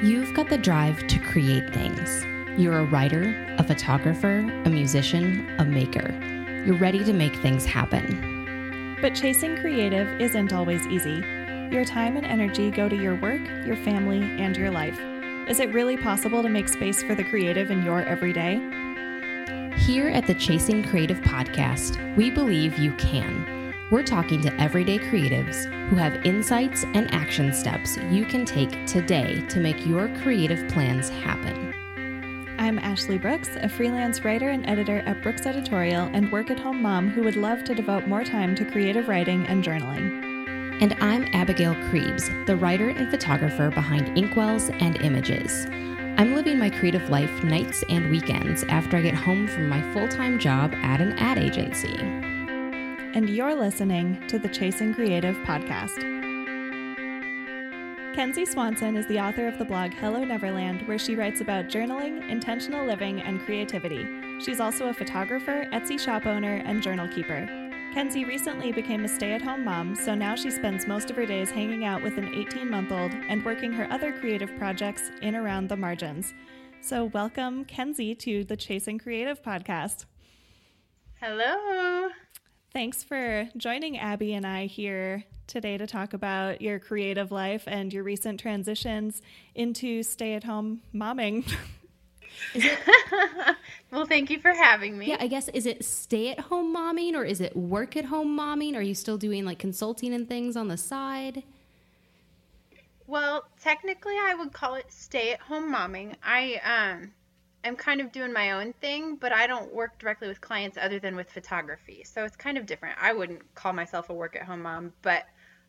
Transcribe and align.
You've 0.00 0.32
got 0.32 0.48
the 0.48 0.58
drive 0.58 1.08
to 1.08 1.18
create 1.18 1.74
things. 1.74 2.24
You're 2.56 2.78
a 2.78 2.84
writer, 2.84 3.34
a 3.58 3.64
photographer, 3.64 4.38
a 4.64 4.70
musician, 4.70 5.52
a 5.58 5.64
maker. 5.64 6.14
You're 6.64 6.76
ready 6.76 7.02
to 7.02 7.12
make 7.12 7.34
things 7.34 7.64
happen. 7.64 8.96
But 9.02 9.16
chasing 9.16 9.56
creative 9.56 10.20
isn't 10.20 10.52
always 10.52 10.86
easy. 10.86 11.24
Your 11.72 11.84
time 11.84 12.16
and 12.16 12.24
energy 12.24 12.70
go 12.70 12.88
to 12.88 12.94
your 12.94 13.16
work, 13.16 13.40
your 13.66 13.74
family, 13.74 14.22
and 14.40 14.56
your 14.56 14.70
life. 14.70 15.00
Is 15.48 15.58
it 15.58 15.74
really 15.74 15.96
possible 15.96 16.44
to 16.44 16.48
make 16.48 16.68
space 16.68 17.02
for 17.02 17.16
the 17.16 17.24
creative 17.24 17.72
in 17.72 17.82
your 17.82 18.00
everyday? 18.04 18.54
Here 19.78 20.10
at 20.10 20.28
the 20.28 20.34
Chasing 20.34 20.84
Creative 20.84 21.18
podcast, 21.22 22.16
we 22.16 22.30
believe 22.30 22.78
you 22.78 22.92
can. 22.92 23.57
We're 23.90 24.02
talking 24.02 24.42
to 24.42 24.60
everyday 24.60 24.98
creatives 24.98 25.64
who 25.88 25.96
have 25.96 26.26
insights 26.26 26.84
and 26.92 27.10
action 27.14 27.54
steps 27.54 27.96
you 28.10 28.26
can 28.26 28.44
take 28.44 28.84
today 28.84 29.40
to 29.48 29.60
make 29.60 29.86
your 29.86 30.08
creative 30.20 30.68
plans 30.68 31.08
happen. 31.08 31.74
I'm 32.58 32.78
Ashley 32.78 33.16
Brooks, 33.16 33.48
a 33.56 33.66
freelance 33.66 34.26
writer 34.26 34.50
and 34.50 34.68
editor 34.68 34.98
at 35.06 35.22
Brooks 35.22 35.46
Editorial 35.46 36.10
and 36.12 36.30
work 36.30 36.50
at 36.50 36.60
home 36.60 36.82
mom 36.82 37.08
who 37.08 37.22
would 37.22 37.36
love 37.36 37.64
to 37.64 37.74
devote 37.74 38.06
more 38.06 38.24
time 38.24 38.54
to 38.56 38.70
creative 38.70 39.08
writing 39.08 39.46
and 39.46 39.64
journaling. 39.64 40.82
And 40.82 40.94
I'm 41.00 41.24
Abigail 41.32 41.74
Krebs, 41.88 42.28
the 42.44 42.56
writer 42.56 42.90
and 42.90 43.10
photographer 43.10 43.70
behind 43.70 44.08
Inkwells 44.18 44.68
and 44.82 45.00
Images. 45.00 45.64
I'm 46.18 46.34
living 46.34 46.58
my 46.58 46.68
creative 46.68 47.08
life 47.08 47.42
nights 47.42 47.82
and 47.88 48.10
weekends 48.10 48.64
after 48.64 48.98
I 48.98 49.00
get 49.00 49.14
home 49.14 49.48
from 49.48 49.66
my 49.66 49.80
full 49.94 50.08
time 50.08 50.38
job 50.38 50.74
at 50.74 51.00
an 51.00 51.12
ad 51.12 51.38
agency 51.38 52.27
and 53.14 53.30
you're 53.30 53.54
listening 53.54 54.22
to 54.28 54.38
the 54.38 54.48
Chasing 54.48 54.92
Creative 54.92 55.34
podcast. 55.38 55.96
Kenzie 58.14 58.44
Swanson 58.44 58.96
is 58.96 59.06
the 59.06 59.18
author 59.18 59.46
of 59.48 59.56
the 59.58 59.64
blog 59.64 59.92
Hello 59.94 60.22
Neverland, 60.22 60.86
where 60.86 60.98
she 60.98 61.14
writes 61.14 61.40
about 61.40 61.68
journaling, 61.68 62.28
intentional 62.28 62.84
living, 62.84 63.22
and 63.22 63.40
creativity. 63.40 64.06
She's 64.40 64.60
also 64.60 64.88
a 64.88 64.94
photographer, 64.94 65.66
Etsy 65.72 65.98
shop 65.98 66.26
owner, 66.26 66.56
and 66.66 66.82
journal 66.82 67.08
keeper. 67.08 67.46
Kenzie 67.94 68.26
recently 68.26 68.72
became 68.72 69.04
a 69.04 69.08
stay 69.08 69.32
at 69.32 69.42
home 69.42 69.64
mom, 69.64 69.96
so 69.96 70.14
now 70.14 70.34
she 70.34 70.50
spends 70.50 70.86
most 70.86 71.08
of 71.08 71.16
her 71.16 71.26
days 71.26 71.50
hanging 71.50 71.84
out 71.84 72.02
with 72.02 72.18
an 72.18 72.34
18 72.34 72.68
month 72.68 72.92
old 72.92 73.12
and 73.12 73.44
working 73.44 73.72
her 73.72 73.90
other 73.90 74.12
creative 74.12 74.54
projects 74.58 75.10
in 75.22 75.34
around 75.34 75.68
the 75.68 75.76
margins. 75.76 76.34
So, 76.82 77.06
welcome, 77.06 77.64
Kenzie, 77.64 78.14
to 78.16 78.44
the 78.44 78.56
Chasing 78.56 78.98
Creative 78.98 79.42
podcast. 79.42 80.04
Hello. 81.20 82.10
Thanks 82.72 83.02
for 83.02 83.48
joining 83.56 83.98
Abby 83.98 84.34
and 84.34 84.46
I 84.46 84.66
here 84.66 85.24
today 85.46 85.78
to 85.78 85.86
talk 85.86 86.12
about 86.12 86.60
your 86.60 86.78
creative 86.78 87.32
life 87.32 87.64
and 87.66 87.92
your 87.92 88.04
recent 88.04 88.38
transitions 88.38 89.22
into 89.54 90.02
stay 90.02 90.34
at 90.34 90.44
home 90.44 90.82
momming. 90.94 91.50
well, 93.90 94.04
thank 94.04 94.30
you 94.30 94.38
for 94.38 94.52
having 94.52 94.98
me. 94.98 95.08
Yeah, 95.08 95.16
I 95.18 95.28
guess 95.28 95.48
is 95.48 95.64
it 95.64 95.82
stay 95.82 96.30
at 96.30 96.40
home 96.40 96.74
momming 96.74 97.14
or 97.14 97.24
is 97.24 97.40
it 97.40 97.56
work 97.56 97.96
at 97.96 98.04
home 98.04 98.38
momming? 98.38 98.76
Are 98.76 98.82
you 98.82 98.94
still 98.94 99.16
doing 99.16 99.46
like 99.46 99.58
consulting 99.58 100.12
and 100.12 100.28
things 100.28 100.54
on 100.54 100.68
the 100.68 100.76
side? 100.76 101.44
Well, 103.06 103.48
technically 103.58 104.14
I 104.20 104.34
would 104.34 104.52
call 104.52 104.74
it 104.74 104.92
stay 104.92 105.32
at 105.32 105.40
home 105.40 105.74
momming. 105.74 106.16
I 106.22 106.60
um 106.64 107.12
I'm 107.64 107.76
kind 107.76 108.00
of 108.00 108.12
doing 108.12 108.32
my 108.32 108.52
own 108.52 108.72
thing, 108.74 109.16
but 109.16 109.32
I 109.32 109.46
don't 109.46 109.74
work 109.74 109.98
directly 109.98 110.28
with 110.28 110.40
clients 110.40 110.78
other 110.80 110.98
than 110.98 111.16
with 111.16 111.30
photography. 111.30 112.04
So 112.04 112.24
it's 112.24 112.36
kind 112.36 112.56
of 112.56 112.66
different. 112.66 112.96
I 113.00 113.12
wouldn't 113.12 113.54
call 113.54 113.72
myself 113.72 114.10
a 114.10 114.14
work 114.14 114.36
at 114.36 114.42
home 114.42 114.62
mom, 114.62 114.92
but 115.02 115.24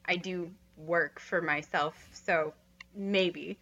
I 0.05 0.15
do 0.15 0.51
work 0.77 1.19
for 1.19 1.41
myself. 1.41 1.95
So 2.11 2.53
maybe. 2.95 3.57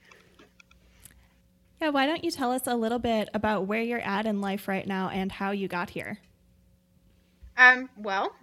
Yeah, 1.82 1.90
why 1.90 2.06
don't 2.06 2.24
you 2.24 2.32
tell 2.32 2.52
us 2.52 2.68
a 2.68 2.76
little 2.76 3.00
bit 3.00 3.30
about 3.34 3.68
where 3.68 3.82
you're 3.82 4.00
at 4.00 4.26
in 4.26 4.42
life 4.42 4.68
right 4.68 4.86
now 4.86 5.10
and 5.10 5.32
how 5.32 5.52
you 5.52 5.68
got 5.68 5.90
here? 5.90 6.20
Um, 7.56 7.90
well, 7.98 8.36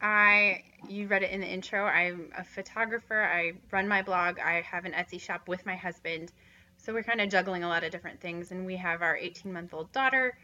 I 0.00 0.62
you 0.88 1.06
read 1.06 1.22
it 1.22 1.30
in 1.30 1.40
the 1.40 1.46
intro. 1.46 1.84
I'm 1.84 2.30
a 2.36 2.44
photographer. 2.44 3.20
I 3.20 3.52
run 3.70 3.88
my 3.88 4.02
blog. 4.02 4.38
I 4.38 4.62
have 4.62 4.84
an 4.84 4.92
Etsy 4.92 5.20
shop 5.20 5.48
with 5.48 5.66
my 5.66 5.76
husband. 5.76 6.32
So 6.78 6.94
we're 6.94 7.02
kind 7.02 7.20
of 7.20 7.28
juggling 7.28 7.64
a 7.64 7.68
lot 7.68 7.84
of 7.84 7.90
different 7.90 8.20
things, 8.20 8.50
and 8.50 8.64
we 8.64 8.76
have 8.76 9.02
our 9.02 9.16
18 9.16 9.52
month 9.52 9.74
old 9.74 9.92
daughter. 9.92 10.38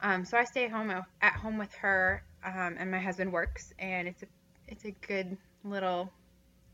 Um, 0.00 0.24
so 0.24 0.36
I 0.36 0.44
stay 0.44 0.66
home 0.66 0.90
at 1.22 1.32
home 1.34 1.58
with 1.58 1.72
her, 1.74 2.24
um, 2.44 2.76
and 2.78 2.90
my 2.90 2.98
husband 2.98 3.32
works, 3.32 3.72
and 3.78 4.08
it's 4.08 4.22
a 4.22 4.26
it's 4.66 4.84
a 4.84 4.90
good 5.06 5.36
little 5.62 6.10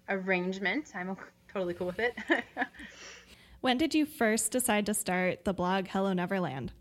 arrangement. 0.09 0.93
I'm 0.95 1.17
totally 1.53 1.75
cool 1.75 1.89
with 1.89 1.99
it. 1.99 2.17
when 3.61 3.77
did 3.77 3.95
you 3.95 4.07
first 4.07 4.53
decide 4.53 4.87
to 4.87 4.95
start 4.95 5.45
the 5.45 5.53
blog 5.53 5.89
Hello 5.89 6.13
Neverland? 6.13 6.73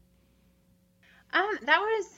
Um, 1.34 1.58
that 1.64 1.80
was 1.80 2.14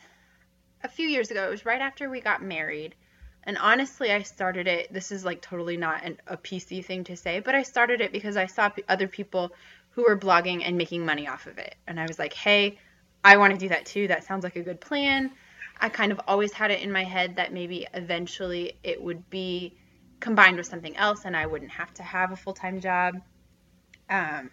a 0.84 0.90
few 0.90 1.08
years 1.08 1.32
ago. 1.32 1.48
It 1.48 1.52
was 1.52 1.66
right 1.66 1.82
after 1.82 2.10
we 2.10 2.22
got 2.22 2.44
married. 2.44 2.96
And 3.44 3.58
honestly, 3.58 4.12
I 4.12 4.22
started 4.22 4.68
it. 4.68 4.94
This 4.94 5.12
is 5.12 5.26
like 5.26 5.42
totally 5.42 5.76
not 5.76 6.04
an, 6.04 6.18
a 6.28 6.38
PC 6.38 6.86
thing 6.86 7.04
to 7.06 7.18
say, 7.18 7.40
but 7.40 7.56
I 7.56 7.64
started 7.64 8.00
it 8.00 8.12
because 8.12 8.38
I 8.38 8.46
saw 8.46 8.70
p- 8.70 8.84
other 8.88 9.08
people 9.08 9.52
who 9.92 10.04
were 10.04 10.18
blogging 10.18 10.62
and 10.66 10.78
making 10.78 11.06
money 11.06 11.28
off 11.28 11.48
of 11.48 11.58
it. 11.58 11.76
And 11.88 12.00
I 12.00 12.06
was 12.06 12.18
like, 12.18 12.34
hey, 12.34 12.78
I 13.24 13.38
want 13.38 13.54
to 13.54 13.60
do 13.60 13.70
that 13.70 13.86
too. 13.86 14.08
That 14.08 14.24
sounds 14.24 14.44
like 14.44 14.56
a 14.56 14.64
good 14.64 14.82
plan. 14.82 15.32
I 15.80 15.90
kind 15.90 16.12
of 16.12 16.22
always 16.28 16.54
had 16.54 16.72
it 16.72 16.82
in 16.82 16.92
my 16.92 17.04
head 17.04 17.36
that 17.38 17.54
maybe 17.54 17.88
eventually 17.94 18.74
it 18.84 19.02
would 19.02 19.30
be 19.30 19.76
combined 20.20 20.58
with 20.58 20.68
something 20.68 20.96
else 20.96 21.26
and 21.26 21.36
I 21.36 21.46
wouldn't 21.48 21.72
have 21.72 21.94
to 21.96 22.04
have 22.04 22.32
a 22.32 22.36
full 22.36 22.54
time 22.54 22.80
job. 22.80 23.16
Um, 24.10 24.52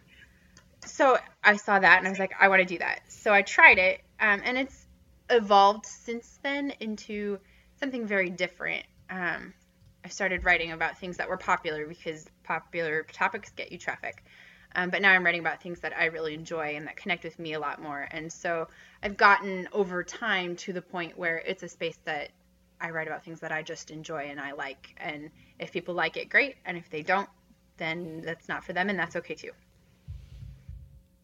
so 0.87 1.19
I 1.45 1.57
saw 1.57 1.79
that 1.79 1.99
and 1.99 2.07
I 2.07 2.11
was 2.11 2.19
like, 2.19 2.33
I 2.41 2.49
want 2.49 2.61
to 2.61 2.67
do 2.67 2.79
that. 2.79 3.01
So 3.09 3.33
I 3.33 3.43
tried 3.43 3.79
it 3.79 4.01
um, 4.21 4.41
and 4.45 4.57
it's 4.57 4.87
evolved 5.31 5.87
since 5.87 6.39
then 6.43 6.73
into 6.81 7.39
something 7.79 8.07
very 8.07 8.31
different. 8.31 8.85
Um, 9.11 9.53
I 10.05 10.09
started 10.09 10.45
writing 10.45 10.73
about 10.73 10.99
things 10.99 11.19
that 11.19 11.29
were 11.29 11.37
popular 11.37 11.87
because 11.87 12.27
popular 12.45 13.05
topics 13.13 13.51
get 13.51 13.71
you 13.73 13.79
traffic. 13.79 14.25
Um, 14.75 14.91
but 14.91 15.03
now 15.03 15.13
I'm 15.13 15.25
writing 15.25 15.41
about 15.41 15.63
things 15.63 15.81
that 15.81 15.93
I 15.97 16.07
really 16.07 16.35
enjoy 16.35 16.77
and 16.77 16.87
that 16.87 16.97
connect 16.97 17.25
with 17.25 17.39
me 17.39 17.55
a 17.55 17.61
lot 17.61 17.81
more. 17.81 18.09
And 18.11 18.33
so 18.33 18.69
I've 19.03 19.17
gotten 19.17 19.69
over 19.73 20.05
time 20.05 20.57
to 20.57 20.73
the 20.73 20.83
point 20.83 21.19
where 21.19 21.39
it's 21.39 21.63
a 21.63 21.69
space 21.69 21.99
that 22.05 22.31
I 22.81 22.91
write 22.91 23.09
about 23.09 23.25
things 23.25 23.41
that 23.41 23.51
I 23.51 23.63
just 23.63 23.91
enjoy 23.91 24.29
and 24.31 24.39
I 24.41 24.53
like. 24.53 24.95
And 24.99 25.31
if 25.59 25.73
people 25.73 25.95
like 25.95 26.17
it, 26.17 26.29
great. 26.29 26.57
And 26.65 26.77
if 26.77 26.89
they 26.91 27.03
don't, 27.03 27.29
then 27.79 28.23
that's 28.25 28.49
not 28.49 28.65
for 28.65 28.73
them, 28.73 28.91
and 28.91 28.99
that's 28.99 29.17
okay 29.17 29.35
too. 29.35 29.53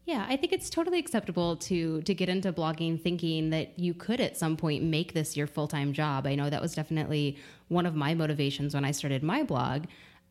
Yeah, 0.07 0.27
I 0.29 0.37
think 0.37 0.53
it's 0.53 0.69
totally 0.69 0.99
acceptable 0.99 1.57
to 1.57 2.03
to 2.03 2.15
get 2.15 2.29
into 2.29 2.53
blogging 2.53 3.01
thinking 3.01 3.51
that 3.51 3.79
you 3.79 3.95
could 3.95 4.21
at 4.21 4.37
some 4.37 4.57
point 4.57 4.85
make 4.85 5.15
this 5.15 5.37
your 5.37 5.47
full-time 5.47 5.93
job. 5.93 6.27
I 6.27 6.35
know 6.35 6.51
that 6.51 6.61
was 6.61 6.75
definitely 6.75 7.39
one 7.69 7.87
of 7.87 7.95
my 7.95 8.15
motivations 8.15 8.75
when 8.75 8.85
I 8.85 8.91
started 8.91 9.23
my 9.23 9.43
blog. 9.43 9.85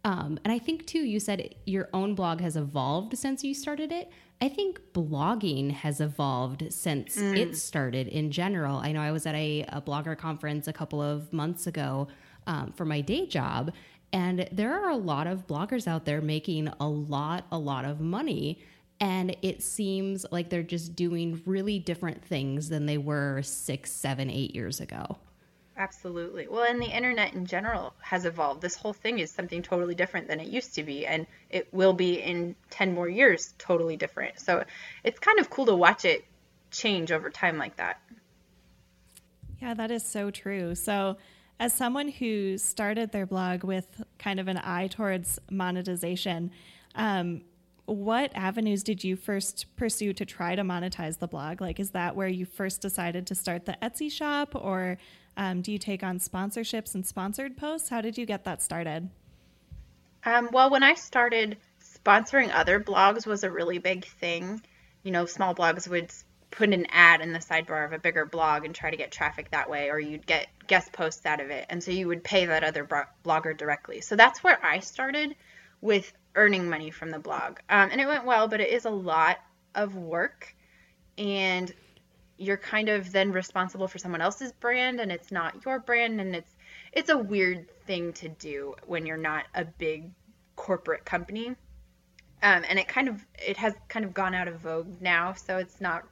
Um, 0.06 0.38
and 0.44 0.52
I 0.52 0.60
think 0.60 0.86
too, 0.86 1.00
you 1.00 1.20
said 1.20 1.56
your 1.66 1.90
own 1.94 2.14
blog 2.14 2.42
has 2.42 2.58
evolved 2.58 3.18
since 3.18 3.44
you 3.44 3.54
started 3.54 3.92
it. 3.92 4.12
I 4.42 4.50
think 4.50 4.82
blogging 4.94 5.72
has 5.72 6.02
evolved 6.02 6.66
since 6.74 7.16
mm. 7.16 7.38
it 7.38 7.56
started 7.56 8.10
in 8.10 8.30
general. 8.30 8.78
I 8.78 8.92
know 8.92 9.00
I 9.00 9.12
was 9.12 9.26
at 9.26 9.36
a, 9.36 9.64
a 9.70 9.82
blogger 9.82 10.18
conference 10.18 10.68
a 10.68 10.74
couple 10.74 11.02
of 11.02 11.32
months 11.32 11.68
ago 11.68 12.10
um, 12.46 12.74
for 12.74 12.84
my 12.84 13.00
day 13.00 13.26
job, 13.26 13.72
and 14.12 14.48
there 14.52 14.74
are 14.74 14.90
a 14.90 14.98
lot 14.98 15.28
of 15.28 15.48
bloggers 15.48 15.88
out 15.88 16.04
there 16.06 16.22
making 16.22 16.68
a 16.80 16.88
lot, 16.88 17.46
a 17.52 17.58
lot 17.58 17.86
of 17.86 18.02
money. 18.02 18.60
And 19.00 19.36
it 19.42 19.64
seems 19.64 20.26
like 20.32 20.50
they're 20.50 20.62
just 20.62 20.96
doing 20.96 21.42
really 21.46 21.80
different 21.80 22.24
things 22.24 22.70
than 22.70 22.86
they 22.86 22.98
were 22.98 23.42
six, 23.42 23.92
seven, 23.92 24.30
eight 24.30 24.54
years 24.54 24.80
ago. 24.80 25.18
Absolutely. 25.76 26.48
Well, 26.48 26.64
and 26.64 26.80
the 26.80 26.96
internet 26.96 27.34
in 27.34 27.48
general 27.48 27.94
has 28.00 28.26
evolved. 28.26 28.62
This 28.62 28.76
whole 28.76 28.94
thing 28.94 29.20
is 29.20 29.32
something 29.32 29.64
totally 29.64 29.96
different 29.96 30.28
than 30.28 30.40
it 30.40 30.48
used 30.48 30.76
to 30.76 30.84
be, 30.84 31.08
and 31.08 31.26
it 31.50 31.68
will 31.74 31.94
be 31.94 32.22
in 32.22 32.56
10 32.70 32.94
more 32.94 33.10
years 33.10 33.54
totally 33.58 33.98
different. 33.98 34.40
So 34.40 34.64
it's 35.04 35.20
kind 35.20 35.40
of 35.40 35.50
cool 35.50 35.66
to 35.66 35.76
watch 35.76 36.06
it 36.06 36.26
change 36.70 37.12
over 37.12 37.30
time 37.30 37.58
like 37.58 37.78
that. 37.78 38.00
Yeah, 39.62 39.74
that 39.74 39.90
is 39.90 40.06
so 40.06 40.30
true. 40.30 40.76
So, 40.76 41.18
as 41.60 41.74
someone 41.74 42.10
who 42.10 42.58
started 42.58 43.12
their 43.12 43.26
blog 43.26 43.64
with 43.64 44.04
kind 44.20 44.40
of 44.40 44.48
an 44.48 44.58
eye 44.58 44.88
towards 44.88 45.40
monetization, 45.50 46.52
um, 46.96 47.42
what 47.86 48.32
avenues 48.36 48.84
did 48.84 49.04
you 49.04 49.16
first 49.16 49.66
pursue 49.76 50.14
to 50.14 50.26
try 50.26 50.56
to 50.56 50.64
monetize 50.64 51.20
the 51.20 51.28
blog? 51.28 51.62
Like, 51.62 51.80
is 51.80 51.92
that 51.92 52.16
where 52.16 52.28
you 52.28 52.46
first 52.46 52.82
decided 52.82 53.28
to 53.28 53.36
start 53.36 53.66
the 53.66 53.78
Etsy 53.82 54.12
shop, 54.12 54.56
or 54.56 54.98
um, 55.38 55.62
do 55.62 55.72
you 55.72 55.78
take 55.78 56.04
on 56.04 56.20
sponsorships 56.20 56.96
and 56.96 57.06
sponsored 57.06 57.58
posts? 57.58 57.90
How 57.90 58.02
did 58.02 58.18
you 58.18 58.26
get 58.26 58.44
that 58.46 58.62
started? 58.62 59.10
Um, 60.26 60.50
well, 60.52 60.70
when 60.70 60.84
I 60.84 60.94
started, 60.94 61.58
sponsoring 61.82 62.52
other 62.54 62.80
blogs 62.80 63.26
was 63.26 63.44
a 63.44 63.52
really 63.52 63.78
big 63.78 64.06
thing. 64.06 64.62
You 65.04 65.12
know, 65.12 65.26
small 65.26 65.54
blogs 65.54 65.88
would 65.88 66.12
put 66.52 66.72
an 66.72 66.86
ad 66.92 67.22
in 67.22 67.34
the 67.34 67.40
sidebar 67.40 67.86
of 67.86 67.94
a 67.94 68.00
bigger 68.00 68.26
blog 68.26 68.64
and 68.64 68.76
try 68.76 68.92
to 68.92 68.98
get 68.98 69.12
traffic 69.12 69.50
that 69.52 69.70
way, 69.70 69.90
or 69.90 70.00
you'd 70.00 70.26
get 70.26 70.48
guest 70.68 70.92
posts 70.94 71.26
out 71.26 71.42
of 71.42 71.50
it. 71.50 71.66
And 71.70 71.84
so 71.84 71.92
you 71.92 72.08
would 72.08 72.24
pay 72.24 72.46
that 72.46 72.64
other 72.64 72.88
blogger 73.26 73.58
directly. 73.58 74.02
So 74.02 74.16
that's 74.16 74.44
where 74.44 74.64
I 74.64 74.80
started 74.80 75.36
with 75.82 76.14
earning 76.36 76.70
money 76.70 76.92
from 76.92 77.10
the 77.10 77.20
blog. 77.20 77.58
Um, 77.70 77.90
and 77.92 78.00
it 78.00 78.08
went 78.08 78.26
well, 78.26 78.48
but 78.48 78.62
it 78.62 78.70
is 78.70 78.86
a 78.86 78.92
lot 78.92 79.38
of 79.76 79.96
work. 79.96 80.56
And 81.18 81.74
you're 82.38 82.58
kind 82.58 82.90
of 82.90 83.12
then 83.12 83.32
responsible 83.32 83.88
for 83.88 83.98
someone 83.98 84.22
else's 84.22 84.52
brand 84.54 85.00
and 85.00 85.12
it's 85.12 85.32
not 85.32 85.66
your 85.66 85.80
brand 85.80 86.20
and 86.20 86.36
it's 86.36 86.52
it's 86.92 87.10
a 87.10 87.18
weird 87.18 87.68
thing 87.86 88.14
to 88.14 88.30
do 88.30 88.76
when 88.86 89.06
you're 89.06 89.18
not 89.18 89.46
a 89.56 89.66
big 89.66 90.12
corporate 90.56 91.06
company. 91.06 91.56
Um, 92.42 92.64
and 92.68 92.78
it 92.78 92.88
kind 92.88 93.08
of 93.08 93.26
it 93.38 93.58
has 93.58 93.74
kind 93.88 94.06
of 94.06 94.14
gone 94.14 94.36
out 94.36 94.48
of 94.48 94.60
vogue 94.60 95.02
now 95.02 95.34
so 95.34 95.58
it's 95.58 95.80
not 95.80 96.04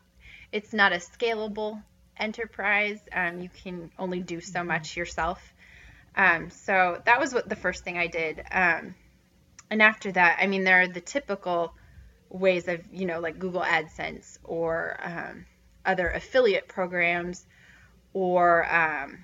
it's 0.52 0.74
not 0.74 0.94
a 0.94 0.98
scalable 0.98 1.82
enterprise. 2.18 3.00
Um, 3.12 3.42
you 3.42 3.50
can 3.64 3.92
only 3.98 4.20
do 4.20 4.42
so 4.42 4.60
mm-hmm. 4.60 4.68
much 4.68 4.98
yourself. 4.98 5.42
Um, 6.16 6.50
so 6.50 7.02
that 7.06 7.20
was 7.20 7.34
what 7.34 7.48
the 7.48 7.56
first 7.56 7.84
thing 7.84 7.98
i 7.98 8.08
did. 8.08 8.42
Um, 8.52 8.96
and 9.72 9.82
after 9.82 10.12
that 10.12 10.38
i 10.40 10.46
mean 10.46 10.64
there 10.64 10.82
are 10.82 10.88
the 10.88 11.02
typical 11.02 11.74
ways 12.30 12.68
of 12.68 12.82
you 12.92 13.06
know 13.06 13.20
like 13.20 13.40
google 13.40 13.62
adsense 13.62 14.38
or 14.44 14.98
um, 15.02 15.46
other 15.86 16.10
affiliate 16.10 16.68
programs 16.68 17.46
or 18.14 18.72
um, 18.74 19.24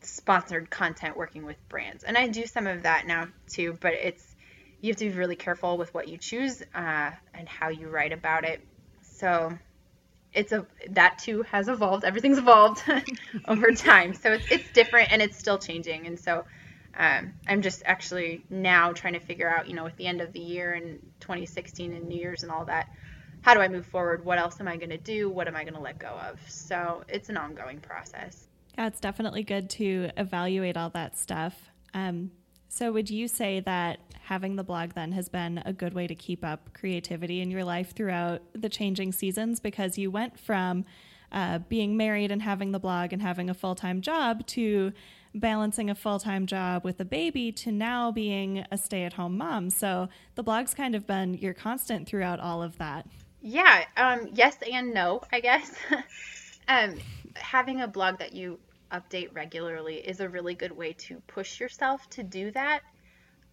sponsored 0.00 0.70
content 0.70 1.16
working 1.16 1.44
with 1.44 1.56
brands. 1.68 2.04
And 2.04 2.16
I 2.16 2.28
do 2.28 2.46
some 2.46 2.66
of 2.66 2.82
that 2.84 3.06
now 3.06 3.28
too, 3.48 3.76
but 3.80 3.94
it's 3.94 4.34
you 4.80 4.90
have 4.90 4.96
to 4.98 5.10
be 5.10 5.16
really 5.16 5.36
careful 5.36 5.78
with 5.78 5.92
what 5.94 6.08
you 6.08 6.18
choose 6.18 6.62
uh, 6.74 7.10
and 7.34 7.48
how 7.48 7.68
you 7.68 7.88
write 7.88 8.12
about 8.12 8.44
it. 8.44 8.60
So 9.02 9.58
it's 10.32 10.52
a 10.52 10.66
that 10.90 11.18
too 11.18 11.42
has 11.42 11.68
evolved. 11.68 12.04
Everything's 12.04 12.38
evolved 12.38 12.82
over 13.48 13.72
time, 13.72 14.14
so 14.14 14.32
it's 14.32 14.50
it's 14.50 14.70
different 14.72 15.12
and 15.12 15.22
it's 15.22 15.38
still 15.38 15.58
changing. 15.58 16.06
And 16.06 16.18
so 16.18 16.44
um, 16.96 17.32
I'm 17.46 17.62
just 17.62 17.82
actually 17.84 18.44
now 18.48 18.92
trying 18.92 19.14
to 19.14 19.20
figure 19.20 19.48
out, 19.48 19.68
you 19.68 19.74
know, 19.74 19.86
at 19.86 19.96
the 19.96 20.06
end 20.06 20.20
of 20.20 20.32
the 20.32 20.40
year 20.40 20.72
and 20.72 21.00
2016 21.20 21.92
and 21.92 22.08
New 22.08 22.18
Year's 22.18 22.42
and 22.42 22.50
all 22.50 22.64
that, 22.66 22.88
how 23.46 23.54
do 23.54 23.60
I 23.60 23.68
move 23.68 23.86
forward? 23.86 24.24
What 24.24 24.38
else 24.38 24.58
am 24.58 24.66
I 24.66 24.76
going 24.76 24.90
to 24.90 24.98
do? 24.98 25.30
What 25.30 25.46
am 25.46 25.54
I 25.54 25.62
going 25.62 25.74
to 25.74 25.80
let 25.80 26.00
go 26.00 26.08
of? 26.08 26.40
So 26.48 27.04
it's 27.08 27.28
an 27.28 27.36
ongoing 27.36 27.78
process. 27.78 28.48
Yeah, 28.76 28.88
it's 28.88 28.98
definitely 28.98 29.44
good 29.44 29.70
to 29.70 30.10
evaluate 30.16 30.76
all 30.76 30.90
that 30.90 31.16
stuff. 31.16 31.70
Um, 31.94 32.32
so, 32.68 32.90
would 32.90 33.08
you 33.08 33.28
say 33.28 33.60
that 33.60 34.00
having 34.24 34.56
the 34.56 34.64
blog 34.64 34.94
then 34.94 35.12
has 35.12 35.28
been 35.28 35.62
a 35.64 35.72
good 35.72 35.94
way 35.94 36.08
to 36.08 36.14
keep 36.16 36.44
up 36.44 36.74
creativity 36.74 37.40
in 37.40 37.52
your 37.52 37.62
life 37.62 37.94
throughout 37.94 38.42
the 38.52 38.68
changing 38.68 39.12
seasons? 39.12 39.60
Because 39.60 39.96
you 39.96 40.10
went 40.10 40.40
from 40.40 40.84
uh, 41.30 41.60
being 41.60 41.96
married 41.96 42.32
and 42.32 42.42
having 42.42 42.72
the 42.72 42.80
blog 42.80 43.12
and 43.12 43.22
having 43.22 43.48
a 43.48 43.54
full 43.54 43.76
time 43.76 44.00
job 44.00 44.44
to 44.48 44.92
balancing 45.36 45.88
a 45.88 45.94
full 45.94 46.18
time 46.18 46.46
job 46.46 46.82
with 46.82 46.98
a 46.98 47.04
baby 47.04 47.52
to 47.52 47.70
now 47.70 48.10
being 48.10 48.66
a 48.72 48.76
stay 48.76 49.04
at 49.04 49.12
home 49.12 49.38
mom. 49.38 49.70
So, 49.70 50.08
the 50.34 50.42
blog's 50.42 50.74
kind 50.74 50.96
of 50.96 51.06
been 51.06 51.34
your 51.34 51.54
constant 51.54 52.08
throughout 52.08 52.40
all 52.40 52.60
of 52.60 52.76
that. 52.78 53.06
Yeah, 53.48 53.84
um, 53.96 54.30
yes 54.34 54.56
and 54.68 54.92
no, 54.92 55.22
I 55.32 55.38
guess. 55.38 55.70
um, 56.68 56.96
having 57.36 57.80
a 57.80 57.86
blog 57.86 58.18
that 58.18 58.32
you 58.32 58.58
update 58.90 59.32
regularly 59.36 59.98
is 59.98 60.18
a 60.18 60.28
really 60.28 60.54
good 60.56 60.72
way 60.72 60.94
to 60.94 61.22
push 61.28 61.60
yourself 61.60 62.10
to 62.10 62.24
do 62.24 62.50
that, 62.50 62.80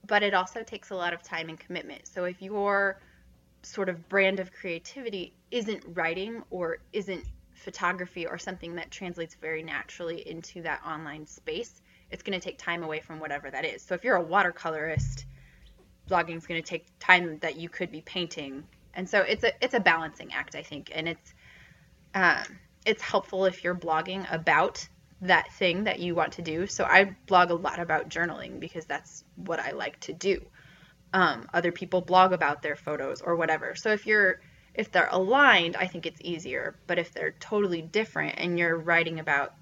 but 0.08 0.24
it 0.24 0.34
also 0.34 0.64
takes 0.64 0.90
a 0.90 0.96
lot 0.96 1.14
of 1.14 1.22
time 1.22 1.48
and 1.48 1.60
commitment. 1.60 2.08
So 2.08 2.24
if 2.24 2.42
your 2.42 3.00
sort 3.62 3.88
of 3.88 4.10
brand 4.10 4.40
of 4.40 4.52
creativity 4.52 5.32
isn't 5.52 5.84
writing 5.94 6.42
or 6.50 6.80
isn't 6.92 7.24
photography 7.54 8.26
or 8.26 8.40
something 8.40 8.74
that 8.78 8.90
translates 8.90 9.36
very 9.36 9.62
naturally 9.62 10.28
into 10.28 10.64
that 10.64 10.82
online 10.84 11.28
space, 11.28 11.84
it's 12.10 12.24
going 12.24 12.40
to 12.40 12.44
take 12.44 12.58
time 12.58 12.82
away 12.82 13.00
from 13.00 13.20
whatever 13.20 13.52
that 13.52 13.64
is. 13.64 13.84
So 13.84 13.94
if 13.94 14.04
you're 14.04 14.18
a 14.18 14.26
watercolorist, 14.26 15.26
blogging 16.10 16.38
is 16.38 16.48
going 16.48 16.64
to 16.64 16.68
take 16.68 16.88
time 16.98 17.38
that 17.42 17.58
you 17.58 17.70
could 17.70 17.92
be 17.92 18.02
painting 18.02 18.64
and 18.94 19.10
so 19.10 19.22
it's 19.22 19.44
a 19.44 19.52
it's 19.64 19.74
a 19.74 19.80
balancing 19.80 20.34
act, 20.34 20.56
I 20.56 20.64
think, 20.64 20.92
and 20.94 21.08
it's 21.08 21.34
um, 22.14 22.44
it's 22.86 23.02
helpful 23.02 23.46
if 23.46 23.64
you're 23.64 23.76
blogging 23.76 24.32
about 24.32 24.88
that 25.22 25.52
thing 25.54 25.86
that 25.86 26.00
you 26.00 26.16
want 26.16 26.34
to 26.34 26.42
do. 26.42 26.68
So 26.68 26.84
I 26.84 27.16
blog 27.28 27.50
a 27.50 27.56
lot 27.56 27.80
about 27.80 28.10
journaling 28.10 28.60
because 28.60 28.86
that's 28.86 29.24
what 29.36 29.60
I 29.60 29.72
like 29.72 30.00
to 30.02 30.14
do. 30.14 30.42
Um, 31.14 31.48
other 31.54 31.72
people 31.72 32.02
blog 32.02 32.34
about 32.34 32.62
their 32.62 32.76
photos 32.76 33.22
or 33.22 33.36
whatever. 33.36 33.76
So 33.76 33.92
if 33.92 34.06
you're 34.06 34.42
if 34.74 34.92
they're 34.92 35.10
aligned, 35.12 35.76
I 35.76 35.88
think 35.88 36.06
it's 36.06 36.20
easier. 36.24 36.76
But 36.88 37.00
if 37.00 37.14
they're 37.14 37.36
totally 37.40 37.82
different 37.82 38.36
and 38.38 38.58
you're 38.60 38.78
writing 38.78 39.20
about 39.20 39.54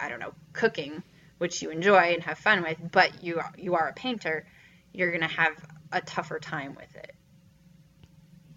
I 0.00 0.08
don't 0.08 0.20
know 0.20 0.34
cooking, 0.52 1.02
which 1.38 1.62
you 1.62 1.70
enjoy 1.70 2.12
and 2.14 2.22
have 2.22 2.38
fun 2.38 2.62
with, 2.62 2.78
but 2.92 3.24
you 3.24 3.40
you 3.56 3.74
are 3.74 3.88
a 3.88 3.92
painter, 3.94 4.46
you're 4.92 5.10
gonna 5.10 5.26
have 5.28 5.52
a 5.90 6.00
tougher 6.00 6.38
time 6.38 6.74
with 6.74 6.94
it. 6.96 7.14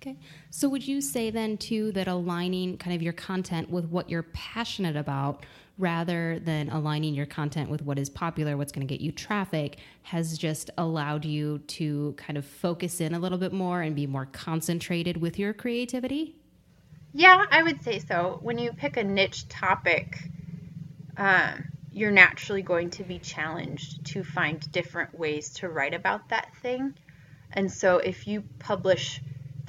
Okay. 0.01 0.17
So 0.49 0.67
would 0.67 0.87
you 0.87 0.99
say 0.99 1.29
then 1.29 1.57
too 1.57 1.91
that 1.91 2.07
aligning 2.07 2.77
kind 2.77 2.95
of 2.95 3.03
your 3.03 3.13
content 3.13 3.69
with 3.69 3.85
what 3.85 4.09
you're 4.09 4.23
passionate 4.23 4.95
about 4.95 5.45
rather 5.77 6.39
than 6.39 6.69
aligning 6.69 7.13
your 7.13 7.27
content 7.27 7.69
with 7.69 7.83
what 7.83 7.99
is 7.99 8.09
popular, 8.09 8.57
what's 8.57 8.71
going 8.71 8.85
to 8.85 8.91
get 8.91 8.99
you 8.99 9.11
traffic 9.11 9.77
has 10.01 10.39
just 10.39 10.71
allowed 10.79 11.23
you 11.23 11.59
to 11.59 12.15
kind 12.17 12.35
of 12.35 12.45
focus 12.45 12.99
in 12.99 13.13
a 13.13 13.19
little 13.19 13.37
bit 13.37 13.53
more 13.53 13.83
and 13.83 13.95
be 13.95 14.07
more 14.07 14.25
concentrated 14.25 15.17
with 15.17 15.37
your 15.37 15.53
creativity? 15.53 16.35
Yeah, 17.13 17.45
I 17.51 17.61
would 17.61 17.83
say 17.83 17.99
so. 17.99 18.39
When 18.41 18.57
you 18.57 18.73
pick 18.73 18.97
a 18.97 19.03
niche 19.03 19.47
topic, 19.49 20.17
um, 21.15 21.63
you're 21.91 22.09
naturally 22.09 22.63
going 22.63 22.89
to 22.91 23.03
be 23.03 23.19
challenged 23.19 24.03
to 24.07 24.23
find 24.23 24.71
different 24.71 25.17
ways 25.17 25.49
to 25.55 25.69
write 25.69 25.93
about 25.93 26.29
that 26.29 26.55
thing. 26.55 26.95
And 27.51 27.71
so 27.71 27.97
if 27.97 28.27
you 28.27 28.43
publish 28.57 29.21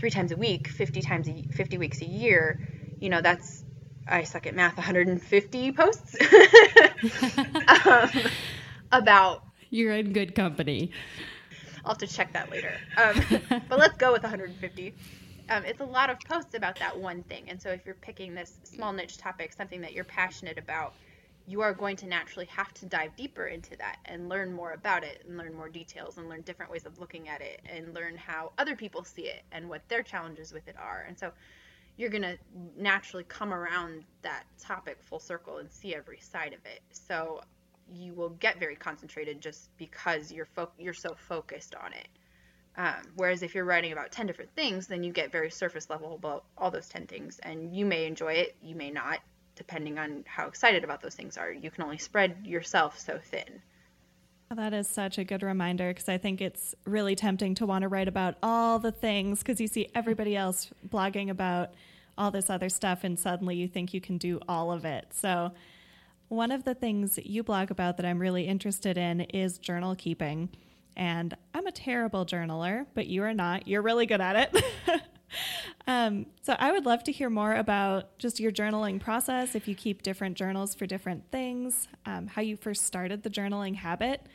three 0.02 0.10
times 0.10 0.32
a 0.32 0.36
week, 0.36 0.66
50 0.66 1.00
times 1.00 1.28
a, 1.28 1.44
50 1.52 1.78
weeks 1.78 2.00
a 2.00 2.04
year, 2.04 2.58
you 2.98 3.08
know, 3.08 3.20
that's 3.20 3.62
I 4.08 4.24
suck 4.24 4.48
at 4.48 4.54
math, 4.56 4.76
150 4.76 5.70
posts 5.70 6.16
um, 7.86 8.10
about. 8.90 9.44
You're 9.70 9.92
in 9.92 10.12
good 10.12 10.34
company. 10.34 10.90
I'll 11.84 11.92
have 11.92 11.98
to 11.98 12.08
check 12.08 12.32
that 12.32 12.50
later. 12.50 12.74
Um, 12.96 13.22
but 13.68 13.78
let's 13.78 13.96
go 13.96 14.10
with 14.10 14.24
150. 14.24 14.92
Um, 15.48 15.64
it's 15.64 15.80
a 15.80 15.84
lot 15.84 16.10
of 16.10 16.18
posts 16.18 16.56
about 16.56 16.80
that 16.80 16.98
one 16.98 17.22
thing. 17.22 17.44
And 17.46 17.62
so 17.62 17.68
if 17.68 17.86
you're 17.86 17.94
picking 17.94 18.34
this 18.34 18.58
small 18.64 18.92
niche 18.92 19.18
topic, 19.18 19.52
something 19.52 19.82
that 19.82 19.92
you're 19.92 20.02
passionate 20.02 20.58
about, 20.58 20.94
you 21.46 21.60
are 21.60 21.72
going 21.72 21.96
to 21.96 22.06
naturally 22.06 22.46
have 22.46 22.72
to 22.74 22.86
dive 22.86 23.14
deeper 23.16 23.46
into 23.46 23.76
that 23.76 23.98
and 24.04 24.28
learn 24.28 24.52
more 24.52 24.72
about 24.72 25.04
it 25.04 25.24
and 25.26 25.36
learn 25.36 25.54
more 25.54 25.68
details 25.68 26.18
and 26.18 26.28
learn 26.28 26.42
different 26.42 26.70
ways 26.70 26.86
of 26.86 26.98
looking 26.98 27.28
at 27.28 27.40
it 27.40 27.60
and 27.66 27.94
learn 27.94 28.16
how 28.16 28.52
other 28.58 28.76
people 28.76 29.04
see 29.04 29.22
it 29.22 29.42
and 29.52 29.68
what 29.68 29.86
their 29.88 30.02
challenges 30.02 30.52
with 30.52 30.66
it 30.68 30.76
are. 30.78 31.04
And 31.08 31.18
so 31.18 31.32
you're 31.96 32.10
going 32.10 32.22
to 32.22 32.38
naturally 32.76 33.24
come 33.24 33.52
around 33.52 34.04
that 34.22 34.44
topic 34.58 34.98
full 35.02 35.18
circle 35.18 35.58
and 35.58 35.70
see 35.70 35.94
every 35.94 36.18
side 36.18 36.52
of 36.52 36.64
it. 36.64 36.80
So 36.90 37.40
you 37.92 38.14
will 38.14 38.30
get 38.30 38.58
very 38.58 38.76
concentrated 38.76 39.40
just 39.40 39.76
because 39.76 40.32
you're 40.32 40.46
fo- 40.46 40.72
you're 40.78 40.94
so 40.94 41.14
focused 41.28 41.74
on 41.74 41.92
it. 41.92 42.08
Um, 42.76 43.02
whereas 43.16 43.42
if 43.42 43.54
you're 43.54 43.66
writing 43.66 43.92
about 43.92 44.12
10 44.12 44.26
different 44.26 44.54
things, 44.54 44.86
then 44.86 45.02
you 45.02 45.12
get 45.12 45.30
very 45.30 45.50
surface 45.50 45.90
level 45.90 46.14
about 46.14 46.44
all 46.56 46.70
those 46.70 46.88
10 46.88 47.06
things. 47.06 47.38
And 47.42 47.74
you 47.74 47.84
may 47.84 48.06
enjoy 48.06 48.32
it, 48.34 48.56
you 48.62 48.74
may 48.74 48.90
not 48.90 49.20
depending 49.56 49.98
on 49.98 50.24
how 50.26 50.46
excited 50.46 50.84
about 50.84 51.02
those 51.02 51.14
things 51.14 51.36
are. 51.36 51.52
You 51.52 51.70
can 51.70 51.84
only 51.84 51.98
spread 51.98 52.46
yourself 52.46 52.98
so 52.98 53.18
thin. 53.22 53.62
That 54.54 54.74
is 54.74 54.86
such 54.86 55.18
a 55.18 55.24
good 55.24 55.42
reminder 55.42 55.88
because 55.88 56.08
I 56.08 56.18
think 56.18 56.40
it's 56.40 56.74
really 56.84 57.16
tempting 57.16 57.54
to 57.56 57.66
want 57.66 57.82
to 57.82 57.88
write 57.88 58.08
about 58.08 58.36
all 58.42 58.78
the 58.78 58.92
things 58.92 59.38
because 59.38 59.60
you 59.60 59.66
see 59.66 59.88
everybody 59.94 60.36
else 60.36 60.70
blogging 60.88 61.30
about 61.30 61.70
all 62.18 62.30
this 62.30 62.50
other 62.50 62.68
stuff 62.68 63.04
and 63.04 63.18
suddenly 63.18 63.56
you 63.56 63.66
think 63.66 63.94
you 63.94 64.00
can 64.00 64.18
do 64.18 64.38
all 64.48 64.70
of 64.70 64.84
it. 64.84 65.06
So, 65.12 65.52
one 66.28 66.50
of 66.50 66.64
the 66.64 66.74
things 66.74 67.18
you 67.22 67.42
blog 67.42 67.70
about 67.70 67.98
that 67.98 68.06
I'm 68.06 68.18
really 68.18 68.44
interested 68.44 68.96
in 68.96 69.20
is 69.20 69.58
journal 69.58 69.94
keeping. 69.94 70.48
And 70.96 71.36
I'm 71.54 71.66
a 71.66 71.72
terrible 71.72 72.24
journaler, 72.24 72.86
but 72.94 73.06
you 73.06 73.22
are 73.22 73.34
not. 73.34 73.68
You're 73.68 73.82
really 73.82 74.06
good 74.06 74.20
at 74.22 74.54
it. 74.54 74.64
um, 75.86 76.26
so 76.42 76.54
I 76.58 76.72
would 76.72 76.86
love 76.86 77.04
to 77.04 77.12
hear 77.12 77.30
more 77.30 77.54
about 77.54 78.18
just 78.18 78.40
your 78.40 78.52
journaling 78.52 79.00
process, 79.00 79.54
if 79.54 79.68
you 79.68 79.74
keep 79.74 80.02
different 80.02 80.36
journals 80.36 80.74
for 80.74 80.86
different 80.86 81.30
things, 81.30 81.88
um, 82.06 82.26
how 82.26 82.42
you 82.42 82.56
first 82.56 82.84
started 82.84 83.22
the 83.22 83.30
journaling 83.30 83.74
habit. 83.76 84.26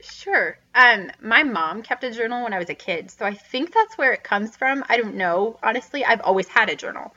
Sure. 0.00 0.58
Um, 0.74 1.10
my 1.22 1.42
mom 1.44 1.82
kept 1.82 2.04
a 2.04 2.10
journal 2.10 2.42
when 2.42 2.52
I 2.52 2.58
was 2.58 2.68
a 2.68 2.74
kid, 2.74 3.10
so 3.10 3.24
I 3.24 3.34
think 3.34 3.72
that's 3.72 3.96
where 3.96 4.12
it 4.12 4.22
comes 4.22 4.56
from. 4.56 4.84
I 4.88 4.98
don't 4.98 5.14
know, 5.14 5.58
honestly. 5.62 6.04
I've 6.04 6.20
always 6.20 6.46
had 6.48 6.68
a 6.68 6.76
journal. 6.76 7.14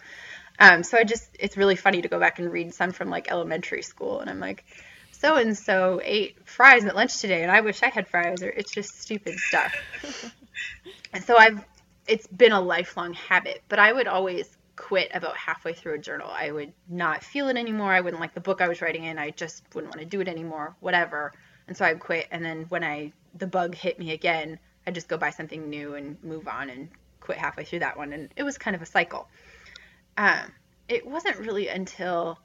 Um, 0.60 0.84
so 0.84 0.98
I 0.98 1.03
just, 1.03 1.29
it's 1.39 1.58
really 1.58 1.75
funny 1.75 2.01
to 2.01 2.08
go 2.08 2.20
back 2.20 2.39
and 2.39 2.51
read 2.51 2.74
some 2.74 2.91
from 2.91 3.10
like 3.10 3.29
elementary 3.29 3.82
school, 3.82 4.22
and 4.22 4.29
I'm 4.29 4.39
like, 4.39 4.63
so 5.12 5.36
and 5.36 5.58
so 5.58 6.00
ate 6.03 6.48
fries 6.48 6.86
at 6.86 6.96
lunch 6.96 7.20
today, 7.20 7.44
and 7.44 7.51
I 7.51 7.62
wish 7.62 7.84
I 7.84 7.88
had 7.88 8.08
fries, 8.08 8.41
or 8.44 8.50
it's 8.50 8.72
just 8.72 9.01
stupid 9.01 9.38
stuff. 9.39 9.75
and 11.13 11.24
so 11.24 11.38
I've 11.38 11.63
it's 12.07 12.27
been 12.27 12.51
a 12.51 12.61
lifelong 12.61 13.13
habit, 13.13 13.61
but 13.67 13.79
I 13.79 13.91
would 13.91 14.07
always 14.07 14.57
quit 14.75 15.09
about 15.13 15.35
halfway 15.35 15.73
through 15.73 15.95
a 15.95 15.97
journal. 15.97 16.29
I 16.31 16.51
would 16.51 16.71
not 16.87 17.23
feel 17.23 17.49
it 17.49 17.57
anymore. 17.57 17.91
I 17.91 18.01
wouldn't 18.01 18.21
like 18.21 18.33
the 18.33 18.41
book 18.41 18.61
I 18.61 18.67
was 18.67 18.81
writing 18.81 19.03
in. 19.05 19.17
I 19.17 19.31
just 19.31 19.63
wouldn't 19.73 19.93
want 19.93 20.01
to 20.01 20.05
do 20.05 20.21
it 20.21 20.27
anymore, 20.27 20.75
whatever. 20.79 21.33
And 21.67 21.75
so 21.75 21.83
I'd 21.85 21.99
quit. 21.99 22.27
And 22.31 22.45
then 22.45 22.65
when 22.69 22.83
I 22.83 23.11
the 23.35 23.47
bug 23.47 23.75
hit 23.75 23.99
me 23.99 24.11
again, 24.13 24.59
I'd 24.85 24.95
just 24.95 25.07
go 25.07 25.17
buy 25.17 25.31
something 25.31 25.69
new 25.69 25.95
and 25.95 26.21
move 26.23 26.47
on 26.47 26.69
and 26.69 26.89
quit 27.19 27.37
halfway 27.37 27.65
through 27.65 27.79
that 27.79 27.97
one. 27.97 28.13
And 28.13 28.29
it 28.35 28.43
was 28.43 28.57
kind 28.57 28.75
of 28.75 28.81
a 28.81 28.85
cycle. 28.85 29.27
Um, 30.17 30.53
it 30.87 31.05
wasn't 31.05 31.37
really 31.39 31.67
until 31.67 32.39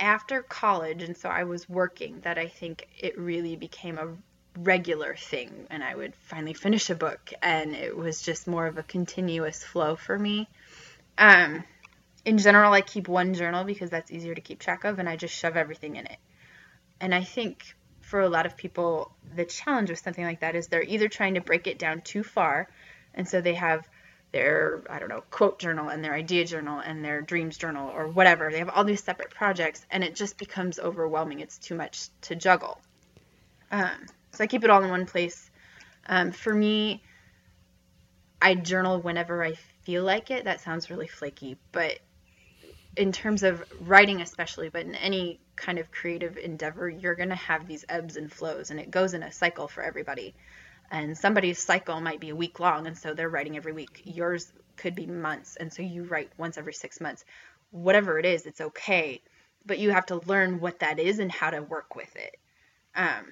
after 0.00 0.42
college, 0.42 1.02
and 1.02 1.16
so 1.16 1.28
I 1.28 1.44
was 1.44 1.68
working, 1.68 2.20
that 2.22 2.36
I 2.38 2.48
think 2.48 2.88
it 2.98 3.16
really 3.16 3.54
became 3.54 3.98
a 3.98 4.08
regular 4.56 5.14
thing. 5.14 5.66
And 5.70 5.82
I 5.82 5.94
would 5.94 6.14
finally 6.14 6.54
finish 6.54 6.90
a 6.90 6.94
book, 6.94 7.32
and 7.42 7.74
it 7.74 7.96
was 7.96 8.22
just 8.22 8.46
more 8.46 8.66
of 8.66 8.78
a 8.78 8.82
continuous 8.82 9.62
flow 9.62 9.96
for 9.96 10.18
me. 10.18 10.48
Um, 11.18 11.64
in 12.24 12.38
general, 12.38 12.72
I 12.72 12.80
keep 12.80 13.08
one 13.08 13.34
journal 13.34 13.64
because 13.64 13.90
that's 13.90 14.10
easier 14.10 14.34
to 14.34 14.40
keep 14.40 14.58
track 14.58 14.84
of, 14.84 14.98
and 14.98 15.08
I 15.08 15.16
just 15.16 15.34
shove 15.34 15.56
everything 15.56 15.96
in 15.96 16.06
it. 16.06 16.18
And 17.00 17.14
I 17.14 17.24
think 17.24 17.74
for 18.00 18.20
a 18.20 18.28
lot 18.28 18.46
of 18.46 18.56
people, 18.56 19.12
the 19.34 19.44
challenge 19.44 19.90
with 19.90 19.98
something 19.98 20.24
like 20.24 20.40
that 20.40 20.54
is 20.54 20.68
they're 20.68 20.82
either 20.82 21.08
trying 21.08 21.34
to 21.34 21.40
break 21.40 21.66
it 21.66 21.78
down 21.78 22.00
too 22.00 22.22
far, 22.22 22.68
and 23.14 23.28
so 23.28 23.40
they 23.40 23.54
have 23.54 23.88
their 24.32 24.82
I 24.88 24.98
don't 24.98 25.10
know 25.10 25.22
quote 25.30 25.58
journal 25.58 25.88
and 25.88 26.02
their 26.02 26.14
idea 26.14 26.44
journal 26.46 26.78
and 26.78 27.04
their 27.04 27.20
dreams 27.20 27.58
journal 27.58 27.90
or 27.90 28.08
whatever. 28.08 28.50
They 28.50 28.60
have 28.60 28.70
all 28.70 28.84
these 28.84 29.02
separate 29.02 29.30
projects, 29.30 29.84
and 29.90 30.04
it 30.04 30.14
just 30.14 30.38
becomes 30.38 30.78
overwhelming. 30.78 31.40
It's 31.40 31.58
too 31.58 31.74
much 31.74 32.08
to 32.22 32.34
juggle. 32.34 32.80
Um, 33.70 34.06
so 34.32 34.44
I 34.44 34.46
keep 34.46 34.64
it 34.64 34.70
all 34.70 34.82
in 34.82 34.90
one 34.90 35.06
place. 35.06 35.50
Um, 36.06 36.32
for 36.32 36.54
me, 36.54 37.02
I 38.40 38.54
journal 38.54 39.00
whenever 39.00 39.44
I 39.44 39.54
feel 39.84 40.04
like 40.04 40.30
it. 40.30 40.44
That 40.44 40.60
sounds 40.60 40.90
really 40.90 41.06
flaky, 41.06 41.56
but 41.70 41.98
in 42.96 43.12
terms 43.12 43.42
of 43.42 43.64
writing 43.80 44.20
especially 44.20 44.68
but 44.68 44.84
in 44.84 44.94
any 44.94 45.40
kind 45.56 45.78
of 45.78 45.90
creative 45.90 46.36
endeavor 46.36 46.88
you're 46.88 47.14
going 47.14 47.28
to 47.30 47.34
have 47.34 47.66
these 47.66 47.84
ebbs 47.88 48.16
and 48.16 48.30
flows 48.30 48.70
and 48.70 48.78
it 48.78 48.90
goes 48.90 49.14
in 49.14 49.22
a 49.22 49.32
cycle 49.32 49.66
for 49.66 49.82
everybody 49.82 50.34
and 50.90 51.16
somebody's 51.16 51.58
cycle 51.58 52.00
might 52.00 52.20
be 52.20 52.28
a 52.28 52.36
week 52.36 52.60
long 52.60 52.86
and 52.86 52.98
so 52.98 53.14
they're 53.14 53.28
writing 53.28 53.56
every 53.56 53.72
week 53.72 54.02
yours 54.04 54.52
could 54.76 54.94
be 54.94 55.06
months 55.06 55.56
and 55.56 55.72
so 55.72 55.82
you 55.82 56.04
write 56.04 56.30
once 56.36 56.58
every 56.58 56.72
six 56.74 57.00
months 57.00 57.24
whatever 57.70 58.18
it 58.18 58.26
is 58.26 58.44
it's 58.44 58.60
okay 58.60 59.20
but 59.64 59.78
you 59.78 59.90
have 59.90 60.06
to 60.06 60.20
learn 60.26 60.60
what 60.60 60.80
that 60.80 60.98
is 60.98 61.18
and 61.18 61.32
how 61.32 61.48
to 61.48 61.62
work 61.62 61.96
with 61.96 62.14
it 62.16 62.36
um, 62.94 63.24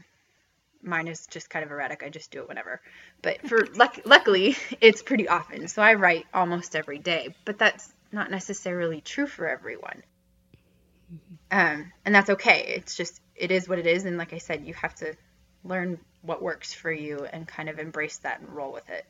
mine 0.83 1.09
is 1.09 1.27
just 1.27 1.51
kind 1.51 1.65
of 1.65 1.71
erratic 1.71 2.03
i 2.03 2.09
just 2.09 2.31
do 2.31 2.41
it 2.41 2.49
whenever 2.49 2.81
but 3.23 3.41
for 3.49 3.67
luck- 3.75 4.01
luckily 4.05 4.57
it's 4.81 5.03
pretty 5.03 5.29
often 5.29 5.69
so 5.69 5.83
i 5.83 5.95
write 5.95 6.27
almost 6.33 6.77
every 6.77 6.99
day 6.99 7.35
but 7.45 7.59
that's 7.59 7.93
not 8.13 8.31
necessarily 8.31 9.01
true 9.01 9.27
for 9.27 9.49
everyone. 9.49 10.03
Um, 11.51 11.93
and 12.05 12.15
that's 12.15 12.31
okay. 12.31 12.75
It's 12.77 12.97
just, 12.97 13.21
it 13.35 13.51
is 13.51 13.69
what 13.69 13.79
it 13.79 13.87
is. 13.87 14.05
And 14.05 14.17
like 14.17 14.33
I 14.33 14.39
said, 14.39 14.67
you 14.67 14.75
have 14.75 14.95
to 14.97 15.15
learn 15.65 15.99
what 16.23 16.43
works 16.43 16.73
for 16.73 16.93
you 16.93 17.27
and 17.33 17.47
kind 17.47 17.69
of 17.69 17.79
embrace 17.79 18.19
that 18.19 18.41
and 18.41 18.49
roll 18.51 18.73
with 18.73 18.89
it. 18.89 19.05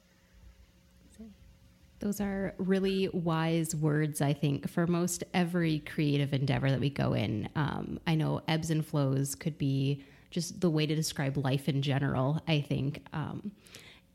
Those 1.99 2.19
are 2.19 2.55
really 2.57 3.11
wise 3.13 3.77
words, 3.77 4.23
I 4.23 4.33
think, 4.33 4.71
for 4.71 4.87
most 4.87 5.23
every 5.35 5.81
creative 5.81 6.33
endeavor 6.33 6.71
that 6.71 6.81
we 6.81 6.89
go 6.89 7.13
in. 7.13 7.51
Um, 7.55 8.01
I 8.07 8.15
know 8.15 8.41
ebbs 8.49 8.71
and 8.71 8.85
flows 8.87 9.35
could 9.35 9.59
be 9.59 10.03
just 10.31 10.61
the 10.61 10.71
way 10.71 10.87
to 10.87 10.95
describe 10.95 11.37
life 11.37 11.69
in 11.69 11.83
general, 11.83 12.41
I 12.47 12.61
think. 12.61 13.05
Um, 13.13 13.53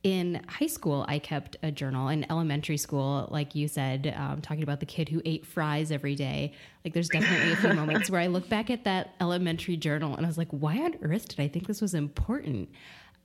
in 0.06 0.40
high 0.48 0.68
school, 0.68 1.04
I 1.08 1.18
kept 1.18 1.58
a 1.64 1.72
journal. 1.72 2.10
In 2.10 2.30
elementary 2.30 2.78
school, 2.78 3.28
like 3.32 3.56
you 3.56 3.68
said, 3.68 4.14
um, 4.16 4.40
talking 4.40 4.62
about 4.62 4.80
the 4.80 4.86
kid 4.86 5.10
who 5.10 5.20
ate 5.26 5.48
fries 5.48 5.92
every 5.92 6.14
day, 6.14 6.54
like 6.84 6.94
there's 6.94 7.10
definitely 7.10 7.54
a 7.54 7.56
few 7.56 7.74
moments 7.74 8.12
where 8.12 8.22
I 8.22 8.28
look 8.28 8.48
back 8.48 8.70
at 8.70 8.84
that 8.84 9.16
elementary 9.20 9.78
journal 9.78 10.16
and 10.16 10.24
I 10.24 10.30
was 10.30 10.38
like, 10.38 10.52
why 10.52 10.78
on 10.78 10.94
earth 11.02 11.30
did 11.30 11.40
I 11.40 11.48
think 11.48 11.66
this 11.66 11.82
was 11.82 11.96
important? 11.96 12.70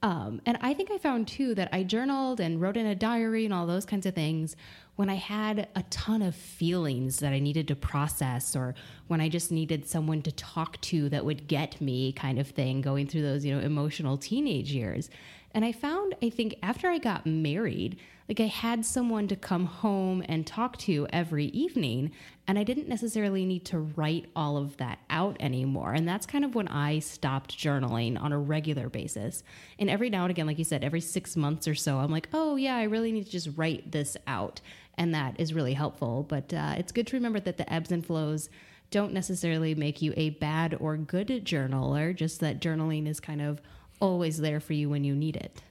Um, 0.03 0.41
and 0.47 0.57
I 0.61 0.73
think 0.73 0.89
I 0.89 0.97
found 0.97 1.27
too 1.27 1.53
that 1.55 1.69
I 1.71 1.83
journaled 1.83 2.39
and 2.39 2.59
wrote 2.59 2.75
in 2.75 2.87
a 2.87 2.95
diary 2.95 3.45
and 3.45 3.53
all 3.53 3.67
those 3.67 3.85
kinds 3.85 4.07
of 4.07 4.15
things 4.15 4.55
when 4.95 5.09
I 5.09 5.15
had 5.15 5.67
a 5.75 5.83
ton 5.83 6.21
of 6.23 6.35
feelings 6.35 7.19
that 7.19 7.33
I 7.33 7.39
needed 7.39 7.67
to 7.67 7.75
process 7.75 8.55
or 8.55 8.73
when 9.07 9.21
I 9.21 9.29
just 9.29 9.51
needed 9.51 9.87
someone 9.87 10.23
to 10.23 10.31
talk 10.31 10.81
to 10.81 11.07
that 11.09 11.23
would 11.23 11.47
get 11.47 11.79
me 11.79 12.13
kind 12.13 12.39
of 12.39 12.47
thing 12.47 12.81
going 12.81 13.07
through 13.07 13.21
those, 13.21 13.45
you 13.45 13.55
know, 13.55 13.61
emotional 13.61 14.17
teenage 14.17 14.71
years. 14.71 15.09
And 15.53 15.65
I 15.65 15.71
found, 15.71 16.15
I 16.21 16.29
think, 16.29 16.55
after 16.63 16.87
I 16.87 16.97
got 16.97 17.25
married, 17.25 17.97
like 18.29 18.39
I 18.39 18.47
had 18.47 18.85
someone 18.85 19.27
to 19.27 19.35
come 19.35 19.65
home 19.65 20.23
and 20.29 20.47
talk 20.47 20.77
to 20.79 21.05
every 21.11 21.47
evening, 21.47 22.11
and 22.47 22.57
I 22.57 22.63
didn't 22.63 22.87
necessarily 22.87 23.45
need 23.45 23.65
to 23.65 23.79
write 23.79 24.27
all 24.35 24.55
of 24.55 24.77
that 24.77 24.99
out 25.09 25.35
anymore. 25.41 25.93
And 25.93 26.07
that's 26.07 26.25
kind 26.25 26.45
of 26.45 26.55
when 26.55 26.69
I 26.69 26.99
stopped 26.99 27.57
journaling 27.57 28.21
on 28.21 28.31
a 28.31 28.39
regular 28.39 28.87
basis. 28.87 29.43
And 29.77 29.89
every 29.89 30.09
now 30.09 30.23
and 30.23 30.31
again, 30.31 30.47
like 30.47 30.57
you 30.57 30.63
said, 30.63 30.83
every 30.83 31.01
six 31.01 31.35
months 31.35 31.67
or 31.67 31.75
so, 31.75 31.97
I'm 31.97 32.11
like, 32.11 32.29
oh, 32.33 32.55
yeah, 32.55 32.77
I 32.77 32.83
really 32.83 33.11
need 33.11 33.25
to 33.25 33.31
just 33.31 33.49
write 33.57 33.91
this 33.91 34.15
out. 34.27 34.61
And 34.97 35.13
that 35.13 35.37
is 35.37 35.53
really 35.53 35.73
helpful. 35.73 36.23
But 36.23 36.53
uh, 36.53 36.75
it's 36.77 36.93
good 36.93 37.07
to 37.07 37.17
remember 37.17 37.41
that 37.41 37.57
the 37.57 37.71
ebbs 37.71 37.91
and 37.91 38.05
flows 38.05 38.49
don't 38.91 39.13
necessarily 39.13 39.73
make 39.73 40.01
you 40.01 40.13
a 40.15 40.31
bad 40.31 40.75
or 40.79 40.97
good 40.97 41.27
journaler, 41.45 42.15
just 42.15 42.39
that 42.41 42.61
journaling 42.61 43.07
is 43.07 43.19
kind 43.19 43.41
of 43.41 43.61
always 44.01 44.37
there 44.37 44.59
for 44.59 44.73
you 44.73 44.89
when 44.89 45.03
you 45.03 45.15
need 45.15 45.37
it. 45.37 45.61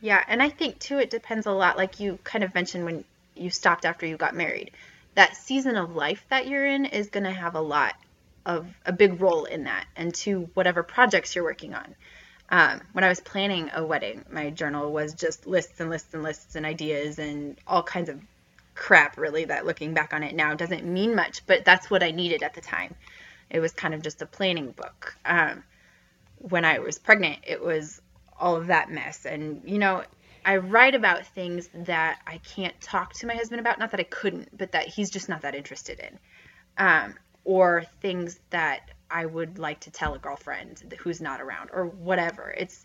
Yeah, 0.00 0.22
and 0.28 0.42
I 0.42 0.50
think 0.50 0.78
too 0.78 0.98
it 0.98 1.08
depends 1.08 1.46
a 1.46 1.52
lot 1.52 1.78
like 1.78 1.98
you 2.00 2.18
kind 2.24 2.44
of 2.44 2.54
mentioned 2.54 2.84
when 2.84 3.04
you 3.34 3.48
stopped 3.48 3.86
after 3.86 4.04
you 4.04 4.18
got 4.18 4.34
married. 4.34 4.72
That 5.14 5.36
season 5.36 5.76
of 5.76 5.96
life 5.96 6.26
that 6.28 6.46
you're 6.46 6.66
in 6.66 6.84
is 6.84 7.08
going 7.08 7.24
to 7.24 7.30
have 7.30 7.54
a 7.54 7.60
lot 7.60 7.94
of 8.44 8.66
a 8.84 8.92
big 8.92 9.20
role 9.20 9.44
in 9.44 9.64
that 9.64 9.86
and 9.96 10.14
to 10.14 10.50
whatever 10.54 10.82
projects 10.82 11.34
you're 11.34 11.44
working 11.44 11.74
on. 11.74 11.94
Um, 12.50 12.82
when 12.92 13.04
I 13.04 13.08
was 13.08 13.20
planning 13.20 13.70
a 13.72 13.84
wedding, 13.84 14.24
my 14.30 14.50
journal 14.50 14.92
was 14.92 15.14
just 15.14 15.46
lists 15.46 15.80
and 15.80 15.88
lists 15.88 16.12
and 16.12 16.22
lists 16.22 16.54
and 16.54 16.66
ideas 16.66 17.18
and 17.18 17.56
all 17.66 17.82
kinds 17.82 18.10
of 18.10 18.20
crap, 18.74 19.16
really, 19.16 19.46
that 19.46 19.64
looking 19.64 19.94
back 19.94 20.12
on 20.12 20.22
it 20.22 20.34
now 20.34 20.54
doesn't 20.54 20.84
mean 20.84 21.14
much, 21.14 21.46
but 21.46 21.64
that's 21.64 21.90
what 21.90 22.02
I 22.02 22.10
needed 22.10 22.42
at 22.42 22.54
the 22.54 22.60
time. 22.60 22.94
It 23.48 23.60
was 23.60 23.72
kind 23.72 23.94
of 23.94 24.02
just 24.02 24.20
a 24.20 24.26
planning 24.26 24.72
book. 24.72 25.16
Um, 25.24 25.62
when 26.38 26.64
I 26.64 26.78
was 26.78 26.98
pregnant, 26.98 27.40
it 27.46 27.62
was 27.62 28.00
all 28.38 28.56
of 28.56 28.66
that 28.68 28.90
mess. 28.90 29.24
And, 29.24 29.62
you 29.64 29.78
know, 29.78 30.02
I 30.44 30.58
write 30.58 30.94
about 30.94 31.26
things 31.26 31.68
that 31.74 32.20
I 32.26 32.38
can't 32.38 32.78
talk 32.80 33.14
to 33.14 33.26
my 33.26 33.34
husband 33.34 33.60
about. 33.60 33.78
Not 33.78 33.92
that 33.92 34.00
I 34.00 34.04
couldn't, 34.04 34.56
but 34.56 34.72
that 34.72 34.86
he's 34.86 35.10
just 35.10 35.28
not 35.28 35.42
that 35.42 35.54
interested 35.54 36.00
in. 36.00 36.18
Um, 36.76 37.14
or 37.44 37.84
things 38.00 38.40
that 38.50 38.90
I 39.10 39.26
would 39.26 39.58
like 39.58 39.80
to 39.80 39.90
tell 39.90 40.14
a 40.14 40.18
girlfriend 40.18 40.94
who's 40.98 41.20
not 41.20 41.40
around 41.40 41.70
or 41.72 41.86
whatever. 41.86 42.54
It's, 42.56 42.84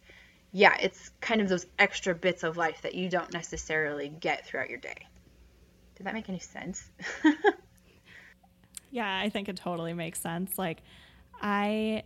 yeah, 0.51 0.75
it's 0.79 1.11
kind 1.21 1.41
of 1.41 1.49
those 1.49 1.65
extra 1.77 2.13
bits 2.13 2.43
of 2.43 2.57
life 2.57 2.81
that 2.83 2.93
you 2.95 3.09
don't 3.09 3.33
necessarily 3.33 4.09
get 4.09 4.45
throughout 4.45 4.69
your 4.69 4.79
day. 4.79 5.07
Did 5.95 6.05
that 6.05 6.13
make 6.13 6.29
any 6.29 6.39
sense? 6.39 6.89
yeah, 8.91 9.19
I 9.19 9.29
think 9.29 9.49
it 9.49 9.57
totally 9.57 9.93
makes 9.93 10.19
sense. 10.19 10.57
Like, 10.57 10.81
I 11.41 12.03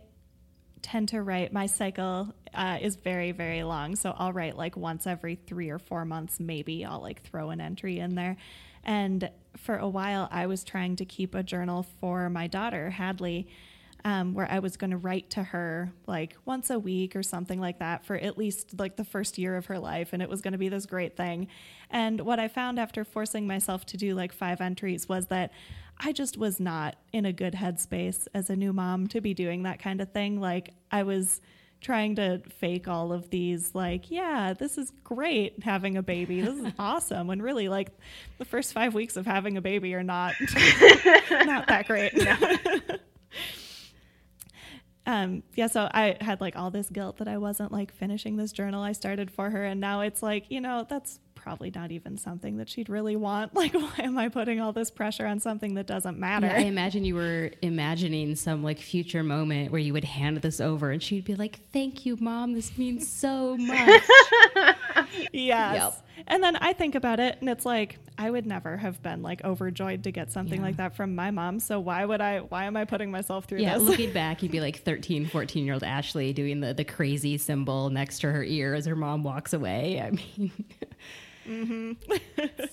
tend 0.84 1.08
to 1.08 1.22
write 1.22 1.52
my 1.52 1.66
cycle 1.66 2.32
uh, 2.52 2.78
is 2.80 2.96
very 2.96 3.32
very 3.32 3.64
long. 3.64 3.96
So 3.96 4.14
i'll 4.16 4.32
write 4.32 4.56
like 4.56 4.76
once 4.76 5.06
every 5.06 5.34
three 5.34 5.70
or 5.70 5.78
four 5.78 6.04
months 6.04 6.38
maybe. 6.38 6.84
I'll 6.84 7.00
like 7.00 7.22
throw 7.22 7.50
an 7.50 7.60
entry 7.60 7.98
in 7.98 8.14
there. 8.14 8.36
And 8.84 9.30
for 9.56 9.76
a 9.76 9.88
while 9.88 10.28
i 10.30 10.46
was 10.46 10.64
trying 10.64 10.96
to 10.96 11.04
keep 11.04 11.34
a 11.34 11.42
journal 11.42 11.86
for 12.00 12.28
my 12.28 12.46
daughter 12.46 12.90
hadley 12.90 13.46
um, 14.04 14.34
where 14.34 14.50
i 14.50 14.58
was 14.58 14.76
going 14.76 14.90
to 14.90 14.96
write 14.96 15.30
to 15.30 15.42
her 15.42 15.92
like 16.06 16.36
once 16.44 16.70
a 16.70 16.78
week 16.78 17.16
or 17.16 17.22
something 17.22 17.60
like 17.60 17.78
that 17.78 18.04
for 18.04 18.16
at 18.16 18.36
least 18.36 18.78
like 18.78 18.96
the 18.96 19.04
first 19.04 19.38
year 19.38 19.56
of 19.56 19.66
her 19.66 19.78
life 19.78 20.12
and 20.12 20.22
it 20.22 20.28
was 20.28 20.40
going 20.40 20.52
to 20.52 20.58
be 20.58 20.68
this 20.68 20.86
great 20.86 21.16
thing. 21.16 21.48
And 21.90 22.20
what 22.20 22.38
i 22.38 22.48
found 22.48 22.78
after 22.78 23.04
forcing 23.04 23.46
myself 23.46 23.86
to 23.86 23.96
do 23.96 24.14
like 24.14 24.32
five 24.32 24.60
entries 24.60 25.08
was 25.08 25.26
that 25.26 25.52
I 25.98 26.12
just 26.12 26.36
was 26.36 26.60
not 26.60 26.96
in 27.12 27.24
a 27.24 27.32
good 27.32 27.54
headspace 27.54 28.26
as 28.34 28.50
a 28.50 28.56
new 28.56 28.72
mom 28.72 29.06
to 29.08 29.20
be 29.20 29.34
doing 29.34 29.62
that 29.62 29.78
kind 29.78 30.00
of 30.00 30.12
thing. 30.12 30.40
Like, 30.40 30.74
I 30.90 31.04
was 31.04 31.40
trying 31.80 32.16
to 32.16 32.40
fake 32.48 32.88
all 32.88 33.12
of 33.12 33.30
these, 33.30 33.74
like, 33.74 34.10
yeah, 34.10 34.54
this 34.54 34.78
is 34.78 34.90
great 35.04 35.62
having 35.62 35.96
a 35.96 36.02
baby. 36.02 36.40
This 36.40 36.58
is 36.58 36.72
awesome. 36.78 37.26
When 37.26 37.40
really, 37.42 37.68
like, 37.68 37.90
the 38.38 38.44
first 38.44 38.72
five 38.72 38.94
weeks 38.94 39.16
of 39.16 39.26
having 39.26 39.56
a 39.56 39.60
baby 39.60 39.94
are 39.94 40.02
not, 40.02 40.34
not 41.30 41.68
that 41.68 41.84
great. 41.86 42.14
Um, 45.06 45.42
yeah, 45.54 45.66
so 45.66 45.88
I 45.92 46.16
had 46.20 46.40
like 46.40 46.56
all 46.56 46.70
this 46.70 46.88
guilt 46.88 47.18
that 47.18 47.28
I 47.28 47.36
wasn't 47.36 47.72
like 47.72 47.92
finishing 47.92 48.36
this 48.36 48.52
journal 48.52 48.82
I 48.82 48.92
started 48.92 49.30
for 49.30 49.50
her. 49.50 49.64
And 49.64 49.80
now 49.80 50.00
it's 50.00 50.22
like, 50.22 50.46
you 50.48 50.60
know, 50.60 50.86
that's 50.88 51.20
probably 51.34 51.70
not 51.74 51.90
even 51.92 52.16
something 52.16 52.56
that 52.56 52.70
she'd 52.70 52.88
really 52.88 53.16
want. 53.16 53.52
Like, 53.64 53.74
why 53.74 53.92
am 53.98 54.16
I 54.16 54.28
putting 54.28 54.60
all 54.60 54.72
this 54.72 54.90
pressure 54.90 55.26
on 55.26 55.40
something 55.40 55.74
that 55.74 55.86
doesn't 55.86 56.18
matter? 56.18 56.46
Yeah, 56.46 56.56
I 56.56 56.60
imagine 56.60 57.04
you 57.04 57.14
were 57.16 57.50
imagining 57.60 58.34
some 58.34 58.62
like 58.62 58.78
future 58.78 59.22
moment 59.22 59.70
where 59.70 59.80
you 59.80 59.92
would 59.92 60.04
hand 60.04 60.38
this 60.38 60.60
over 60.60 60.90
and 60.90 61.02
she'd 61.02 61.24
be 61.24 61.34
like, 61.34 61.60
Thank 61.72 62.06
you, 62.06 62.16
mom. 62.18 62.54
This 62.54 62.76
means 62.78 63.06
so 63.06 63.56
much. 63.58 64.02
yes. 65.32 65.76
Yep. 65.76 66.06
And 66.26 66.42
then 66.42 66.56
I 66.56 66.72
think 66.72 66.94
about 66.94 67.20
it 67.20 67.36
and 67.40 67.50
it's 67.50 67.66
like, 67.66 67.98
I 68.16 68.30
would 68.30 68.46
never 68.46 68.76
have 68.76 69.02
been 69.02 69.22
like 69.22 69.44
overjoyed 69.44 70.04
to 70.04 70.12
get 70.12 70.30
something 70.30 70.60
Yeah. 70.60 70.66
like 70.66 70.76
that 70.76 70.94
from 70.94 71.14
my 71.14 71.30
mom. 71.30 71.58
So 71.60 71.80
why 71.80 72.04
would 72.04 72.20
I? 72.20 72.38
Why 72.40 72.64
am 72.64 72.76
I 72.76 72.84
putting 72.84 73.10
myself 73.10 73.46
through 73.46 73.60
Yeah, 73.60 73.74
this? 73.74 73.82
looking 73.82 74.12
back, 74.14 74.42
you'd 74.42 74.52
be 74.52 74.60
like 74.60 74.82
13, 74.82 75.26
14 75.26 75.64
year 75.64 75.74
old 75.74 75.82
Ashley 75.84 76.32
doing 76.32 76.60
the, 76.60 76.74
the 76.74 76.84
crazy 76.84 77.38
symbol 77.38 77.90
next 77.90 78.20
to 78.20 78.30
her 78.30 78.44
ear 78.44 78.74
as 78.74 78.86
her 78.86 78.96
mom 78.96 79.22
walks 79.24 79.52
away. 79.52 80.00
I 80.00 80.10
mean, 80.12 80.52
mm-hmm. 81.48 81.92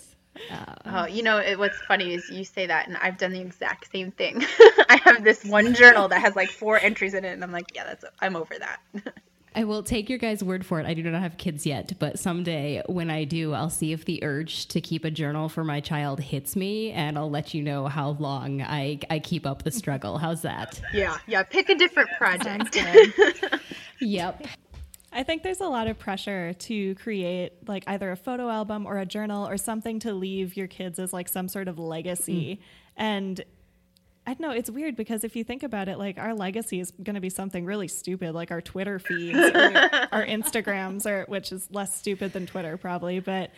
Oh, 0.86 0.89
uh, 0.89 1.05
you 1.07 1.21
know 1.24 1.38
it, 1.38 1.60
what's 1.60 1.77
funny 1.81 2.13
is 2.13 2.29
you 2.29 2.43
say 2.43 2.65
that, 2.65 2.88
and 2.88 2.98
I've 2.98 3.17
done 3.17 3.31
the 3.31 3.41
exact 3.41 3.91
same 3.91 4.12
thing. 4.12 4.41
I 4.89 5.00
have 5.03 5.24
this 5.24 5.43
one 5.43 5.74
journal 5.75 6.07
that 6.07 6.21
has 6.21 6.36
like 6.36 6.50
four 6.50 6.79
entries 6.79 7.13
in 7.13 7.25
it, 7.25 7.33
and 7.33 7.43
I'm 7.43 7.51
like, 7.51 7.75
yeah, 7.75 7.83
that's 7.83 8.05
I'm 8.21 8.36
over 8.36 8.55
that. 8.57 9.13
I 9.53 9.65
will 9.65 9.84
take 9.84 10.10
your 10.10 10.17
guys' 10.17 10.43
word 10.43 10.65
for 10.65 10.79
it. 10.79 10.86
I 10.86 10.93
do 10.93 11.03
not 11.03 11.22
have 11.22 11.38
kids 11.38 11.65
yet, 11.65 11.93
but 12.00 12.17
someday 12.17 12.81
when 12.88 13.10
I 13.10 13.25
do, 13.25 13.53
I'll 13.53 13.70
see 13.70 13.91
if 13.91 14.05
the 14.05 14.24
urge 14.24 14.67
to 14.67 14.79
keep 14.79 15.03
a 15.03 15.12
journal 15.12 15.50
for 15.50 15.63
my 15.63 15.81
child 15.81 16.22
hits 16.22 16.55
me, 16.55 16.91
and 16.91 17.17
I'll 17.17 17.29
let 17.29 17.53
you 17.53 17.62
know 17.62 17.88
how 17.88 18.12
long 18.12 18.62
I, 18.62 19.00
I 19.10 19.20
keep 19.20 19.46
up 19.46 19.63
the 19.63 19.72
struggle. 19.72 20.17
How's 20.17 20.41
that? 20.43 20.81
yeah, 20.93 21.17
yeah. 21.27 21.43
Pick 21.43 21.70
a 21.70 21.75
different 21.75 22.10
project. 22.17 22.77
Yep. 24.01 24.48
I 25.13 25.24
think 25.24 25.43
there's 25.43 25.60
a 25.60 25.67
lot 25.67 25.88
of 25.88 26.00
pressure 26.00 26.53
to 26.53 26.96
create 26.96 27.53
like 27.67 27.84
either 27.88 28.12
a 28.12 28.15
photo 28.15 28.50
album 28.50 28.86
or 28.86 28.98
a 28.98 29.05
journal 29.05 29.48
or 29.48 29.58
something 29.58 30.00
to 30.00 30.13
leave 30.13 30.58
your 30.58 30.67
kids 30.67 31.00
as 31.00 31.13
like 31.13 31.29
some 31.29 31.48
sort 31.48 31.67
of 31.67 31.77
legacy. 31.77 32.60
Mm. 32.60 32.65
And 32.98 33.46
I 34.31 34.33
don't 34.33 34.39
know, 34.43 34.51
it's 34.51 34.69
weird 34.69 34.95
because 34.95 35.25
if 35.25 35.35
you 35.35 35.43
think 35.43 35.61
about 35.61 35.89
it, 35.89 35.97
like 35.97 36.17
our 36.17 36.33
legacy 36.33 36.79
is 36.79 36.91
going 37.03 37.15
to 37.15 37.19
be 37.19 37.29
something 37.29 37.65
really 37.65 37.89
stupid, 37.89 38.33
like 38.33 38.50
our 38.50 38.61
Twitter 38.61 38.97
feeds 38.97 39.38
or 39.38 39.77
our 40.13 40.25
Instagrams, 40.25 41.05
or 41.05 41.25
which 41.25 41.51
is 41.51 41.67
less 41.69 41.93
stupid 41.93 42.31
than 42.31 42.45
Twitter 42.45 42.77
probably, 42.77 43.19
but 43.19 43.51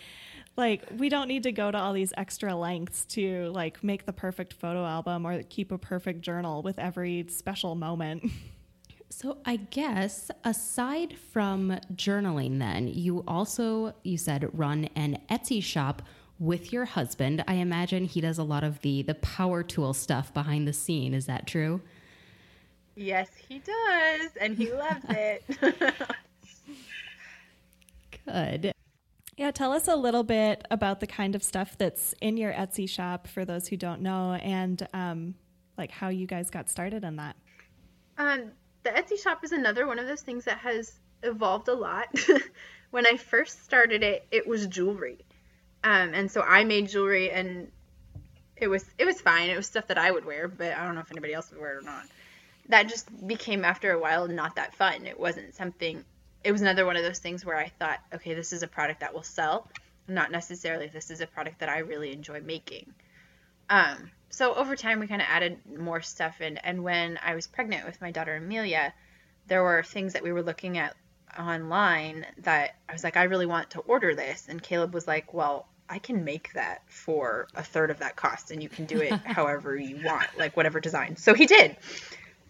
like 0.57 0.81
we 0.97 1.09
don't 1.09 1.27
need 1.27 1.43
to 1.43 1.51
go 1.51 1.69
to 1.69 1.77
all 1.77 1.93
these 1.93 2.11
extra 2.17 2.55
lengths 2.55 3.05
to 3.05 3.51
like 3.51 3.83
make 3.83 4.07
the 4.07 4.13
perfect 4.13 4.53
photo 4.53 4.83
album 4.83 5.27
or 5.27 5.43
keep 5.43 5.71
a 5.71 5.77
perfect 5.77 6.21
journal 6.21 6.63
with 6.63 6.79
every 6.79 7.27
special 7.29 7.75
moment. 7.75 8.23
So 9.11 9.37
I 9.45 9.57
guess 9.57 10.31
aside 10.43 11.15
from 11.31 11.79
journaling 11.93 12.57
then, 12.57 12.87
you 12.87 13.23
also 13.27 13.93
you 14.03 14.17
said 14.17 14.49
run 14.53 14.89
an 14.95 15.19
Etsy 15.29 15.61
shop 15.61 16.01
with 16.43 16.73
your 16.73 16.85
husband. 16.85 17.43
I 17.47 17.55
imagine 17.55 18.03
he 18.05 18.19
does 18.19 18.37
a 18.37 18.43
lot 18.43 18.63
of 18.63 18.81
the 18.81 19.01
the 19.01 19.15
power 19.15 19.63
tool 19.63 19.93
stuff 19.93 20.33
behind 20.33 20.67
the 20.67 20.73
scene. 20.73 21.13
Is 21.13 21.25
that 21.25 21.47
true? 21.47 21.81
yes, 22.95 23.29
he 23.47 23.59
does, 23.59 24.31
and 24.39 24.55
he 24.57 24.71
loves 24.71 25.05
it. 25.09 25.43
Good. 28.25 28.73
Yeah, 29.35 29.51
tell 29.51 29.71
us 29.71 29.87
a 29.87 29.95
little 29.95 30.23
bit 30.23 30.65
about 30.69 30.99
the 30.99 31.07
kind 31.07 31.33
of 31.33 31.43
stuff 31.43 31.77
that's 31.77 32.13
in 32.21 32.37
your 32.37 32.53
Etsy 32.53 32.87
shop 32.87 33.27
for 33.27 33.45
those 33.45 33.67
who 33.67 33.77
don't 33.77 34.01
know, 34.01 34.33
and 34.33 34.87
um, 34.93 35.35
like 35.77 35.91
how 35.91 36.09
you 36.09 36.27
guys 36.27 36.49
got 36.49 36.69
started 36.69 37.03
in 37.03 37.15
that. 37.15 37.35
Um, 38.17 38.51
the 38.83 38.91
Etsy 38.91 39.19
shop 39.21 39.43
is 39.43 39.51
another 39.51 39.87
one 39.87 39.97
of 39.97 40.07
those 40.07 40.21
things 40.21 40.45
that 40.45 40.59
has 40.59 40.99
evolved 41.23 41.67
a 41.67 41.73
lot. 41.73 42.07
when 42.91 43.07
I 43.07 43.17
first 43.17 43.63
started 43.63 44.03
it, 44.03 44.27
it 44.31 44.45
was 44.45 44.67
jewelry, 44.67 45.25
um, 45.83 46.13
and 46.13 46.31
so 46.31 46.41
I 46.41 46.63
made 46.63 46.89
jewelry, 46.89 47.31
and 47.31 47.71
it 48.55 48.67
was 48.67 48.85
it 48.97 49.05
was 49.05 49.19
fine. 49.19 49.49
It 49.49 49.57
was 49.57 49.67
stuff 49.67 49.87
that 49.87 49.97
I 49.97 50.11
would 50.11 50.25
wear, 50.25 50.47
but 50.47 50.73
I 50.73 50.85
don't 50.85 50.95
know 50.95 51.01
if 51.01 51.11
anybody 51.11 51.33
else 51.33 51.51
would 51.51 51.59
wear 51.59 51.75
it 51.75 51.79
or 51.79 51.81
not. 51.81 52.05
That 52.69 52.87
just 52.87 53.27
became 53.27 53.65
after 53.65 53.91
a 53.91 53.99
while 53.99 54.27
not 54.27 54.55
that 54.55 54.73
fun. 54.75 55.05
It 55.05 55.19
wasn't 55.19 55.53
something. 55.55 56.03
It 56.43 56.51
was 56.51 56.61
another 56.61 56.85
one 56.85 56.95
of 56.95 57.03
those 57.03 57.19
things 57.19 57.45
where 57.45 57.57
I 57.57 57.67
thought, 57.67 57.99
okay, 58.13 58.33
this 58.33 58.53
is 58.53 58.63
a 58.63 58.67
product 58.67 59.01
that 59.01 59.13
will 59.13 59.23
sell, 59.23 59.69
not 60.07 60.31
necessarily 60.31 60.87
this 60.87 61.09
is 61.09 61.21
a 61.21 61.27
product 61.27 61.59
that 61.59 61.69
I 61.69 61.79
really 61.79 62.11
enjoy 62.11 62.41
making. 62.41 62.93
Um, 63.69 64.11
so 64.29 64.53
over 64.55 64.75
time, 64.75 64.99
we 64.99 65.07
kind 65.07 65.21
of 65.21 65.27
added 65.29 65.59
more 65.77 66.01
stuff 66.01 66.41
in. 66.41 66.57
And 66.57 66.83
when 66.83 67.19
I 67.23 67.35
was 67.35 67.47
pregnant 67.47 67.85
with 67.85 68.01
my 68.01 68.11
daughter 68.11 68.35
Amelia, 68.35 68.93
there 69.47 69.63
were 69.63 69.83
things 69.83 70.13
that 70.13 70.23
we 70.23 70.31
were 70.31 70.41
looking 70.41 70.77
at 70.77 70.95
online 71.37 72.25
that 72.39 72.75
I 72.87 72.93
was 72.93 73.03
like, 73.03 73.17
I 73.17 73.23
really 73.23 73.45
want 73.45 73.71
to 73.71 73.79
order 73.81 74.15
this. 74.15 74.47
And 74.49 74.61
Caleb 74.61 74.93
was 74.93 75.07
like, 75.07 75.33
Well, 75.33 75.67
I 75.89 75.99
can 75.99 76.23
make 76.23 76.53
that 76.53 76.81
for 76.87 77.47
a 77.55 77.63
third 77.63 77.91
of 77.91 77.99
that 77.99 78.15
cost, 78.15 78.51
and 78.51 78.63
you 78.63 78.69
can 78.69 78.85
do 78.85 79.01
it 79.01 79.13
however 79.25 79.75
you 79.75 79.99
want, 80.03 80.27
like 80.37 80.55
whatever 80.55 80.79
design. 80.79 81.17
So 81.17 81.33
he 81.33 81.45
did. 81.45 81.77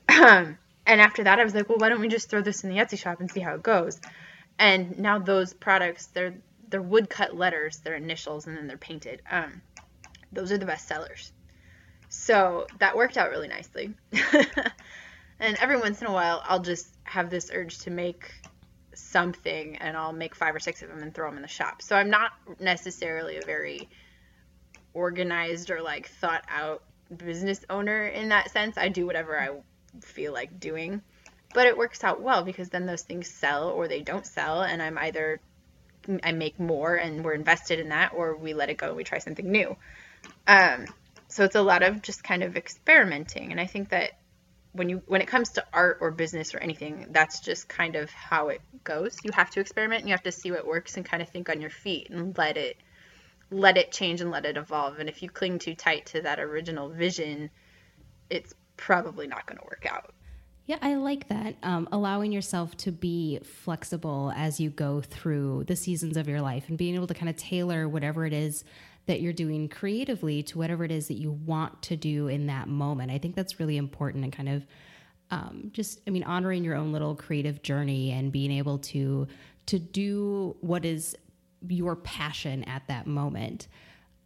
Um, 0.09 0.57
and 0.85 1.01
after 1.01 1.23
that, 1.23 1.39
I 1.39 1.43
was 1.43 1.53
like, 1.53 1.69
Well, 1.69 1.77
why 1.77 1.89
don't 1.89 2.01
we 2.01 2.07
just 2.07 2.29
throw 2.29 2.41
this 2.41 2.63
in 2.63 2.69
the 2.69 2.77
Etsy 2.77 2.97
shop 2.97 3.19
and 3.19 3.31
see 3.31 3.39
how 3.39 3.55
it 3.55 3.63
goes? 3.63 3.99
And 4.59 4.99
now 4.99 5.19
those 5.19 5.53
products, 5.53 6.07
they're 6.07 6.35
they're 6.69 6.81
woodcut 6.81 7.35
letters, 7.35 7.79
they're 7.83 7.95
initials, 7.95 8.47
and 8.47 8.57
then 8.57 8.67
they're 8.67 8.77
painted. 8.77 9.21
Um, 9.29 9.61
those 10.31 10.51
are 10.51 10.57
the 10.57 10.65
best 10.65 10.87
sellers. 10.87 11.31
So 12.09 12.67
that 12.79 12.95
worked 12.95 13.17
out 13.17 13.29
really 13.31 13.47
nicely. 13.47 13.93
and 15.39 15.57
every 15.59 15.79
once 15.79 16.01
in 16.01 16.07
a 16.07 16.11
while, 16.11 16.41
I'll 16.45 16.61
just 16.61 16.87
have 17.03 17.29
this 17.29 17.51
urge 17.53 17.79
to 17.79 17.91
make 17.91 18.31
something 18.95 19.77
and 19.77 19.97
I'll 19.97 20.13
make 20.13 20.35
five 20.35 20.55
or 20.55 20.59
six 20.59 20.81
of 20.81 20.89
them 20.89 21.01
and 21.01 21.13
throw 21.13 21.27
them 21.29 21.37
in 21.37 21.41
the 21.41 21.47
shop. 21.47 21.81
So 21.81 21.95
I'm 21.95 22.09
not 22.09 22.31
necessarily 22.59 23.37
a 23.37 23.45
very 23.45 23.89
organized 24.93 25.71
or 25.71 25.81
like 25.81 26.07
thought 26.07 26.43
out 26.49 26.83
business 27.15 27.63
owner 27.69 28.05
in 28.05 28.29
that 28.29 28.51
sense. 28.51 28.77
I 28.77 28.89
do 28.89 29.05
whatever 29.05 29.39
I 29.39 29.49
feel 30.01 30.33
like 30.33 30.59
doing. 30.59 31.01
But 31.53 31.67
it 31.67 31.77
works 31.77 32.03
out 32.03 32.21
well 32.21 32.43
because 32.43 32.69
then 32.69 32.85
those 32.85 33.03
things 33.03 33.27
sell 33.27 33.69
or 33.69 33.87
they 33.87 34.01
don't 34.01 34.25
sell 34.25 34.63
and 34.63 34.81
I'm 34.81 34.97
either 34.97 35.39
I 36.23 36.31
make 36.31 36.59
more 36.59 36.95
and 36.95 37.23
we're 37.23 37.33
invested 37.33 37.79
in 37.79 37.89
that 37.89 38.11
or 38.13 38.35
we 38.35 38.53
let 38.53 38.69
it 38.69 38.77
go 38.77 38.87
and 38.87 38.95
we 38.95 39.03
try 39.03 39.19
something 39.19 39.49
new. 39.49 39.77
Um, 40.47 40.85
so 41.27 41.43
it's 41.43 41.55
a 41.55 41.61
lot 41.61 41.83
of 41.83 42.01
just 42.01 42.23
kind 42.23 42.43
of 42.43 42.57
experimenting 42.57 43.51
and 43.51 43.61
I 43.61 43.67
think 43.67 43.89
that 43.89 44.13
when 44.73 44.89
you 44.89 45.01
when 45.07 45.21
it 45.21 45.27
comes 45.27 45.49
to 45.51 45.65
art 45.71 45.99
or 46.01 46.11
business 46.11 46.53
or 46.53 46.57
anything, 46.57 47.07
that's 47.11 47.39
just 47.39 47.67
kind 47.67 47.95
of 47.95 48.09
how 48.11 48.49
it 48.49 48.61
goes. 48.83 49.17
You 49.23 49.31
have 49.31 49.49
to 49.51 49.59
experiment 49.59 50.01
and 50.01 50.09
you 50.09 50.13
have 50.13 50.23
to 50.23 50.31
see 50.31 50.51
what 50.51 50.67
works 50.67 50.97
and 50.97 51.05
kind 51.05 51.21
of 51.21 51.29
think 51.29 51.49
on 51.49 51.61
your 51.61 51.69
feet 51.69 52.09
and 52.09 52.37
let 52.37 52.57
it 52.57 52.77
let 53.51 53.77
it 53.77 53.91
change 53.91 54.19
and 54.19 54.31
let 54.31 54.45
it 54.45 54.57
evolve. 54.57 54.99
And 54.99 55.07
if 55.07 55.21
you 55.21 55.29
cling 55.29 55.59
too 55.59 55.75
tight 55.75 56.07
to 56.07 56.21
that 56.21 56.39
original 56.39 56.89
vision, 56.89 57.51
it's 58.29 58.53
probably 58.77 59.27
not 59.27 59.45
going 59.45 59.59
to 59.59 59.65
work 59.65 59.85
out. 59.89 60.11
Yeah, 60.65 60.77
I 60.81 60.95
like 60.95 61.27
that. 61.27 61.55
Um, 61.61 61.89
allowing 61.91 62.31
yourself 62.31 62.75
to 62.77 62.91
be 62.91 63.39
flexible 63.43 64.31
as 64.35 64.59
you 64.59 64.69
go 64.69 65.01
through 65.01 65.65
the 65.65 65.75
seasons 65.75 66.15
of 66.15 66.27
your 66.27 66.41
life 66.41 66.69
and 66.69 66.77
being 66.77 66.95
able 66.95 67.07
to 67.07 67.13
kind 67.13 67.29
of 67.29 67.35
tailor 67.35 67.87
whatever 67.87 68.25
it 68.25 68.33
is 68.33 68.63
that 69.05 69.21
you're 69.21 69.33
doing 69.33 69.67
creatively 69.67 70.43
to 70.43 70.57
whatever 70.57 70.83
it 70.83 70.91
is 70.91 71.07
that 71.07 71.15
you 71.15 71.31
want 71.31 71.81
to 71.83 71.95
do 71.95 72.27
in 72.27 72.47
that 72.47 72.67
moment. 72.67 73.11
I 73.11 73.17
think 73.17 73.35
that's 73.35 73.59
really 73.59 73.77
important 73.77 74.23
and 74.23 74.33
kind 74.33 74.49
of 74.49 74.65
um, 75.29 75.71
just, 75.73 75.99
I 76.07 76.11
mean, 76.11 76.23
honoring 76.23 76.63
your 76.63 76.75
own 76.75 76.91
little 76.91 77.15
creative 77.15 77.63
journey 77.63 78.11
and 78.11 78.31
being 78.31 78.51
able 78.51 78.77
to 78.79 79.27
to 79.65 79.79
do 79.79 80.57
what 80.59 80.83
is 80.83 81.15
your 81.67 81.95
passion 81.95 82.63
at 82.65 82.85
that 82.87 83.07
moment. 83.07 83.67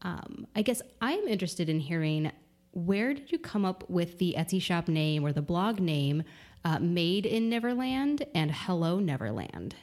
Um, 0.01 0.47
I 0.55 0.63
guess 0.63 0.81
I'm 0.99 1.27
interested 1.27 1.69
in 1.69 1.79
hearing 1.79 2.31
where 2.71 3.13
did 3.13 3.31
you 3.31 3.39
come 3.39 3.65
up 3.65 3.87
with 3.89 4.17
the 4.17 4.35
Etsy 4.37 4.61
shop 4.61 4.87
name 4.87 5.23
or 5.25 5.31
the 5.31 5.41
blog 5.41 5.79
name, 5.79 6.23
uh, 6.65 6.79
Made 6.79 7.25
in 7.25 7.49
Neverland 7.49 8.25
and 8.35 8.51
Hello 8.51 8.99
Neverland? 8.99 9.75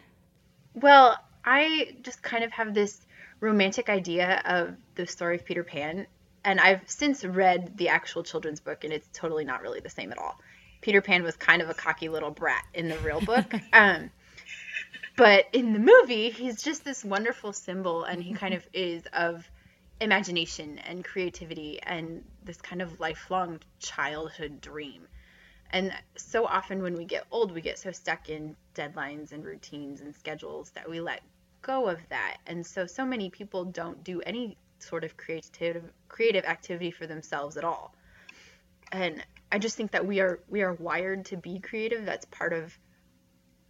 Well, 0.75 1.19
I 1.45 1.97
just 2.03 2.23
kind 2.23 2.45
of 2.45 2.53
have 2.53 2.75
this 2.75 3.01
romantic 3.45 3.91
idea 3.91 4.41
of 4.45 4.75
the 4.95 5.07
story 5.07 5.37
of 5.37 5.45
Peter 5.45 5.63
Pan, 5.63 6.07
and 6.45 6.59
I've 6.59 6.81
since 6.87 7.25
read 7.25 7.77
the 7.77 7.91
actual 7.91 8.23
children's 8.23 8.61
book, 8.61 8.85
and 8.85 8.93
it's 8.93 9.09
totally 9.13 9.45
not 9.45 9.63
really 9.63 9.81
the 9.81 9.91
same 9.91 10.11
at 10.11 10.19
all. 10.19 10.41
Peter 10.81 11.01
Pan 11.01 11.23
was 11.23 11.37
kind 11.37 11.63
of 11.63 11.69
a 11.69 11.75
cocky 11.75 12.09
little 12.09 12.31
brat 12.31 12.65
in 12.73 12.89
the 12.89 12.99
real 12.99 13.21
book. 13.21 13.53
um, 13.73 14.11
but 15.17 15.45
in 15.53 15.73
the 15.75 15.79
movie, 15.79 16.31
he's 16.31 16.63
just 16.63 16.85
this 16.85 17.05
wonderful 17.05 17.53
symbol, 17.53 18.05
and 18.05 18.23
he 18.23 18.33
kind 18.33 18.55
of 18.55 18.67
is 18.73 19.05
of 19.13 19.49
imagination 20.01 20.79
and 20.79 21.05
creativity 21.05 21.81
and 21.83 22.25
this 22.45 22.61
kind 22.61 22.83
of 22.83 22.99
lifelong 22.99 23.61
childhood 23.79 24.61
dream. 24.61 25.07
And 25.71 25.93
so 26.17 26.47
often 26.47 26.83
when 26.83 26.95
we 26.95 27.05
get 27.05 27.25
old, 27.31 27.53
we 27.53 27.61
get 27.61 27.79
so 27.79 27.93
stuck 27.93 28.29
in 28.29 28.57
deadlines 28.75 29.33
and 29.33 29.45
routines 29.45 30.01
and 30.01 30.15
schedules 30.15 30.71
that 30.71 30.89
we 30.89 31.01
let 31.01 31.21
go 31.65 31.89
of 31.89 31.99
that. 32.11 32.37
And 32.47 32.65
so 32.65 32.87
so 32.87 33.05
many 33.05 33.31
people 33.31 33.65
don't 33.65 34.05
do 34.05 34.21
any 34.21 34.57
sort 34.79 35.03
of 35.03 35.17
creative 35.17 35.83
creative 36.09 36.45
activity 36.45 36.91
for 36.91 37.07
themselves 37.07 37.57
at 37.57 37.65
all. 37.65 37.95
And 38.93 39.25
I 39.51 39.59
just 39.59 39.77
think 39.77 39.93
that 39.93 40.07
we 40.07 40.21
are 40.21 40.41
we 40.49 40.63
are 40.63 40.73
wired 40.73 41.27
to 41.27 41.37
be 41.37 41.59
creative. 41.59 42.05
That's 42.05 42.27
part 42.27 42.53
of 42.53 42.79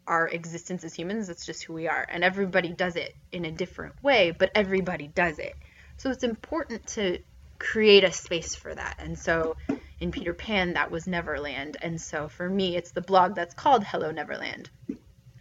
our 0.07 0.29
existence 0.29 0.85
as 0.85 0.93
humans. 0.95 1.29
That's 1.29 1.47
just 1.47 1.65
who 1.65 1.73
we 1.73 1.89
are. 1.89 2.07
And 2.11 2.23
everybody 2.23 2.73
does 2.73 2.97
it 2.97 3.15
in 3.33 3.45
a 3.45 3.51
different 3.51 4.03
way, 4.03 4.33
but 4.33 4.51
everybody 4.55 5.09
does 5.09 5.39
it. 5.39 5.55
So 5.97 6.11
it's 6.11 6.25
important 6.25 6.87
to 6.89 7.21
create 7.59 8.05
a 8.05 8.13
space 8.13 8.55
for 8.55 8.75
that. 8.75 8.97
And 8.99 9.19
so 9.19 9.57
in 10.01 10.11
Peter 10.11 10.35
Pan, 10.35 10.75
that 10.75 10.91
was 10.91 11.07
Neverland. 11.07 11.77
And 11.81 12.01
so 12.01 12.29
for 12.29 12.49
me, 12.49 12.77
it's 12.77 12.91
the 12.91 13.01
blog 13.01 13.35
that's 13.35 13.55
called 13.55 13.85
Hello 13.85 14.11
Neverland. 14.11 14.69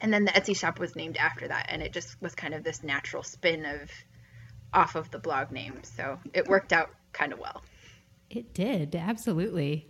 And 0.03 0.13
then 0.13 0.25
the 0.25 0.31
Etsy 0.31 0.55
shop 0.55 0.79
was 0.79 0.95
named 0.95 1.17
after 1.17 1.47
that. 1.47 1.67
And 1.69 1.81
it 1.81 1.93
just 1.93 2.21
was 2.21 2.35
kind 2.35 2.53
of 2.53 2.63
this 2.63 2.83
natural 2.83 3.23
spin 3.23 3.65
of 3.65 3.89
off 4.73 4.95
of 4.95 5.09
the 5.09 5.17
blog 5.17 5.51
name. 5.51 5.79
So 5.83 6.19
it 6.33 6.47
worked 6.47 6.73
out 6.73 6.91
kind 7.13 7.33
of 7.33 7.39
well. 7.39 7.63
It 8.29 8.53
did, 8.53 8.95
absolutely. 8.95 9.87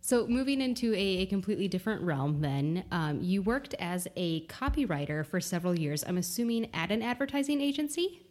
So, 0.00 0.26
moving 0.26 0.62
into 0.62 0.94
a, 0.94 0.96
a 0.96 1.26
completely 1.26 1.68
different 1.68 2.02
realm, 2.02 2.40
then, 2.40 2.84
um, 2.90 3.20
you 3.20 3.42
worked 3.42 3.74
as 3.74 4.08
a 4.16 4.46
copywriter 4.46 5.26
for 5.26 5.40
several 5.40 5.78
years, 5.78 6.04
I'm 6.06 6.16
assuming 6.16 6.70
at 6.72 6.90
an 6.90 7.02
advertising 7.02 7.60
agency? 7.60 8.22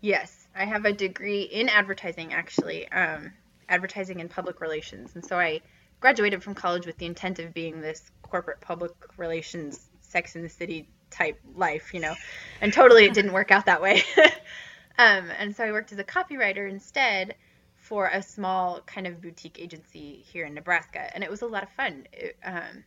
Yes, 0.00 0.46
I 0.54 0.66
have 0.66 0.84
a 0.84 0.92
degree 0.92 1.42
in 1.42 1.68
advertising, 1.70 2.34
actually, 2.34 2.86
um, 2.92 3.32
advertising 3.68 4.20
and 4.20 4.30
public 4.30 4.60
relations. 4.60 5.12
And 5.14 5.24
so 5.24 5.36
I 5.38 5.62
graduated 5.98 6.42
from 6.42 6.54
college 6.54 6.86
with 6.86 6.98
the 6.98 7.06
intent 7.06 7.38
of 7.38 7.54
being 7.54 7.80
this 7.80 8.10
corporate 8.22 8.60
public 8.60 8.92
relations, 9.16 9.88
sex 10.14 10.36
in 10.36 10.42
the 10.42 10.48
city 10.48 10.88
type 11.10 11.40
life, 11.54 11.92
you 11.92 12.00
know, 12.00 12.14
and 12.60 12.72
totally 12.72 13.04
it 13.04 13.14
didn't 13.14 13.32
work 13.32 13.50
out 13.50 13.66
that 13.66 13.82
way. 13.82 14.02
um, 14.98 15.28
and 15.38 15.54
so 15.54 15.64
I 15.64 15.72
worked 15.72 15.92
as 15.92 15.98
a 15.98 16.04
copywriter 16.04 16.70
instead 16.70 17.34
for 17.76 18.06
a 18.06 18.22
small 18.22 18.80
kind 18.86 19.06
of 19.08 19.20
boutique 19.20 19.60
agency 19.60 20.24
here 20.32 20.46
in 20.46 20.54
Nebraska, 20.54 21.12
and 21.14 21.24
it 21.24 21.30
was 21.30 21.42
a 21.42 21.46
lot 21.46 21.64
of 21.64 21.68
fun. 21.70 22.06
It, 22.12 22.36
um, 22.44 22.84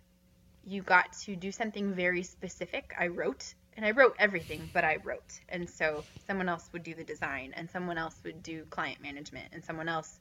you 0.63 0.81
got 0.81 1.13
to 1.25 1.35
do 1.35 1.51
something 1.51 1.93
very 1.93 2.23
specific. 2.23 2.93
I 2.97 3.07
wrote, 3.07 3.53
and 3.75 3.85
I 3.85 3.91
wrote 3.91 4.15
everything, 4.19 4.69
but 4.73 4.85
I 4.85 4.97
wrote, 5.03 5.39
and 5.49 5.69
so 5.69 6.03
someone 6.25 6.49
else 6.49 6.69
would 6.71 6.83
do 6.83 6.95
the 6.95 7.03
design, 7.03 7.53
and 7.55 7.69
someone 7.69 7.97
else 7.97 8.15
would 8.23 8.41
do 8.41 8.63
client 8.69 9.01
management, 9.01 9.49
and 9.51 9.63
someone 9.63 9.89
else 9.89 10.19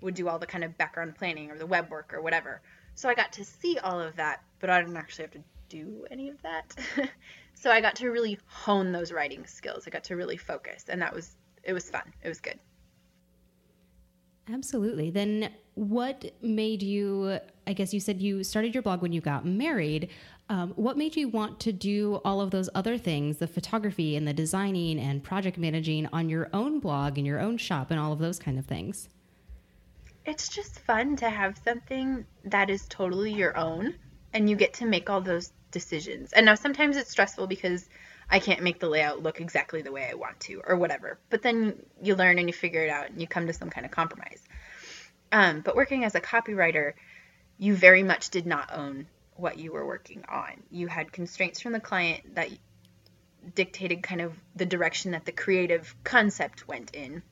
would 0.00 0.14
do 0.14 0.28
all 0.28 0.38
the 0.38 0.46
kind 0.46 0.64
of 0.64 0.76
background 0.78 1.14
planning 1.16 1.50
or 1.50 1.58
the 1.58 1.66
web 1.66 1.90
work 1.90 2.12
or 2.14 2.22
whatever. 2.22 2.60
So 2.94 3.08
I 3.10 3.14
got 3.14 3.32
to 3.34 3.44
see 3.44 3.78
all 3.78 4.00
of 4.00 4.16
that, 4.16 4.42
but 4.58 4.70
I 4.70 4.80
didn't 4.80 4.96
actually 4.96 5.24
have 5.24 5.32
to 5.32 5.42
do 5.68 6.06
any 6.10 6.28
of 6.28 6.40
that. 6.42 6.74
so 7.54 7.70
I 7.70 7.80
got 7.80 7.96
to 7.96 8.10
really 8.10 8.38
hone 8.46 8.92
those 8.92 9.12
writing 9.12 9.46
skills. 9.46 9.84
I 9.86 9.90
got 9.90 10.04
to 10.04 10.16
really 10.16 10.36
focus, 10.36 10.84
and 10.88 11.00
that 11.02 11.14
was 11.14 11.36
it 11.62 11.72
was 11.72 11.90
fun. 11.90 12.12
It 12.22 12.28
was 12.28 12.40
good. 12.40 12.58
Absolutely. 14.52 15.10
Then 15.10 15.50
what 15.74 16.30
made 16.40 16.82
you, 16.82 17.40
I 17.66 17.72
guess 17.72 17.92
you 17.92 17.98
said 17.98 18.22
you 18.22 18.44
started 18.44 18.74
your 18.74 18.82
blog 18.82 19.02
when 19.02 19.12
you 19.12 19.20
got 19.20 19.44
married. 19.44 20.08
Um, 20.48 20.72
what 20.76 20.96
made 20.96 21.16
you 21.16 21.28
want 21.28 21.58
to 21.60 21.72
do 21.72 22.20
all 22.24 22.40
of 22.40 22.52
those 22.52 22.70
other 22.74 22.96
things, 22.96 23.38
the 23.38 23.48
photography 23.48 24.14
and 24.14 24.26
the 24.26 24.32
designing 24.32 25.00
and 25.00 25.22
project 25.22 25.58
managing 25.58 26.06
on 26.12 26.28
your 26.28 26.48
own 26.52 26.78
blog 26.78 27.18
and 27.18 27.26
your 27.26 27.40
own 27.40 27.58
shop 27.58 27.90
and 27.90 27.98
all 27.98 28.12
of 28.12 28.20
those 28.20 28.38
kind 28.38 28.56
of 28.56 28.66
things? 28.66 29.08
It's 30.24 30.48
just 30.48 30.78
fun 30.80 31.16
to 31.16 31.28
have 31.28 31.58
something 31.64 32.24
that 32.44 32.70
is 32.70 32.86
totally 32.88 33.32
your 33.32 33.56
own 33.56 33.94
and 34.32 34.48
you 34.48 34.54
get 34.54 34.74
to 34.74 34.86
make 34.86 35.10
all 35.10 35.20
those 35.20 35.52
decisions. 35.70 36.32
And 36.32 36.46
now 36.46 36.54
sometimes 36.54 36.96
it's 36.96 37.10
stressful 37.10 37.46
because 37.46 37.88
I 38.28 38.40
can't 38.40 38.62
make 38.62 38.80
the 38.80 38.88
layout 38.88 39.22
look 39.22 39.40
exactly 39.40 39.82
the 39.82 39.92
way 39.92 40.08
I 40.10 40.14
want 40.14 40.40
to 40.40 40.62
or 40.66 40.76
whatever. 40.76 41.18
But 41.30 41.42
then 41.42 41.76
you 42.02 42.16
learn 42.16 42.38
and 42.38 42.48
you 42.48 42.52
figure 42.52 42.84
it 42.84 42.90
out 42.90 43.10
and 43.10 43.20
you 43.20 43.26
come 43.26 43.46
to 43.46 43.52
some 43.52 43.70
kind 43.70 43.86
of 43.86 43.92
compromise. 43.92 44.42
Um, 45.30 45.60
but 45.60 45.76
working 45.76 46.04
as 46.04 46.14
a 46.14 46.20
copywriter, 46.20 46.94
you 47.58 47.74
very 47.74 48.02
much 48.02 48.30
did 48.30 48.46
not 48.46 48.70
own 48.72 49.06
what 49.34 49.58
you 49.58 49.72
were 49.72 49.86
working 49.86 50.24
on. 50.28 50.62
You 50.70 50.86
had 50.86 51.12
constraints 51.12 51.60
from 51.60 51.72
the 51.72 51.80
client 51.80 52.34
that 52.34 52.48
dictated 53.54 54.02
kind 54.02 54.20
of 54.20 54.34
the 54.56 54.66
direction 54.66 55.12
that 55.12 55.24
the 55.24 55.32
creative 55.32 55.94
concept 56.04 56.66
went 56.66 56.94
in. 56.94 57.22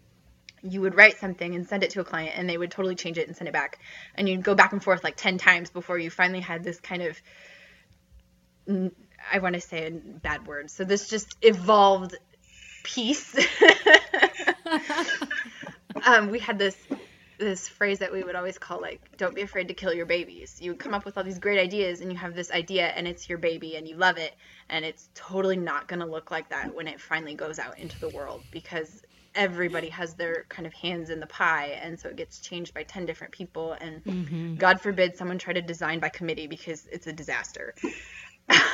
You 0.63 0.81
would 0.83 0.95
write 0.95 1.19
something 1.19 1.55
and 1.55 1.67
send 1.67 1.83
it 1.83 1.91
to 1.91 2.01
a 2.01 2.05
client, 2.05 2.33
and 2.37 2.49
they 2.49 2.57
would 2.57 2.71
totally 2.71 2.95
change 2.95 3.19
it 3.19 3.27
and 3.27 3.37
send 3.37 3.49
it 3.49 3.53
back. 3.53 3.79
And 4.15 4.29
you'd 4.29 4.43
go 4.43 4.55
back 4.55 4.73
and 4.73 4.83
forth 4.83 5.05
like 5.05 5.17
10 5.17 5.39
times 5.39 5.71
before 5.71 5.99
you 5.99 6.11
finally 6.11 6.41
had 6.41 6.65
this 6.65 6.81
kind 6.81 7.03
of 7.03 7.21
I 8.69 9.39
want 9.39 9.55
to 9.55 9.61
say 9.61 9.87
in 9.87 10.21
bad 10.23 10.47
words. 10.47 10.73
So 10.73 10.85
this 10.85 11.09
just 11.09 11.37
evolved 11.43 12.17
piece. 12.83 13.35
um, 16.07 16.31
we 16.31 16.39
had 16.39 16.59
this 16.59 16.77
this 17.39 17.69
phrase 17.69 17.99
that 17.99 18.13
we 18.13 18.23
would 18.23 18.37
always 18.37 18.59
call 18.59 18.81
like 18.81 19.17
don't 19.17 19.35
be 19.35 19.43
afraid 19.43 19.69
to 19.69 19.75
kill 19.75 19.93
your 19.93 20.07
babies 20.07 20.59
you 20.61 20.71
would 20.71 20.79
come 20.79 20.95
up 20.95 21.05
with 21.05 21.19
all 21.19 21.25
these 21.25 21.39
great 21.39 21.59
ideas 21.59 22.01
and 22.01 22.13
you 22.13 22.17
have 22.17 22.35
this 22.35 22.51
idea 22.53 22.87
and 22.87 23.09
it's 23.09 23.29
your 23.29 23.39
baby 23.39 23.77
and 23.77 23.89
you 23.89 23.97
love 23.97 24.19
it 24.19 24.35
and 24.69 24.85
it's 24.85 25.09
totally 25.15 25.57
not 25.57 25.89
going 25.89 26.01
to 26.01 26.07
look 26.07 26.31
like 26.31 26.49
that 26.51 26.75
when 26.75 26.87
it 26.87 27.01
finally 27.01 27.35
goes 27.35 27.59
out 27.59 27.79
into 27.79 27.99
the 27.99 28.09
world 28.11 28.43
because 28.53 29.03
everybody 29.35 29.89
has 29.89 30.15
their 30.15 30.45
kind 30.49 30.65
of 30.65 30.73
hands 30.73 31.11
in 31.11 31.19
the 31.19 31.27
pie 31.27 31.77
and 31.83 31.99
so 31.99 32.09
it 32.09 32.15
gets 32.15 32.39
changed 32.39 32.73
by 32.73 32.85
10 32.85 33.05
different 33.05 33.33
people 33.33 33.73
and 33.81 34.05
mm-hmm. 34.05 34.55
god 34.55 34.81
forbid 34.81 35.17
someone 35.17 35.39
try 35.39 35.53
to 35.53 35.63
design 35.63 35.99
by 35.99 36.09
committee 36.09 36.47
because 36.47 36.87
it's 36.93 37.09
a 37.09 37.13
disaster 37.13 37.75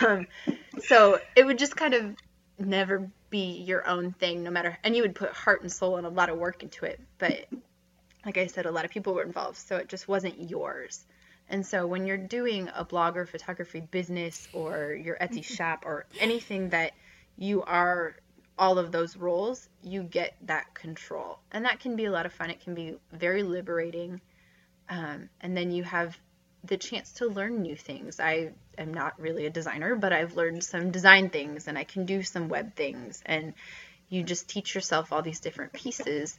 um, 0.07 0.27
so 0.81 1.19
it 1.37 1.45
would 1.45 1.59
just 1.59 1.77
kind 1.77 1.95
of 1.95 2.17
never 2.59 3.11
be 3.31 3.63
your 3.63 3.87
own 3.87 4.13
thing, 4.13 4.43
no 4.43 4.51
matter, 4.51 4.79
and 4.83 4.97
you 4.97 5.03
would 5.03 5.15
put 5.15 5.31
heart 5.31 5.63
and 5.63 5.71
soul 5.71 5.97
and 5.97 6.07
a 6.07 6.11
lot 6.11 6.29
of 6.29 6.39
work 6.39 6.63
into 6.63 6.85
it. 6.85 7.01
But 7.19 7.47
like 8.25 8.37
I 8.37 8.47
said, 8.47 8.67
a 8.67 8.71
lot 8.71 8.85
of 8.85 8.91
people 8.91 9.15
were 9.15 9.23
involved, 9.23 9.57
so 9.57 9.77
it 9.77 9.89
just 9.89 10.09
wasn't 10.09 10.51
yours. 10.51 11.05
And 11.49 11.67
so 11.67 11.87
when 11.87 12.07
you're 12.07 12.17
doing 12.17 12.71
a 12.75 12.85
blog 12.85 13.17
or 13.17 13.27
photography 13.27 13.81
business 13.81 14.47
or 14.53 14.93
your 14.93 15.17
Etsy 15.17 15.45
shop 15.45 15.85
or 15.85 16.07
anything 16.21 16.71
that 16.71 16.93
you 17.37 17.63
are 17.63 18.15
all 18.57 18.79
of 18.79 18.93
those 18.93 19.17
roles, 19.17 19.69
you 19.83 20.03
get 20.03 20.37
that 20.43 20.75
control. 20.75 21.41
And 21.51 21.65
that 21.65 21.81
can 21.81 21.97
be 21.97 22.05
a 22.05 22.11
lot 22.11 22.27
of 22.27 22.33
fun. 22.33 22.51
It 22.51 22.61
can 22.61 22.75
be 22.75 22.95
very 23.13 23.43
liberating. 23.43 24.21
Um, 24.89 25.29
and 25.41 25.57
then 25.57 25.73
you 25.73 25.83
have 25.83 26.17
the 26.65 26.77
chance 26.77 27.13
to 27.13 27.27
learn 27.27 27.63
new 27.63 27.77
things. 27.77 28.21
I 28.21 28.51
am 28.77 28.93
not 28.93 29.19
really 29.21 29.47
a 29.47 29.51
designer, 29.51 29.95
but 29.95 30.13
I've 30.13 30.37
learned 30.37 30.63
some 30.63 30.91
design 30.91 31.31
things 31.31 31.69
and 31.69 31.79
I 31.79 31.85
can 31.85 32.05
do 32.05 32.23
some 32.23 32.49
web 32.49 32.75
things. 32.75 33.23
And 33.25 33.55
you 34.09 34.23
just 34.23 34.49
teach 34.49 34.75
yourself 34.75 35.13
all 35.13 35.23
these 35.23 35.41
different 35.41 35.73
pieces. 35.73 36.39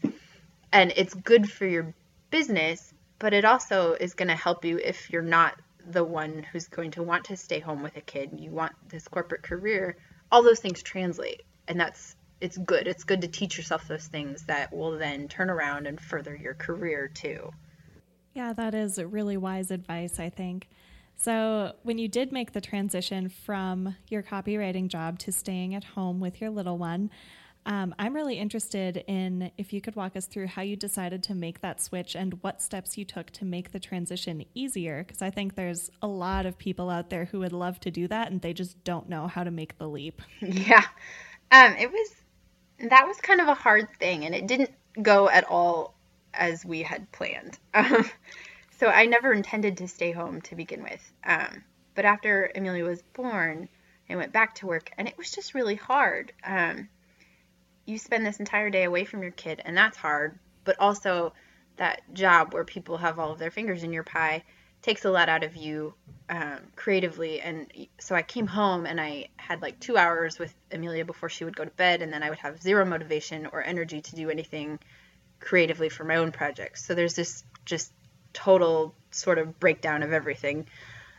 And 0.72 0.94
it's 0.96 1.14
good 1.14 1.50
for 1.50 1.66
your 1.66 1.94
business, 2.30 2.94
but 3.20 3.34
it 3.34 3.46
also 3.46 3.94
is 3.94 4.14
going 4.14 4.30
to 4.30 4.36
help 4.36 4.64
you 4.66 4.78
if 4.78 5.10
you're 5.12 5.22
not 5.22 5.60
the 5.90 6.04
one 6.04 6.46
who's 6.52 6.68
going 6.68 6.92
to 6.92 7.04
want 7.04 7.26
to 7.26 7.38
stay 7.38 7.60
home 7.60 7.82
with 7.82 7.98
a 7.98 8.02
kid. 8.02 8.40
You 8.40 8.52
want 8.52 8.74
this 8.90 9.08
corporate 9.08 9.42
career. 9.42 9.98
All 10.32 10.44
those 10.44 10.60
things 10.60 10.84
translate. 10.84 11.42
And 11.68 11.80
that's 11.80 12.16
it's 12.40 12.58
good. 12.58 12.88
It's 12.88 13.04
good 13.04 13.22
to 13.22 13.28
teach 13.28 13.58
yourself 13.58 13.88
those 13.88 14.08
things 14.08 14.44
that 14.46 14.74
will 14.74 14.98
then 14.98 15.28
turn 15.28 15.50
around 15.50 15.86
and 15.86 16.02
further 16.02 16.36
your 16.36 16.56
career 16.56 17.08
too. 17.08 17.52
Yeah, 18.34 18.54
that 18.54 18.74
is 18.74 18.98
really 18.98 19.38
wise 19.38 19.72
advice, 19.72 20.20
I 20.20 20.30
think. 20.30 20.70
So, 21.18 21.74
when 21.84 21.98
you 21.98 22.08
did 22.08 22.32
make 22.32 22.54
the 22.54 22.62
transition 22.62 23.30
from 23.30 23.96
your 24.08 24.24
copywriting 24.24 24.88
job 24.88 25.20
to 25.20 25.32
staying 25.32 25.76
at 25.76 25.84
home 25.84 26.20
with 26.20 26.42
your 26.42 26.50
little 26.50 26.78
one, 26.78 27.12
um, 27.66 27.94
I'm 28.00 28.16
really 28.16 28.40
interested 28.40 29.04
in 29.08 29.52
if 29.58 29.72
you 29.72 29.82
could 29.82 29.96
walk 29.96 30.16
us 30.16 30.26
through 30.26 30.48
how 30.48 30.64
you 30.64 30.76
decided 30.76 31.22
to 31.24 31.36
make 31.36 31.62
that 31.62 31.80
switch 31.80 32.16
and 32.16 32.42
what 32.42 32.60
steps 32.62 32.98
you 32.98 33.06
took 33.06 33.30
to 33.32 33.46
make 33.46 33.72
the 33.72 33.80
transition 33.80 34.44
easier. 34.56 35.04
Because 35.04 35.22
I 35.22 35.30
think 35.30 35.56
there's 35.56 35.92
a 36.02 36.08
lot 36.08 36.48
of 36.48 36.58
people 36.58 36.90
out 36.90 37.12
there 37.12 37.26
who 37.26 37.40
would 37.40 37.54
love 37.54 37.80
to 37.82 37.92
do 37.92 38.08
that 38.08 38.32
and 38.32 38.42
they 38.42 38.54
just 38.54 38.84
don't 38.84 39.08
know 39.08 39.28
how 39.28 39.44
to 39.44 39.52
make 39.52 39.78
the 39.78 39.88
leap. 39.88 40.22
Yeah. 40.42 40.86
Um, 41.52 41.76
it 41.78 41.92
was, 41.92 42.16
that 42.90 43.06
was 43.06 43.18
kind 43.18 43.42
of 43.42 43.50
a 43.50 43.54
hard 43.54 43.90
thing 44.00 44.26
and 44.26 44.34
it 44.34 44.48
didn't 44.48 44.72
go 45.02 45.30
at 45.30 45.44
all 45.44 45.96
as 46.34 46.66
we 46.66 46.84
had 46.84 47.12
planned. 47.12 47.58
Um, 47.74 48.10
so 48.80 48.88
I 48.88 49.06
never 49.06 49.32
intended 49.32 49.78
to 49.78 49.88
stay 49.88 50.12
home 50.12 50.42
to 50.42 50.56
begin 50.56 50.82
with. 50.82 51.12
Um, 51.24 51.64
but 51.94 52.04
after 52.04 52.52
Amelia 52.56 52.84
was 52.84 53.04
born, 53.14 53.70
I 54.10 54.16
went 54.16 54.34
back 54.34 54.56
to 54.56 54.66
work, 54.66 54.92
and 54.98 55.08
it 55.08 55.18
was 55.20 55.32
just 55.32 55.54
really 55.54 55.76
hard. 55.76 56.34
Um, 56.44 56.90
you 57.86 58.00
spend 58.00 58.26
this 58.26 58.40
entire 58.40 58.72
day 58.72 58.86
away 58.86 59.06
from 59.06 59.22
your 59.22 59.32
kid, 59.34 59.62
and 59.64 59.78
that's 59.78 59.98
hard. 59.98 60.40
But 60.64 60.80
also, 60.80 61.34
that 61.78 62.02
job 62.14 62.54
where 62.54 62.66
people 62.66 62.98
have 62.98 63.20
all 63.20 63.32
of 63.32 63.40
their 63.40 63.52
fingers 63.52 63.84
in 63.84 63.94
your 63.94 64.04
pie 64.04 64.44
takes 64.82 65.06
a 65.06 65.12
lot 65.12 65.30
out 65.30 65.44
of 65.44 65.56
you 65.56 65.94
um, 66.30 66.60
creatively. 66.76 67.40
And 67.40 67.72
so 68.00 68.16
I 68.16 68.22
came 68.24 68.48
home 68.48 68.86
and 68.86 69.00
I 69.00 69.28
had 69.38 69.62
like 69.62 69.80
two 69.80 69.98
hours 69.98 70.40
with 70.40 70.54
Amelia 70.72 71.06
before 71.06 71.30
she 71.30 71.44
would 71.44 71.56
go 71.56 71.66
to 71.66 71.72
bed, 71.72 72.02
and 72.02 72.12
then 72.12 72.24
I 72.24 72.30
would 72.30 72.40
have 72.40 72.62
zero 72.62 72.86
motivation 72.86 73.48
or 73.52 73.64
energy 73.64 74.02
to 74.02 74.16
do 74.16 74.30
anything 74.30 74.80
creatively 75.42 75.90
for 75.90 76.04
my 76.04 76.16
own 76.16 76.32
projects. 76.32 76.86
So 76.86 76.96
there's 76.96 77.16
this 77.16 77.44
just 77.66 77.92
total 78.34 78.96
sort 79.12 79.38
of 79.38 79.60
breakdown 79.60 80.04
of 80.04 80.14
everything. 80.14 80.68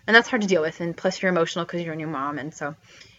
And 0.07 0.17
that's 0.17 0.29
hard 0.29 0.43
to 0.43 0.49
deal 0.49 0.63
with. 0.63 0.81
And 0.81 0.97
plus, 0.97 1.21
you're 1.21 1.31
emotional 1.31 1.65
because 1.65 1.83
you're 1.83 1.95
a 1.95 1.97
new 1.97 2.07
mom. 2.07 2.39
And 2.39 2.55
so 2.55 2.75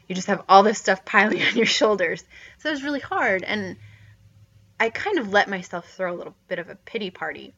you 0.08 0.16
just 0.16 0.28
have 0.28 0.44
all 0.50 0.64
this 0.64 0.80
stuff 0.80 1.06
piling 1.06 1.42
on 1.48 1.56
your 1.56 1.66
shoulders. 1.66 2.24
So 2.60 2.70
it 2.70 2.74
was 2.74 2.84
really 2.84 3.00
hard. 3.00 3.44
And 3.44 3.78
I 4.80 4.90
kind 4.90 5.20
of 5.20 5.32
let 5.32 5.50
myself 5.50 5.88
throw 5.90 6.14
a 6.14 6.18
little 6.18 6.36
bit 6.48 6.60
of 6.60 6.70
a 6.70 6.76
pity 6.76 7.10
party. 7.10 7.54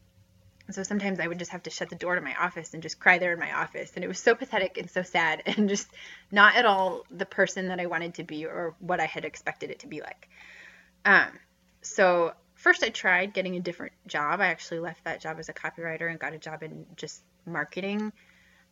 so 0.70 0.84
sometimes 0.84 1.20
I 1.20 1.28
would 1.28 1.40
just 1.40 1.52
have 1.52 1.64
to 1.64 1.70
shut 1.70 1.90
the 1.90 1.96
door 1.96 2.16
to 2.16 2.22
my 2.22 2.36
office 2.36 2.74
and 2.74 2.84
just 2.84 3.00
cry 3.00 3.18
there 3.18 3.34
in 3.34 3.40
my 3.40 3.54
office. 3.54 3.94
And 3.96 4.04
it 4.04 4.08
was 4.08 4.20
so 4.20 4.36
pathetic 4.36 4.78
and 4.78 4.90
so 4.90 5.02
sad 5.02 5.42
and 5.46 5.70
just 5.70 5.88
not 6.32 6.56
at 6.56 6.66
all 6.66 7.06
the 7.10 7.26
person 7.26 7.70
that 7.70 7.80
I 7.80 7.86
wanted 7.86 8.16
to 8.16 8.24
be 8.24 8.46
or 8.46 8.76
what 8.80 9.00
I 9.00 9.06
had 9.06 9.26
expected 9.26 9.72
it 9.72 9.80
to 9.80 9.88
be 9.88 10.02
like. 10.02 10.28
Um, 11.06 11.30
so 11.82 12.34
first 12.66 12.84
I 12.84 12.90
tried 12.90 13.32
getting 13.32 13.56
a 13.56 13.60
different 13.60 13.94
job. 14.08 14.42
I 14.42 14.48
actually 14.48 14.80
left 14.80 15.04
that 15.04 15.22
job 15.22 15.38
as 15.38 15.50
a 15.50 15.54
copywriter 15.54 16.10
and 16.10 16.18
got 16.18 16.34
a 16.34 16.40
job 16.40 16.64
in 16.64 16.88
just 16.96 17.22
marketing. 17.46 18.12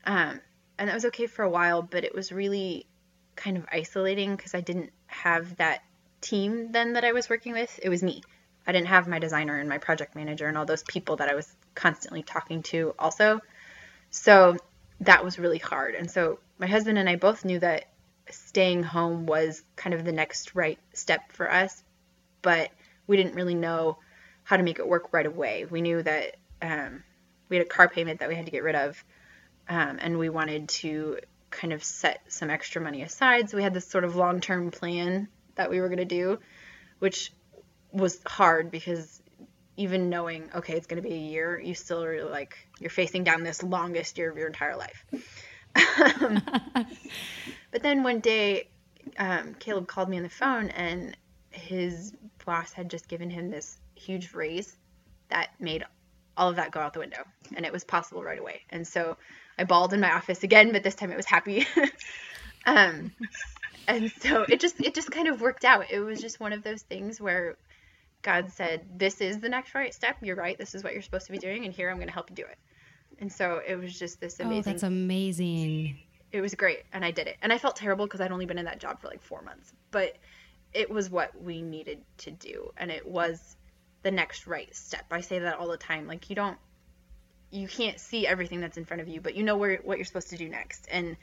Um, 0.03 0.41
and 0.79 0.89
that 0.89 0.95
was 0.95 1.05
okay 1.05 1.27
for 1.27 1.43
a 1.43 1.49
while, 1.49 1.83
but 1.83 2.03
it 2.03 2.15
was 2.15 2.31
really 2.31 2.87
kind 3.35 3.55
of 3.55 3.67
isolating 3.71 4.35
because 4.35 4.55
I 4.55 4.61
didn't 4.61 4.93
have 5.05 5.57
that 5.57 5.83
team 6.21 6.71
then 6.71 6.93
that 6.93 7.05
I 7.05 7.11
was 7.11 7.29
working 7.29 7.53
with. 7.53 7.79
It 7.83 7.89
was 7.89 8.01
me. 8.01 8.23
I 8.65 8.71
didn't 8.71 8.87
have 8.87 9.07
my 9.07 9.19
designer 9.19 9.59
and 9.59 9.69
my 9.69 9.77
project 9.77 10.15
manager 10.15 10.47
and 10.47 10.57
all 10.57 10.65
those 10.65 10.81
people 10.81 11.17
that 11.17 11.29
I 11.29 11.35
was 11.35 11.55
constantly 11.75 12.23
talking 12.23 12.63
to 12.63 12.95
also. 12.97 13.41
So 14.09 14.57
that 15.01 15.23
was 15.23 15.37
really 15.37 15.59
hard. 15.59 15.93
And 15.93 16.09
so 16.09 16.39
my 16.57 16.65
husband 16.65 16.97
and 16.97 17.07
I 17.07 17.15
both 17.15 17.45
knew 17.45 17.59
that 17.59 17.85
staying 18.31 18.81
home 18.81 19.27
was 19.27 19.61
kind 19.75 19.93
of 19.93 20.03
the 20.03 20.11
next 20.11 20.55
right 20.55 20.79
step 20.93 21.31
for 21.31 21.51
us, 21.51 21.83
but 22.41 22.71
we 23.07 23.17
didn't 23.17 23.35
really 23.35 23.55
know 23.55 23.97
how 24.43 24.57
to 24.57 24.63
make 24.63 24.79
it 24.79 24.87
work 24.87 25.13
right 25.13 25.25
away. 25.25 25.65
We 25.69 25.81
knew 25.81 26.01
that 26.03 26.37
um, 26.61 27.03
we 27.49 27.57
had 27.57 27.65
a 27.65 27.69
car 27.69 27.87
payment 27.87 28.19
that 28.19 28.29
we 28.29 28.35
had 28.35 28.45
to 28.45 28.51
get 28.51 28.63
rid 28.63 28.75
of, 28.75 29.03
um, 29.69 29.97
and 30.01 30.17
we 30.17 30.29
wanted 30.29 30.69
to 30.69 31.19
kind 31.49 31.73
of 31.73 31.83
set 31.83 32.21
some 32.27 32.49
extra 32.49 32.81
money 32.81 33.01
aside. 33.03 33.49
So 33.49 33.57
we 33.57 33.63
had 33.63 33.73
this 33.73 33.87
sort 33.87 34.03
of 34.03 34.15
long 34.15 34.41
term 34.41 34.71
plan 34.71 35.27
that 35.55 35.69
we 35.69 35.79
were 35.79 35.87
going 35.87 35.99
to 35.99 36.05
do, 36.05 36.39
which 36.99 37.31
was 37.91 38.19
hard 38.25 38.71
because 38.71 39.21
even 39.77 40.09
knowing, 40.09 40.49
okay, 40.55 40.73
it's 40.73 40.87
going 40.87 41.01
to 41.01 41.07
be 41.07 41.15
a 41.15 41.17
year, 41.17 41.59
you 41.59 41.73
still 41.73 42.03
are 42.03 42.25
like, 42.25 42.57
you're 42.79 42.89
facing 42.89 43.23
down 43.23 43.43
this 43.43 43.63
longest 43.63 44.17
year 44.17 44.29
of 44.29 44.37
your 44.37 44.47
entire 44.47 44.75
life. 44.75 45.05
Um, 45.75 46.41
but 47.71 47.81
then 47.81 48.03
one 48.03 48.19
day, 48.19 48.69
um, 49.17 49.55
Caleb 49.55 49.87
called 49.87 50.09
me 50.09 50.17
on 50.17 50.23
the 50.23 50.29
phone, 50.29 50.69
and 50.69 51.17
his 51.49 52.13
boss 52.45 52.71
had 52.71 52.89
just 52.89 53.07
given 53.07 53.29
him 53.29 53.49
this 53.49 53.77
huge 53.95 54.33
raise 54.33 54.75
that 55.29 55.49
made 55.59 55.83
all 56.35 56.49
of 56.49 56.55
that 56.55 56.71
go 56.71 56.79
out 56.79 56.93
the 56.93 56.99
window, 56.99 57.23
and 57.55 57.65
it 57.65 57.71
was 57.71 57.83
possible 57.83 58.23
right 58.23 58.39
away. 58.39 58.61
And 58.69 58.87
so 58.87 59.17
I 59.57 59.63
bawled 59.65 59.93
in 59.93 59.99
my 59.99 60.11
office 60.11 60.43
again, 60.43 60.71
but 60.71 60.83
this 60.83 60.95
time 60.95 61.11
it 61.11 61.17
was 61.17 61.25
happy. 61.25 61.67
um, 62.65 63.11
and 63.87 64.11
so 64.21 64.43
it 64.43 64.59
just 64.59 64.79
it 64.81 64.95
just 64.95 65.11
kind 65.11 65.27
of 65.27 65.41
worked 65.41 65.65
out. 65.65 65.91
It 65.91 65.99
was 65.99 66.21
just 66.21 66.39
one 66.39 66.53
of 66.53 66.63
those 66.63 66.81
things 66.81 67.21
where 67.21 67.55
God 68.21 68.51
said, 68.51 68.85
"This 68.97 69.21
is 69.21 69.39
the 69.39 69.49
next 69.49 69.75
right 69.75 69.93
step. 69.93 70.17
You're 70.21 70.35
right. 70.35 70.57
This 70.57 70.73
is 70.75 70.83
what 70.83 70.93
you're 70.93 71.01
supposed 71.01 71.27
to 71.27 71.31
be 71.31 71.37
doing, 71.37 71.65
and 71.65 71.73
here 71.73 71.89
I'm 71.89 71.97
going 71.97 72.07
to 72.07 72.13
help 72.13 72.29
you 72.29 72.35
do 72.35 72.45
it." 72.45 72.57
And 73.19 73.31
so 73.31 73.61
it 73.65 73.75
was 73.75 73.97
just 73.97 74.19
this 74.19 74.39
amazing. 74.39 74.59
Oh, 74.59 74.71
that's 74.71 74.83
amazing. 74.83 75.99
It 76.31 76.41
was 76.41 76.55
great, 76.55 76.83
and 76.91 77.05
I 77.05 77.11
did 77.11 77.27
it. 77.27 77.37
And 77.43 77.53
I 77.53 77.59
felt 77.59 77.75
terrible 77.75 78.05
because 78.05 78.21
I'd 78.21 78.31
only 78.31 78.47
been 78.47 78.57
in 78.57 78.65
that 78.65 78.79
job 78.79 78.99
for 78.99 79.07
like 79.07 79.21
four 79.21 79.43
months, 79.43 79.71
but 79.91 80.17
it 80.73 80.89
was 80.89 81.09
what 81.09 81.41
we 81.41 81.61
needed 81.61 82.01
to 82.19 82.31
do, 82.31 82.71
and 82.77 82.91
it 82.91 83.07
was 83.07 83.55
the 84.01 84.11
next 84.11 84.47
right 84.47 84.73
step. 84.75 85.05
I 85.11 85.21
say 85.21 85.39
that 85.39 85.57
all 85.57 85.69
the 85.69 85.77
time. 85.77 86.07
Like 86.07 86.29
you 86.29 86.35
don't, 86.35 86.57
you 87.51 87.67
can't 87.67 87.99
see 87.99 88.27
everything 88.27 88.59
that's 88.59 88.77
in 88.77 88.85
front 88.85 89.01
of 89.01 89.07
you, 89.07 89.21
but 89.21 89.35
you 89.35 89.43
know 89.43 89.57
where 89.57 89.77
what 89.83 89.97
you're 89.97 90.05
supposed 90.05 90.29
to 90.31 90.37
do 90.37 90.49
next, 90.49 90.87
and 90.91 91.15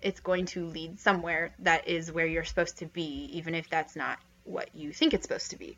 it's 0.00 0.20
going 0.20 0.46
to 0.46 0.66
lead 0.66 1.00
somewhere 1.00 1.52
that 1.60 1.88
is 1.88 2.12
where 2.12 2.26
you're 2.26 2.44
supposed 2.44 2.78
to 2.78 2.86
be, 2.86 3.30
even 3.32 3.54
if 3.54 3.68
that's 3.68 3.96
not 3.96 4.18
what 4.44 4.68
you 4.74 4.92
think 4.92 5.14
it's 5.14 5.24
supposed 5.24 5.50
to 5.50 5.56
be. 5.56 5.76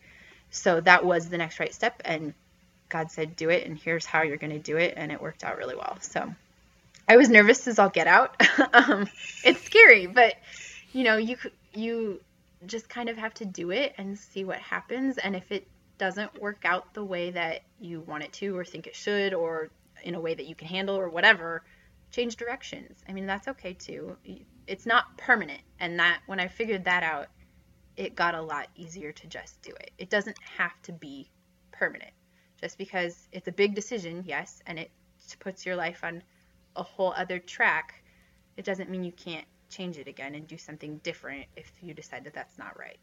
So 0.51 0.81
that 0.81 1.05
was 1.05 1.29
the 1.29 1.39
next 1.39 1.61
right 1.61 1.73
step, 1.73 2.03
and 2.05 2.35
God 2.89 3.11
said, 3.11 3.37
do 3.37 3.49
it, 3.51 3.67
and 3.67 3.79
here's 3.79 4.05
how 4.05 4.23
you're 4.23 4.37
going 4.37 4.53
to 4.53 4.59
do 4.59 4.77
it. 4.77 4.95
And 4.97 5.11
it 5.13 5.23
worked 5.23 5.45
out 5.45 5.57
really 5.57 5.77
well. 5.77 5.97
So 6.01 6.35
I 7.09 7.17
was 7.17 7.31
nervous 7.31 7.67
as 7.69 7.79
I'll 7.79 7.89
get 7.89 8.07
out. 8.07 8.37
um, 8.75 9.09
it's 9.45 9.63
scary, 9.63 10.07
but 10.07 10.35
you 10.93 11.05
know, 11.05 11.17
you, 11.17 11.37
you 11.73 12.21
just 12.67 12.89
kind 12.89 13.09
of 13.09 13.17
have 13.17 13.35
to 13.35 13.45
do 13.45 13.71
it 13.71 13.95
and 13.99 14.19
see 14.19 14.45
what 14.45 14.59
happens. 14.59 15.19
And 15.19 15.35
if 15.35 15.51
it 15.51 15.67
doesn't 15.99 16.41
work 16.41 16.65
out 16.65 16.95
the 16.95 17.05
way 17.05 17.31
that 17.31 17.63
you 17.79 18.01
want 18.01 18.25
it 18.25 18.33
to, 18.35 18.57
or 18.57 18.65
think 18.65 18.87
it 18.87 18.97
should, 18.97 19.35
or 19.35 19.71
in 20.03 20.15
a 20.15 20.21
way 20.21 20.35
that 20.35 20.47
you 20.47 20.55
can 20.55 20.69
handle, 20.69 20.97
or 20.97 21.09
whatever, 21.09 21.63
change 22.11 22.37
directions. 22.37 23.03
I 23.09 23.13
mean, 23.13 23.27
that's 23.27 23.49
okay 23.49 23.75
too. 23.75 24.17
It's 24.67 24.87
not 24.87 25.17
permanent. 25.19 25.63
And 25.79 25.99
that, 25.99 26.21
when 26.27 26.41
I 26.41 26.49
figured 26.49 26.85
that 26.85 27.03
out, 27.03 27.29
it 27.97 28.15
got 28.15 28.35
a 28.35 28.43
lot 28.43 28.69
easier 28.77 29.13
to 29.13 29.27
just 29.27 29.61
do 29.63 29.73
it. 29.73 29.91
It 29.99 30.11
doesn't 30.11 30.39
have 30.57 30.81
to 30.83 30.93
be 30.93 31.31
permanent 31.73 32.13
just 32.61 32.79
because 32.79 33.29
it's 33.33 33.49
a 33.49 33.53
big 33.53 33.75
decision, 33.75 34.23
yes, 34.27 34.61
and 34.67 34.79
it 34.79 34.91
puts 35.39 35.65
your 35.65 35.77
life 35.77 36.01
on 36.03 36.23
a 36.77 36.83
whole 36.83 37.13
other 37.17 37.39
track, 37.39 38.03
it 38.57 38.65
doesn't 38.65 38.91
mean 38.91 39.05
you 39.05 39.13
can't 39.13 39.47
change 39.71 39.99
it 39.99 40.09
again 40.09 40.35
and 40.35 40.47
do 40.47 40.59
something 40.59 40.99
different 40.99 41.47
if 41.57 41.73
you 41.81 41.95
decide 41.95 42.25
that 42.25 42.35
that's 42.35 42.59
not 42.59 42.79
right. 42.79 42.99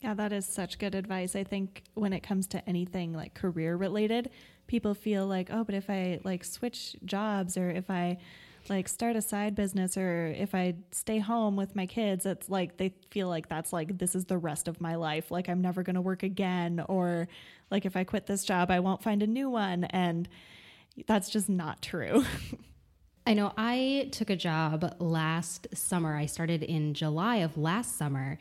Yeah, 0.00 0.14
that 0.14 0.32
is 0.32 0.46
such 0.46 0.78
good 0.78 0.94
advice. 0.94 1.34
I 1.34 1.42
think 1.44 1.82
when 1.94 2.12
it 2.12 2.20
comes 2.20 2.46
to 2.48 2.68
anything 2.68 3.12
like 3.12 3.34
career 3.34 3.76
related, 3.76 4.30
people 4.68 4.94
feel 4.94 5.26
like, 5.26 5.48
oh, 5.52 5.64
but 5.64 5.74
if 5.74 5.90
I 5.90 6.20
like 6.22 6.44
switch 6.44 6.94
jobs 7.04 7.56
or 7.56 7.70
if 7.70 7.90
I 7.90 8.18
like 8.68 8.88
start 8.88 9.16
a 9.16 9.22
side 9.22 9.54
business 9.54 9.96
or 9.96 10.26
if 10.26 10.54
I 10.54 10.74
stay 10.92 11.18
home 11.18 11.56
with 11.56 11.74
my 11.74 11.86
kids, 11.86 12.26
it's 12.26 12.48
like 12.48 12.76
they 12.76 12.94
feel 13.10 13.28
like 13.28 13.48
that's 13.48 13.72
like 13.72 13.98
this 13.98 14.14
is 14.14 14.26
the 14.26 14.38
rest 14.38 14.68
of 14.68 14.80
my 14.80 14.94
life. 14.94 15.30
Like 15.30 15.48
I'm 15.48 15.62
never 15.62 15.82
going 15.82 15.94
to 15.94 16.00
work 16.00 16.22
again 16.22 16.84
or 16.88 17.28
like 17.70 17.84
if 17.84 17.96
I 17.96 18.04
quit 18.04 18.26
this 18.26 18.44
job, 18.44 18.70
I 18.70 18.80
won't 18.80 19.02
find 19.02 19.22
a 19.22 19.26
new 19.26 19.50
one 19.50 19.84
and 19.84 20.28
that's 21.06 21.28
just 21.28 21.48
not 21.48 21.82
true. 21.82 22.24
I 23.28 23.34
know 23.34 23.52
I 23.58 24.08
took 24.10 24.30
a 24.30 24.36
job 24.36 24.96
last 25.00 25.66
summer. 25.74 26.16
I 26.16 26.24
started 26.24 26.62
in 26.62 26.94
July 26.94 27.36
of 27.36 27.58
last 27.58 27.98
summer 27.98 28.38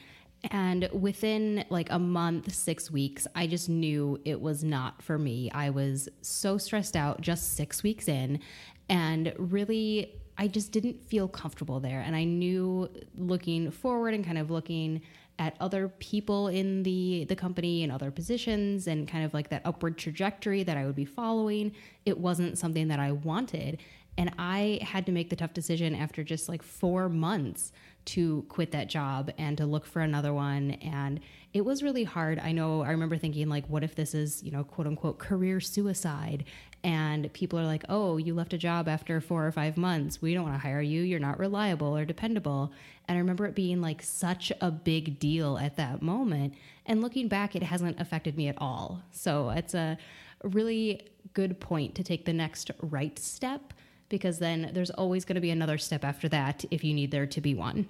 and 0.49 0.87
within 0.93 1.65
like 1.69 1.91
a 1.91 1.99
month, 1.99 2.55
six 2.55 2.89
weeks, 2.89 3.27
I 3.35 3.47
just 3.47 3.67
knew 3.67 4.17
it 4.23 4.39
was 4.39 4.63
not 4.63 5.01
for 5.01 5.17
me. 5.19 5.51
I 5.51 5.71
was 5.71 6.07
so 6.21 6.57
stressed 6.57 6.95
out 6.95 7.19
just 7.19 7.57
six 7.57 7.83
weeks 7.83 8.07
in. 8.07 8.39
And 8.87 9.33
really, 9.37 10.21
I 10.37 10.47
just 10.47 10.71
didn't 10.71 11.03
feel 11.03 11.27
comfortable 11.27 11.81
there. 11.81 11.99
And 11.99 12.15
I 12.15 12.23
knew 12.23 12.87
looking 13.17 13.71
forward 13.71 14.13
and 14.13 14.23
kind 14.23 14.37
of 14.37 14.49
looking 14.49 15.01
at 15.37 15.57
other 15.59 15.89
people 15.99 16.47
in 16.47 16.83
the 16.83 17.25
the 17.25 17.35
company 17.35 17.83
and 17.83 17.91
other 17.91 18.09
positions 18.09 18.87
and 18.87 19.07
kind 19.07 19.25
of 19.25 19.33
like 19.33 19.49
that 19.49 19.63
upward 19.65 19.97
trajectory 19.97 20.63
that 20.63 20.77
I 20.77 20.85
would 20.85 20.95
be 20.95 21.05
following, 21.05 21.73
it 22.05 22.17
wasn't 22.17 22.57
something 22.57 22.87
that 22.87 22.99
I 22.99 23.11
wanted. 23.11 23.79
And 24.17 24.33
I 24.39 24.79
had 24.81 25.05
to 25.05 25.11
make 25.11 25.29
the 25.29 25.35
tough 25.35 25.53
decision 25.53 25.93
after 25.93 26.23
just 26.23 26.49
like 26.49 26.63
4 26.63 27.07
months 27.09 27.71
to 28.05 28.45
quit 28.47 28.71
that 28.71 28.87
job 28.87 29.31
and 29.37 29.57
to 29.57 29.65
look 29.65 29.85
for 29.85 30.01
another 30.01 30.33
one. 30.33 30.71
And 30.71 31.19
it 31.53 31.65
was 31.65 31.83
really 31.83 32.05
hard. 32.05 32.39
I 32.39 32.51
know 32.51 32.81
I 32.81 32.91
remember 32.91 33.17
thinking, 33.17 33.49
like, 33.49 33.67
what 33.67 33.83
if 33.83 33.95
this 33.95 34.13
is, 34.13 34.41
you 34.43 34.51
know, 34.51 34.63
quote 34.63 34.87
unquote 34.87 35.19
career 35.19 35.59
suicide? 35.59 36.45
And 36.83 37.31
people 37.33 37.59
are 37.59 37.65
like, 37.65 37.83
oh, 37.89 38.17
you 38.17 38.33
left 38.33 38.53
a 38.53 38.57
job 38.57 38.87
after 38.87 39.19
four 39.19 39.45
or 39.45 39.51
five 39.51 39.75
months. 39.75 40.21
We 40.21 40.33
don't 40.33 40.43
want 40.43 40.55
to 40.55 40.59
hire 40.59 40.81
you. 40.81 41.01
You're 41.01 41.19
not 41.19 41.37
reliable 41.37 41.97
or 41.97 42.05
dependable. 42.05 42.71
And 43.07 43.17
I 43.17 43.19
remember 43.19 43.45
it 43.45 43.55
being 43.55 43.81
like 43.81 44.01
such 44.01 44.53
a 44.61 44.71
big 44.71 45.19
deal 45.19 45.57
at 45.57 45.75
that 45.77 46.01
moment. 46.01 46.53
And 46.85 47.01
looking 47.01 47.27
back, 47.27 47.55
it 47.55 47.63
hasn't 47.63 47.99
affected 47.99 48.37
me 48.37 48.47
at 48.47 48.55
all. 48.59 49.01
So 49.11 49.49
it's 49.49 49.73
a 49.73 49.97
really 50.43 51.07
good 51.33 51.59
point 51.59 51.95
to 51.95 52.03
take 52.03 52.25
the 52.25 52.33
next 52.33 52.71
right 52.81 53.17
step 53.19 53.73
because 54.09 54.39
then 54.39 54.71
there's 54.73 54.91
always 54.91 55.25
going 55.25 55.35
to 55.35 55.41
be 55.41 55.49
another 55.49 55.77
step 55.77 56.03
after 56.03 56.29
that 56.29 56.65
if 56.71 56.83
you 56.83 56.93
need 56.93 57.11
there 57.11 57.27
to 57.27 57.41
be 57.41 57.55
one. 57.55 57.87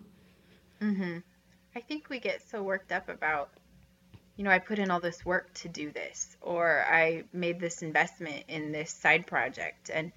Mm-hmm. 0.82 1.19
I 1.75 1.80
think 1.82 2.10
we 2.10 2.19
get 2.19 2.41
so 2.49 2.63
worked 2.63 2.91
up 2.91 3.10
about, 3.10 3.49
you 4.36 4.43
know, 4.43 4.51
I 4.51 4.60
put 4.60 4.80
in 4.80 4.89
all 4.89 4.99
this 4.99 5.25
work 5.25 5.53
to 5.56 5.69
do 5.69 5.91
this, 5.91 6.36
or 6.41 6.84
I 6.89 7.23
made 7.34 7.60
this 7.60 7.82
investment 7.82 8.43
in 8.47 8.71
this 8.71 8.91
side 8.91 9.27
project. 9.27 9.91
And 9.93 10.12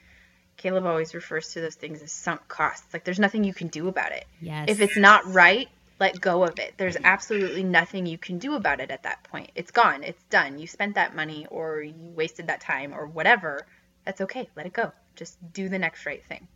Caleb 0.57 0.87
always 0.87 1.15
refers 1.15 1.53
to 1.53 1.61
those 1.61 1.75
things 1.75 2.03
as 2.03 2.13
sunk 2.13 2.47
costs. 2.49 2.93
Like 2.93 3.05
there's 3.05 3.19
nothing 3.19 3.45
you 3.45 3.55
can 3.55 3.69
do 3.69 3.89
about 3.89 4.13
it. 4.13 4.27
Yes. 4.41 4.69
If 4.69 4.81
it's 4.81 4.97
not 4.97 5.27
right, 5.27 5.69
let 5.99 6.19
go 6.21 6.45
of 6.45 6.59
it. 6.59 6.75
There's 6.79 6.97
absolutely 7.05 7.63
nothing 7.63 8.07
you 8.07 8.19
can 8.19 8.39
do 8.39 8.55
about 8.55 8.81
it 8.81 8.91
at 8.91 9.03
that 9.03 9.23
point. 9.25 9.51
It's 9.55 9.71
gone. 9.71 10.03
It's 10.03 10.23
done. 10.25 10.59
You 10.59 10.67
spent 10.67 10.95
that 10.95 11.15
money 11.15 11.47
or 11.51 11.83
you 11.83 12.11
wasted 12.15 12.47
that 12.47 12.63
time 12.63 12.95
or 12.95 13.07
whatever. 13.07 13.67
That's 14.05 14.23
okay. 14.23 14.49
Let 14.57 14.67
it 14.67 14.73
go. 14.73 14.93
Just 15.21 15.53
do 15.53 15.69
the 15.69 15.79
next 15.79 16.07
right 16.07 16.25
thing. 16.25 16.49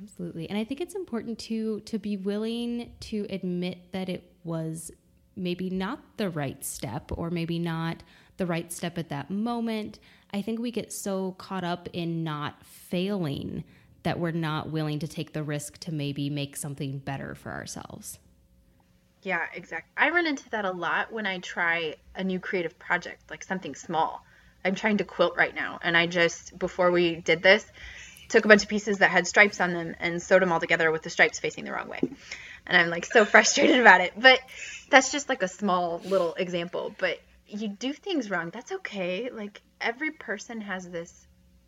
Absolutely. 0.00 0.48
And 0.48 0.56
I 0.56 0.62
think 0.62 0.80
it's 0.80 0.94
important 0.94 1.36
to 1.40 1.80
to 1.80 1.98
be 1.98 2.16
willing 2.16 2.92
to 3.00 3.26
admit 3.28 3.90
that 3.90 4.08
it 4.08 4.32
was 4.44 4.92
maybe 5.34 5.68
not 5.68 5.98
the 6.16 6.30
right 6.30 6.64
step 6.64 7.10
or 7.12 7.30
maybe 7.30 7.58
not 7.58 8.04
the 8.36 8.46
right 8.46 8.72
step 8.72 8.98
at 8.98 9.08
that 9.08 9.32
moment. 9.32 9.98
I 10.32 10.42
think 10.42 10.60
we 10.60 10.70
get 10.70 10.92
so 10.92 11.32
caught 11.32 11.64
up 11.64 11.88
in 11.92 12.22
not 12.22 12.64
failing 12.64 13.64
that 14.04 14.20
we're 14.20 14.30
not 14.30 14.70
willing 14.70 15.00
to 15.00 15.08
take 15.08 15.32
the 15.32 15.42
risk 15.42 15.78
to 15.78 15.92
maybe 15.92 16.30
make 16.30 16.56
something 16.56 16.98
better 16.98 17.34
for 17.34 17.50
ourselves. 17.50 18.20
Yeah, 19.22 19.46
exactly. 19.54 19.90
I 19.96 20.10
run 20.10 20.28
into 20.28 20.48
that 20.50 20.64
a 20.64 20.70
lot 20.70 21.10
when 21.10 21.26
I 21.26 21.40
try 21.40 21.96
a 22.14 22.22
new 22.22 22.38
creative 22.38 22.78
project, 22.78 23.28
like 23.28 23.42
something 23.42 23.74
small. 23.74 24.24
I'm 24.64 24.74
trying 24.74 24.98
to 24.98 25.04
quilt 25.04 25.36
right 25.36 25.54
now, 25.54 25.78
and 25.82 25.96
I 25.96 26.06
just 26.06 26.58
before 26.58 26.90
we 26.90 27.16
did 27.16 27.42
this, 27.42 27.64
took 28.28 28.44
a 28.44 28.48
bunch 28.48 28.62
of 28.62 28.68
pieces 28.68 28.98
that 28.98 29.10
had 29.10 29.26
stripes 29.26 29.60
on 29.60 29.72
them 29.72 29.94
and 30.00 30.22
sewed 30.22 30.42
them 30.42 30.52
all 30.52 30.60
together 30.60 30.90
with 30.90 31.02
the 31.02 31.10
stripes 31.10 31.38
facing 31.38 31.64
the 31.64 31.72
wrong 31.72 31.88
way. 31.88 32.00
And 32.66 32.76
I'm 32.76 32.90
like 32.90 33.04
so 33.04 33.24
frustrated 33.24 33.80
about 33.80 34.00
it. 34.00 34.12
But 34.16 34.40
that's 34.90 35.12
just 35.12 35.28
like 35.28 35.42
a 35.42 35.48
small 35.48 36.00
little 36.04 36.34
example. 36.34 36.94
But 36.98 37.20
you 37.46 37.68
do 37.68 37.92
things 37.92 38.30
wrong. 38.30 38.50
That's 38.50 38.72
okay. 38.72 39.30
Like 39.30 39.60
every 39.80 40.10
person 40.10 40.60
has 40.62 40.88
this 40.88 41.26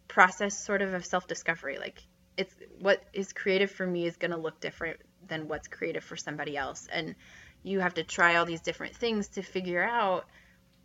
process 0.09 0.59
sort 0.59 0.83
of 0.83 0.95
of 0.95 1.05
self 1.05 1.27
discovery. 1.27 1.79
Like 1.79 2.03
it's 2.37 2.55
what 2.81 3.03
is 3.13 3.33
creative 3.33 3.71
for 3.71 3.87
me 3.87 4.07
is 4.07 4.17
going 4.17 4.31
to 4.31 4.37
look 4.37 4.61
different 4.61 4.99
than 5.29 5.49
what's 5.49 5.69
creative 5.69 6.05
for 6.05 6.17
somebody 6.17 6.57
else. 6.57 6.89
And 6.91 7.15
you 7.63 7.81
have 7.81 7.95
to 7.95 8.05
try 8.05 8.37
all 8.37 8.45
these 8.47 8.61
different 8.61 8.95
things 8.97 9.29
to 9.29 9.43
figure 9.43 9.83
out 9.83 10.27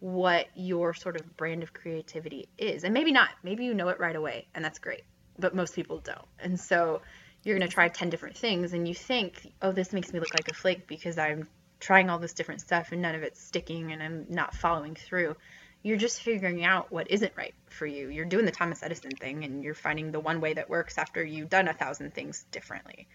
what 0.02 0.48
your 0.56 0.94
sort 0.94 1.16
of 1.16 1.38
brand 1.38 1.64
of 1.64 1.74
creativity 1.74 2.50
is. 2.58 2.84
And 2.84 2.94
maybe 2.94 3.12
not, 3.12 3.30
maybe 3.44 3.66
you 3.66 3.74
know 3.74 3.88
it 3.90 4.00
right 4.00 4.16
away, 4.16 4.48
and 4.54 4.66
that's 4.66 4.80
great, 4.80 5.04
but 5.40 5.56
most 5.56 5.76
people 5.76 6.00
don't. 6.00 6.26
And 6.40 6.60
so 6.60 7.02
you're 7.44 7.58
going 7.58 7.70
to 7.70 7.74
try 7.74 7.88
10 7.88 8.10
different 8.10 8.36
things, 8.36 8.74
and 8.74 8.88
you 8.88 8.96
think, 8.96 9.54
oh, 9.62 9.72
this 9.72 9.94
makes 9.94 10.12
me 10.12 10.20
look 10.20 10.34
like 10.34 10.50
a 10.50 10.54
flake 10.54 10.88
because 10.88 11.18
I'm 11.18 11.48
trying 11.80 12.10
all 12.10 12.20
this 12.20 12.34
different 12.34 12.62
stuff 12.62 12.92
and 12.92 13.02
none 13.02 13.16
of 13.16 13.24
it's 13.24 13.42
sticking 13.42 13.92
and 13.92 14.02
I'm 14.02 14.28
not 14.30 14.56
following 14.56 14.96
through. 14.96 15.36
You're 15.84 15.98
just 15.98 16.22
figuring 16.22 16.64
out 16.64 16.92
what 16.92 17.10
isn't 17.10 17.34
right 17.36 17.56
for 17.70 17.88
you. 17.88 18.08
You're 18.08 18.26
doing 18.26 18.46
the 18.46 18.52
Thomas 18.52 18.84
Edison 18.84 19.12
thing 19.12 19.44
and 19.44 19.64
you're 19.64 19.74
finding 19.74 20.12
the 20.12 20.20
one 20.20 20.40
way 20.40 20.54
that 20.54 20.70
works 20.70 21.00
after 21.00 21.24
you've 21.24 21.50
done 21.50 21.68
a 21.68 21.74
thousand 21.74 22.14
things 22.14 22.46
differently. 22.52 23.08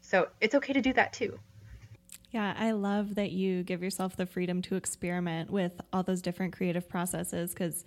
So 0.00 0.28
it's 0.40 0.54
okay 0.54 0.72
to 0.72 0.80
do 0.80 0.92
that 0.92 1.12
too. 1.12 1.38
Yeah, 2.32 2.54
I 2.58 2.72
love 2.72 3.16
that 3.16 3.30
you 3.30 3.62
give 3.62 3.82
yourself 3.82 4.16
the 4.16 4.24
freedom 4.24 4.62
to 4.62 4.76
experiment 4.76 5.50
with 5.50 5.72
all 5.92 6.02
those 6.02 6.22
different 6.22 6.54
creative 6.54 6.88
processes 6.88 7.50
because 7.50 7.84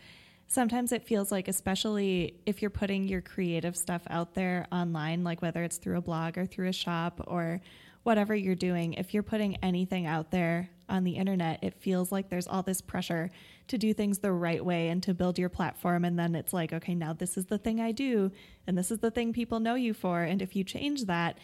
sometimes 0.47 0.91
it 0.91 1.03
feels 1.03 1.31
like, 1.31 1.47
especially 1.47 2.35
if 2.45 2.61
you're 2.61 2.69
putting 2.69 3.07
your 3.07 3.21
creative 3.21 3.75
stuff 3.75 4.03
out 4.07 4.35
there 4.35 4.67
online, 4.71 5.23
like 5.23 5.41
whether 5.41 5.63
it's 5.63 5.77
through 5.77 5.97
a 5.97 6.01
blog 6.01 6.37
or 6.37 6.45
through 6.45 6.67
a 6.67 6.73
shop 6.73 7.21
or 7.25 7.59
whatever 8.03 8.35
you're 8.35 8.53
doing, 8.53 8.93
if 8.93 9.15
you're 9.15 9.23
putting 9.23 9.55
anything 9.63 10.05
out 10.05 10.29
there 10.29 10.69
on 10.87 11.03
the 11.03 11.13
internet, 11.13 11.63
it 11.63 11.73
feels 11.73 12.11
like 12.11 12.29
there's 12.29 12.47
all 12.47 12.61
this 12.61 12.81
pressure 12.81 13.31
to 13.67 13.79
do 13.79 13.95
things 13.95 14.19
the 14.19 14.31
right 14.31 14.63
way 14.63 14.89
and 14.89 15.01
to 15.01 15.15
build 15.15 15.39
your 15.39 15.49
platform. 15.49 16.05
And 16.05 16.19
then 16.19 16.35
it's 16.35 16.53
like, 16.53 16.71
okay, 16.71 16.93
now 16.93 17.13
this 17.13 17.35
is 17.35 17.47
the 17.47 17.57
thing 17.57 17.81
I 17.81 17.91
do, 17.91 18.31
and 18.67 18.77
this 18.77 18.91
is 18.91 18.99
the 18.99 19.09
thing 19.09 19.33
people 19.33 19.59
know 19.59 19.73
you 19.73 19.95
for. 19.95 20.21
And 20.21 20.39
if 20.39 20.55
you 20.55 20.63
change 20.63 21.05
that, 21.05 21.39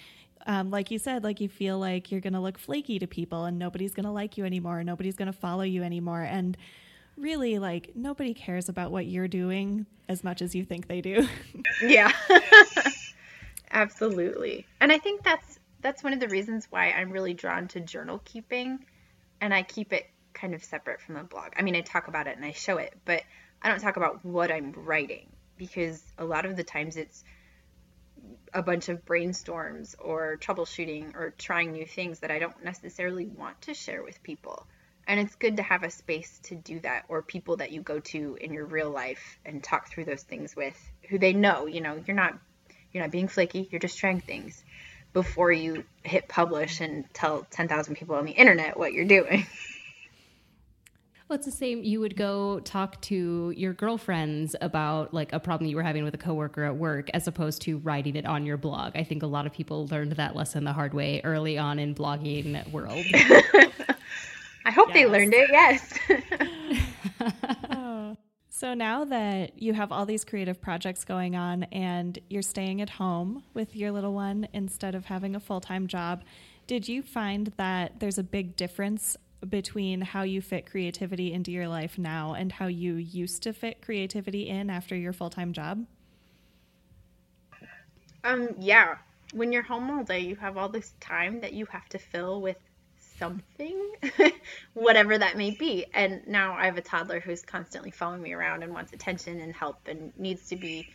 um, 0.47 0.69
like 0.69 0.91
you 0.91 0.99
said, 0.99 1.23
like 1.23 1.39
you 1.39 1.49
feel 1.49 1.80
like 1.80 2.12
you're 2.12 2.21
going 2.21 2.34
to 2.34 2.39
look 2.39 2.58
flaky 2.58 2.99
to 2.99 3.08
people 3.08 3.45
and 3.45 3.58
nobody's 3.60 3.93
going 3.93 4.06
to 4.06 4.12
like 4.12 4.38
you 4.38 4.45
anymore. 4.45 4.84
Nobody's 4.84 5.15
going 5.15 5.27
to 5.32 5.38
follow 5.38 5.63
you 5.63 5.84
anymore. 5.84 6.21
And 6.21 6.58
really, 7.17 7.60
like, 7.60 7.91
nobody 7.95 8.34
cares 8.34 8.69
about 8.69 8.91
what 8.91 9.06
you're 9.06 9.27
doing 9.27 9.86
as 10.10 10.23
much 10.23 10.41
as 10.41 10.56
you 10.56 10.63
think 10.63 10.88
they 10.88 11.01
do. 11.01 11.27
yeah. 11.82 12.12
Absolutely. 13.71 14.65
And 14.80 14.91
I 14.91 14.97
think 14.97 15.23
that's 15.23 15.60
that's 15.82 16.04
one 16.04 16.13
of 16.13 16.19
the 16.19 16.27
reasons 16.27 16.67
why 16.69 16.91
I'm 16.91 17.12
really 17.12 17.34
drawn 17.34 17.67
to 17.69 17.80
journal 17.80 18.21
keeping 18.23 18.86
and 19.39 19.54
I 19.54 19.63
keep 19.63 19.93
it 19.93 20.06
kind 20.34 20.54
of 20.54 20.63
separate 20.63 21.01
from 21.01 21.15
the 21.15 21.23
blog. 21.23 21.54
I 21.58 21.63
mean, 21.63 21.75
I 21.75 21.82
talk 21.82 22.08
about 22.08 22.27
it 22.27 22.36
and 22.36 22.45
I 22.45 22.51
show 22.51 22.77
it, 22.77 22.93
but 23.04 23.23
I 23.62 23.69
don't 23.69 23.80
talk 23.80 23.97
about 23.97 24.23
what 24.23 24.51
I'm 24.51 24.73
writing 24.73 25.27
because 25.58 26.04
a 26.17 26.25
lot 26.25 26.45
of 26.45 26.56
the 26.56 26.63
times 26.63 26.97
it's 26.97 27.23
a 28.54 28.62
bunch 28.62 28.90
of 28.90 29.06
brainstorms 29.06 29.96
or 30.00 30.38
troubleshooting 30.38 31.16
or 31.16 31.34
trying 31.38 31.72
new 31.72 31.86
things 31.86 32.20
that 32.20 32.32
I 32.32 32.40
don't 32.40 32.64
necessarily 32.64 33.26
want 33.26 33.62
to 33.64 33.74
share 33.74 34.04
with 34.04 34.22
people. 34.24 34.66
And 35.08 35.20
it's 35.20 35.36
good 35.36 35.58
to 35.58 35.64
have 35.64 35.84
a 35.84 35.90
space 35.90 36.40
to 36.44 36.56
do 36.56 36.80
that 36.82 37.06
or 37.08 37.22
people 37.22 37.58
that 37.58 37.72
you 37.72 37.82
go 37.82 38.00
to 38.00 38.38
in 38.40 38.54
your 38.54 38.66
real 38.66 38.90
life 38.90 39.40
and 39.46 39.64
talk 39.64 39.90
through 39.90 40.06
those 40.06 40.24
things 40.24 40.56
with 40.56 40.78
who 41.10 41.18
they 41.18 41.34
know, 41.34 41.66
you 41.66 41.82
know, 41.82 42.02
you're 42.06 42.16
not 42.16 42.38
you're 42.92 43.04
not 43.04 43.12
being 43.12 43.28
flaky, 43.28 43.68
you're 43.72 43.80
just 43.80 43.98
trying 43.98 44.20
things 44.20 44.64
before 45.14 45.52
you 45.52 45.84
hit 46.04 46.28
publish 46.28 46.82
and 46.82 47.06
tell 47.14 47.46
10,000 47.52 47.96
people 47.96 48.16
on 48.16 48.26
the 48.26 48.32
internet 48.32 48.78
what 48.78 48.94
you're 48.94 49.06
doing. 49.06 49.46
Well, 51.32 51.38
it's 51.38 51.46
the 51.46 51.52
same. 51.54 51.82
You 51.82 52.02
would 52.02 52.17
go 52.17 52.60
talk 52.60 53.00
to 53.04 53.54
your 53.56 53.72
girlfriends 53.72 54.54
about 54.60 55.13
like 55.13 55.32
a 55.32 55.39
problem 55.39 55.70
you 55.70 55.78
were 55.78 55.82
having 55.82 56.04
with 56.04 56.13
a 56.13 56.17
coworker 56.17 56.65
at 56.65 56.76
work, 56.76 57.10
as 57.13 57.26
opposed 57.26 57.62
to 57.62 57.78
writing 57.78 58.17
it 58.17 58.26
on 58.26 58.46
your 58.46 58.58
blog. 58.58 58.98
I 58.98 59.06
think 59.06 59.24
a 59.24 59.28
lot 59.28 59.46
of 59.46 59.54
people 59.54 59.88
learned 59.88 60.12
that 60.12 60.36
lesson 60.36 60.65
the 60.65 60.74
hard 60.74 60.94
way 60.94 61.22
early 61.24 61.58
on 61.58 61.80
in 61.80 61.96
blogging 61.96 62.70
world. 62.74 63.06
I 64.65 64.72
hope 64.72 64.89
yes. 64.89 64.94
they 64.94 65.06
learned 65.06 65.34
it. 65.34 65.50
Yes. 65.50 66.00
oh. 67.72 68.17
So 68.50 68.74
now 68.74 69.06
that 69.06 69.58
you 69.58 69.72
have 69.72 69.94
all 69.94 70.06
these 70.06 70.26
creative 70.26 70.62
projects 70.62 71.06
going 71.06 71.38
on 71.38 71.63
and 71.72 72.20
you're 72.30 72.41
staying 72.41 72.82
at 72.82 72.89
home 72.89 73.44
with 73.54 73.74
your 73.74 73.91
little 73.91 74.13
one 74.13 74.50
instead 74.52 74.96
of 74.96 75.06
having 75.06 75.38
a 75.38 75.39
full 75.39 75.62
time 75.62 75.88
job, 75.88 76.26
did 76.67 76.89
you 76.89 77.02
find 77.02 77.54
that 77.56 78.02
there's 78.02 78.17
a 78.17 78.24
big 78.24 78.58
difference 78.58 79.15
between 79.47 80.01
how 80.01 80.23
you 80.23 80.41
fit 80.41 80.69
creativity 80.69 81.34
into 81.34 81.51
your 81.51 81.67
life 81.67 81.97
now 81.97 82.34
and 82.34 82.51
how 82.51 82.67
you 82.67 82.95
used 82.95 83.43
to 83.43 83.54
fit 83.54 83.82
creativity 83.82 84.47
in 84.47 84.69
after 84.69 84.95
your 84.95 85.13
full 85.13 85.30
time 85.30 85.54
job? 85.54 85.86
Um, 88.23 88.49
yeah. 88.60 88.97
When 89.34 89.51
you're 89.51 89.63
home 89.63 89.89
all 89.89 90.04
day, 90.04 90.19
you 90.19 90.36
have 90.36 90.58
all 90.58 90.69
this 90.69 90.93
time 90.99 91.41
that 91.41 91.54
you 91.54 91.65
have 91.67 91.88
to 91.89 91.97
fill 91.97 92.41
with 92.41 92.58
something, 93.17 93.91
whatever 94.73 95.17
that 95.17 95.38
may 95.38 95.51
be. 95.51 95.86
And 95.93 96.27
now 96.27 96.54
I 96.54 96.65
have 96.65 96.77
a 96.77 96.82
toddler 96.82 97.19
who's 97.19 97.41
constantly 97.41 97.91
following 97.91 98.21
me 98.21 98.34
around 98.34 98.63
and 98.63 98.73
wants 98.73 98.93
attention 98.93 99.39
and 99.39 99.54
help 99.54 99.88
and 99.88 100.12
needs 100.17 100.49
to 100.49 100.56
be 100.56 100.89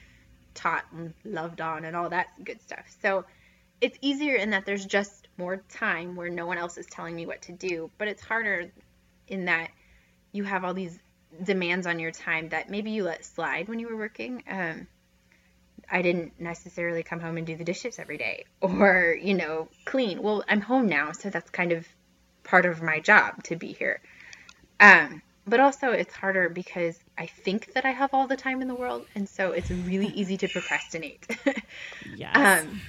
taught 0.54 0.84
and 0.92 1.14
loved 1.24 1.60
on 1.60 1.84
and 1.84 1.94
all 1.94 2.10
that 2.10 2.28
good 2.44 2.60
stuff. 2.62 2.84
So 3.00 3.24
it's 3.80 3.96
easier 4.00 4.34
in 4.34 4.50
that 4.50 4.66
there's 4.66 4.84
just 4.84 5.25
more 5.38 5.58
time 5.68 6.16
where 6.16 6.30
no 6.30 6.46
one 6.46 6.58
else 6.58 6.78
is 6.78 6.86
telling 6.86 7.14
me 7.14 7.26
what 7.26 7.42
to 7.42 7.52
do, 7.52 7.90
but 7.98 8.08
it's 8.08 8.22
harder 8.22 8.70
in 9.28 9.46
that 9.46 9.70
you 10.32 10.44
have 10.44 10.64
all 10.64 10.74
these 10.74 10.98
demands 11.42 11.86
on 11.86 11.98
your 11.98 12.10
time 12.10 12.48
that 12.50 12.70
maybe 12.70 12.90
you 12.90 13.04
let 13.04 13.24
slide 13.24 13.68
when 13.68 13.78
you 13.78 13.88
were 13.88 13.96
working. 13.96 14.42
Um, 14.48 14.86
I 15.90 16.02
didn't 16.02 16.40
necessarily 16.40 17.02
come 17.02 17.20
home 17.20 17.36
and 17.36 17.46
do 17.46 17.56
the 17.56 17.64
dishes 17.64 17.98
every 17.98 18.18
day 18.18 18.44
or, 18.60 19.16
you 19.20 19.34
know, 19.34 19.68
clean. 19.84 20.22
Well, 20.22 20.42
I'm 20.48 20.60
home 20.60 20.86
now, 20.88 21.12
so 21.12 21.30
that's 21.30 21.50
kind 21.50 21.72
of 21.72 21.86
part 22.42 22.66
of 22.66 22.82
my 22.82 23.00
job 23.00 23.42
to 23.44 23.56
be 23.56 23.72
here. 23.72 24.00
Um, 24.80 25.22
but 25.46 25.60
also, 25.60 25.92
it's 25.92 26.12
harder 26.12 26.48
because 26.48 26.98
I 27.16 27.26
think 27.26 27.74
that 27.74 27.84
I 27.84 27.92
have 27.92 28.12
all 28.12 28.26
the 28.26 28.36
time 28.36 28.62
in 28.62 28.68
the 28.68 28.74
world, 28.74 29.06
and 29.14 29.28
so 29.28 29.52
it's 29.52 29.70
really 29.70 30.08
easy 30.08 30.36
to 30.38 30.48
procrastinate. 30.48 31.24
yes. 32.16 32.62
Um, 32.64 32.80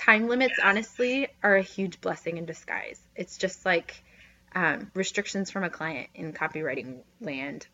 time 0.00 0.28
limits, 0.28 0.58
honestly, 0.62 1.28
are 1.42 1.56
a 1.56 1.62
huge 1.62 2.00
blessing 2.00 2.38
in 2.38 2.46
disguise. 2.46 2.98
It's 3.14 3.36
just 3.36 3.66
like 3.66 4.02
um, 4.54 4.90
restrictions 4.94 5.50
from 5.50 5.62
a 5.62 5.70
client 5.70 6.08
in 6.14 6.32
copywriting 6.32 7.00
land 7.20 7.66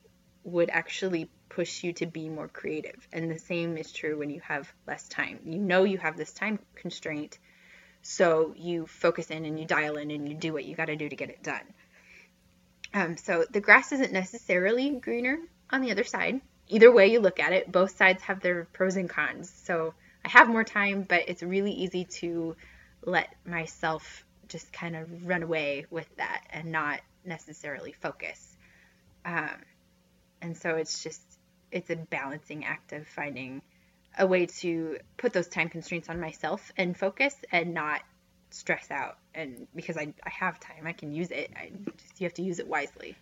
would 0.42 0.68
actually 0.68 1.30
push 1.48 1.84
you 1.84 1.92
to 1.94 2.06
be 2.06 2.28
more 2.28 2.48
creative. 2.48 3.06
And 3.12 3.30
the 3.30 3.38
same 3.38 3.78
is 3.78 3.92
true 3.92 4.18
when 4.18 4.30
you 4.30 4.40
have 4.40 4.70
less 4.88 5.06
time. 5.08 5.38
You 5.44 5.58
know 5.58 5.84
you 5.84 5.98
have 5.98 6.16
this 6.16 6.32
time 6.32 6.58
constraint, 6.74 7.38
so 8.02 8.54
you 8.56 8.86
focus 8.86 9.30
in 9.30 9.44
and 9.44 9.58
you 9.58 9.64
dial 9.64 9.96
in 9.96 10.10
and 10.10 10.28
you 10.28 10.34
do 10.34 10.52
what 10.52 10.64
you 10.64 10.74
got 10.74 10.86
to 10.86 10.96
do 10.96 11.08
to 11.08 11.16
get 11.16 11.30
it 11.30 11.44
done. 11.44 11.74
Um, 12.92 13.16
so 13.16 13.44
the 13.48 13.60
grass 13.60 13.92
isn't 13.92 14.12
necessarily 14.12 14.90
greener 14.90 15.38
on 15.70 15.80
the 15.80 15.92
other 15.92 16.04
side. 16.04 16.40
Either 16.68 16.90
way 16.90 17.06
you 17.06 17.20
look 17.20 17.38
at 17.38 17.52
it, 17.52 17.70
both 17.70 17.96
sides 17.96 18.22
have 18.24 18.40
their 18.40 18.64
pros 18.72 18.96
and 18.96 19.08
cons. 19.08 19.48
So 19.64 19.94
I 20.26 20.28
have 20.30 20.48
more 20.48 20.64
time, 20.64 21.02
but 21.08 21.28
it's 21.28 21.40
really 21.44 21.70
easy 21.70 22.04
to 22.04 22.56
let 23.04 23.32
myself 23.46 24.24
just 24.48 24.72
kind 24.72 24.96
of 24.96 25.24
run 25.24 25.44
away 25.44 25.86
with 25.88 26.08
that 26.16 26.42
and 26.50 26.72
not 26.72 27.00
necessarily 27.24 27.92
focus. 27.92 28.56
Um, 29.24 29.54
and 30.42 30.56
so 30.56 30.70
it's 30.70 31.04
just 31.04 31.22
it's 31.70 31.90
a 31.90 31.96
balancing 31.96 32.64
act 32.64 32.92
of 32.92 33.06
finding 33.06 33.62
a 34.18 34.26
way 34.26 34.46
to 34.46 34.98
put 35.16 35.32
those 35.32 35.46
time 35.46 35.68
constraints 35.68 36.08
on 36.08 36.20
myself 36.20 36.72
and 36.76 36.96
focus 36.96 37.36
and 37.52 37.72
not 37.72 38.02
stress 38.50 38.90
out. 38.90 39.18
And 39.32 39.68
because 39.76 39.96
I, 39.96 40.12
I 40.24 40.30
have 40.30 40.58
time 40.58 40.86
i 40.88 40.92
can 40.92 41.12
use 41.12 41.30
it. 41.30 41.52
I 41.54 41.70
just 41.96 42.20
you 42.20 42.24
have 42.24 42.34
to 42.34 42.42
use 42.42 42.58
it 42.58 42.66
wisely. 42.66 43.14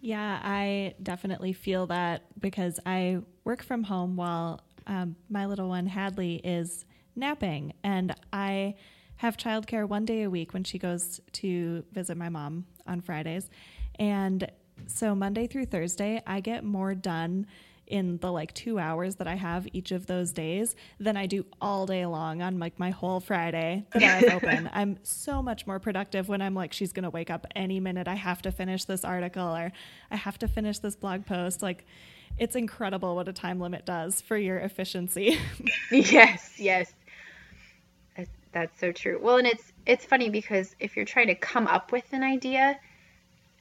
Yeah 0.00 0.40
i 0.42 0.94
definitely 1.02 1.52
feel 1.52 1.88
that 1.88 2.22
because 2.40 2.80
i 2.86 3.18
work 3.44 3.62
from 3.62 3.82
home 3.82 4.16
while 4.16 4.62
um, 4.88 5.16
my 5.28 5.46
little 5.46 5.68
one, 5.68 5.86
Hadley, 5.86 6.36
is 6.42 6.84
napping, 7.14 7.74
and 7.84 8.14
I 8.32 8.74
have 9.16 9.36
childcare 9.36 9.86
one 9.86 10.04
day 10.04 10.22
a 10.22 10.30
week 10.30 10.52
when 10.54 10.64
she 10.64 10.78
goes 10.78 11.20
to 11.32 11.84
visit 11.92 12.16
my 12.16 12.28
mom 12.28 12.66
on 12.86 13.00
Fridays. 13.00 13.50
And 13.98 14.50
so 14.86 15.14
Monday 15.14 15.46
through 15.46 15.66
Thursday, 15.66 16.22
I 16.26 16.40
get 16.40 16.64
more 16.64 16.94
done 16.94 17.46
in 17.88 18.18
the 18.18 18.30
like 18.30 18.54
two 18.54 18.78
hours 18.78 19.16
that 19.16 19.26
I 19.26 19.34
have 19.34 19.66
each 19.72 19.92
of 19.92 20.06
those 20.06 20.32
days 20.32 20.76
than 21.00 21.16
I 21.16 21.26
do 21.26 21.44
all 21.60 21.86
day 21.86 22.06
long 22.06 22.42
on 22.42 22.58
like 22.58 22.78
my 22.78 22.90
whole 22.90 23.20
Friday 23.20 23.84
that 23.92 24.02
I 24.02 24.06
have 24.06 24.34
open. 24.42 24.70
I'm 24.72 24.98
so 25.02 25.42
much 25.42 25.66
more 25.66 25.78
productive 25.78 26.28
when 26.28 26.40
I'm 26.40 26.54
like, 26.54 26.72
she's 26.72 26.92
gonna 26.92 27.10
wake 27.10 27.30
up 27.30 27.46
any 27.56 27.80
minute. 27.80 28.08
I 28.08 28.14
have 28.14 28.42
to 28.42 28.52
finish 28.52 28.84
this 28.84 29.04
article 29.04 29.48
or 29.48 29.72
I 30.10 30.16
have 30.16 30.38
to 30.38 30.48
finish 30.48 30.78
this 30.78 30.96
blog 30.96 31.26
post. 31.26 31.62
Like 31.62 31.84
it's 32.38 32.54
incredible 32.54 33.16
what 33.16 33.28
a 33.28 33.32
time 33.32 33.60
limit 33.60 33.84
does 33.84 34.20
for 34.20 34.36
your 34.36 34.58
efficiency. 34.58 35.38
yes, 35.90 36.52
yes. 36.58 36.92
That's 38.52 38.80
so 38.80 38.92
true. 38.92 39.18
Well, 39.20 39.36
and 39.36 39.46
it's 39.46 39.72
it's 39.86 40.04
funny 40.04 40.30
because 40.30 40.74
if 40.80 40.96
you're 40.96 41.04
trying 41.04 41.26
to 41.28 41.34
come 41.34 41.66
up 41.66 41.92
with 41.92 42.04
an 42.12 42.22
idea, 42.22 42.78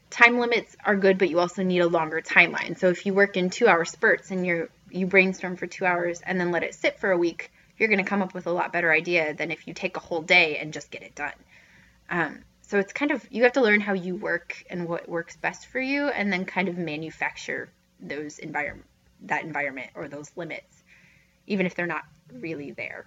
time 0.09 0.39
limits 0.39 0.75
are 0.85 0.95
good, 0.95 1.17
but 1.17 1.29
you 1.29 1.39
also 1.39 1.63
need 1.63 1.79
a 1.79 1.87
longer 1.87 2.21
timeline. 2.21 2.77
So 2.77 2.89
if 2.89 3.05
you 3.05 3.13
work 3.13 3.37
in 3.37 3.49
2-hour 3.49 3.85
spurts 3.85 4.31
and 4.31 4.45
you 4.45 4.69
you 4.89 5.05
brainstorm 5.05 5.57
for 5.57 5.67
2 5.67 5.85
hours 5.85 6.21
and 6.25 6.39
then 6.39 6.51
let 6.51 6.63
it 6.63 6.73
sit 6.73 6.99
for 6.99 7.11
a 7.11 7.17
week, 7.17 7.51
you're 7.77 7.89
going 7.89 8.03
to 8.03 8.09
come 8.09 8.21
up 8.21 8.33
with 8.33 8.47
a 8.47 8.51
lot 8.51 8.71
better 8.71 8.91
idea 8.91 9.33
than 9.33 9.51
if 9.51 9.67
you 9.67 9.73
take 9.73 9.97
a 9.97 9.99
whole 9.99 10.21
day 10.21 10.57
and 10.57 10.71
just 10.71 10.89
get 10.91 11.03
it 11.03 11.13
done. 11.13 11.33
Um, 12.09 12.39
so 12.61 12.79
it's 12.79 12.93
kind 12.93 13.11
of 13.11 13.25
you 13.31 13.43
have 13.43 13.53
to 13.53 13.61
learn 13.61 13.81
how 13.81 13.93
you 13.93 14.15
work 14.15 14.63
and 14.69 14.87
what 14.87 15.07
works 15.07 15.35
best 15.35 15.67
for 15.67 15.79
you, 15.79 16.07
and 16.07 16.31
then 16.31 16.45
kind 16.45 16.67
of 16.67 16.77
manufacture 16.77 17.69
those 17.99 18.39
environment 18.39 18.87
that 19.21 19.43
environment 19.43 19.89
or 19.95 20.07
those 20.07 20.31
limits, 20.35 20.83
even 21.47 21.65
if 21.65 21.75
they're 21.75 21.87
not 21.87 22.03
really 22.31 22.71
there. 22.71 23.05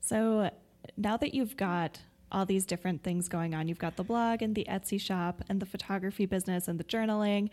So 0.00 0.50
now 0.96 1.16
that 1.16 1.34
you've 1.34 1.56
got 1.56 2.00
all 2.34 2.44
these 2.44 2.66
different 2.66 3.02
things 3.04 3.28
going 3.28 3.54
on, 3.54 3.68
you've 3.68 3.78
got 3.78 3.96
the 3.96 4.02
blog 4.02 4.42
and 4.42 4.56
the 4.56 4.66
Etsy 4.68 5.00
shop 5.00 5.42
and 5.48 5.60
the 5.60 5.66
photography 5.66 6.26
business 6.26 6.66
and 6.66 6.80
the 6.80 6.84
journaling. 6.84 7.48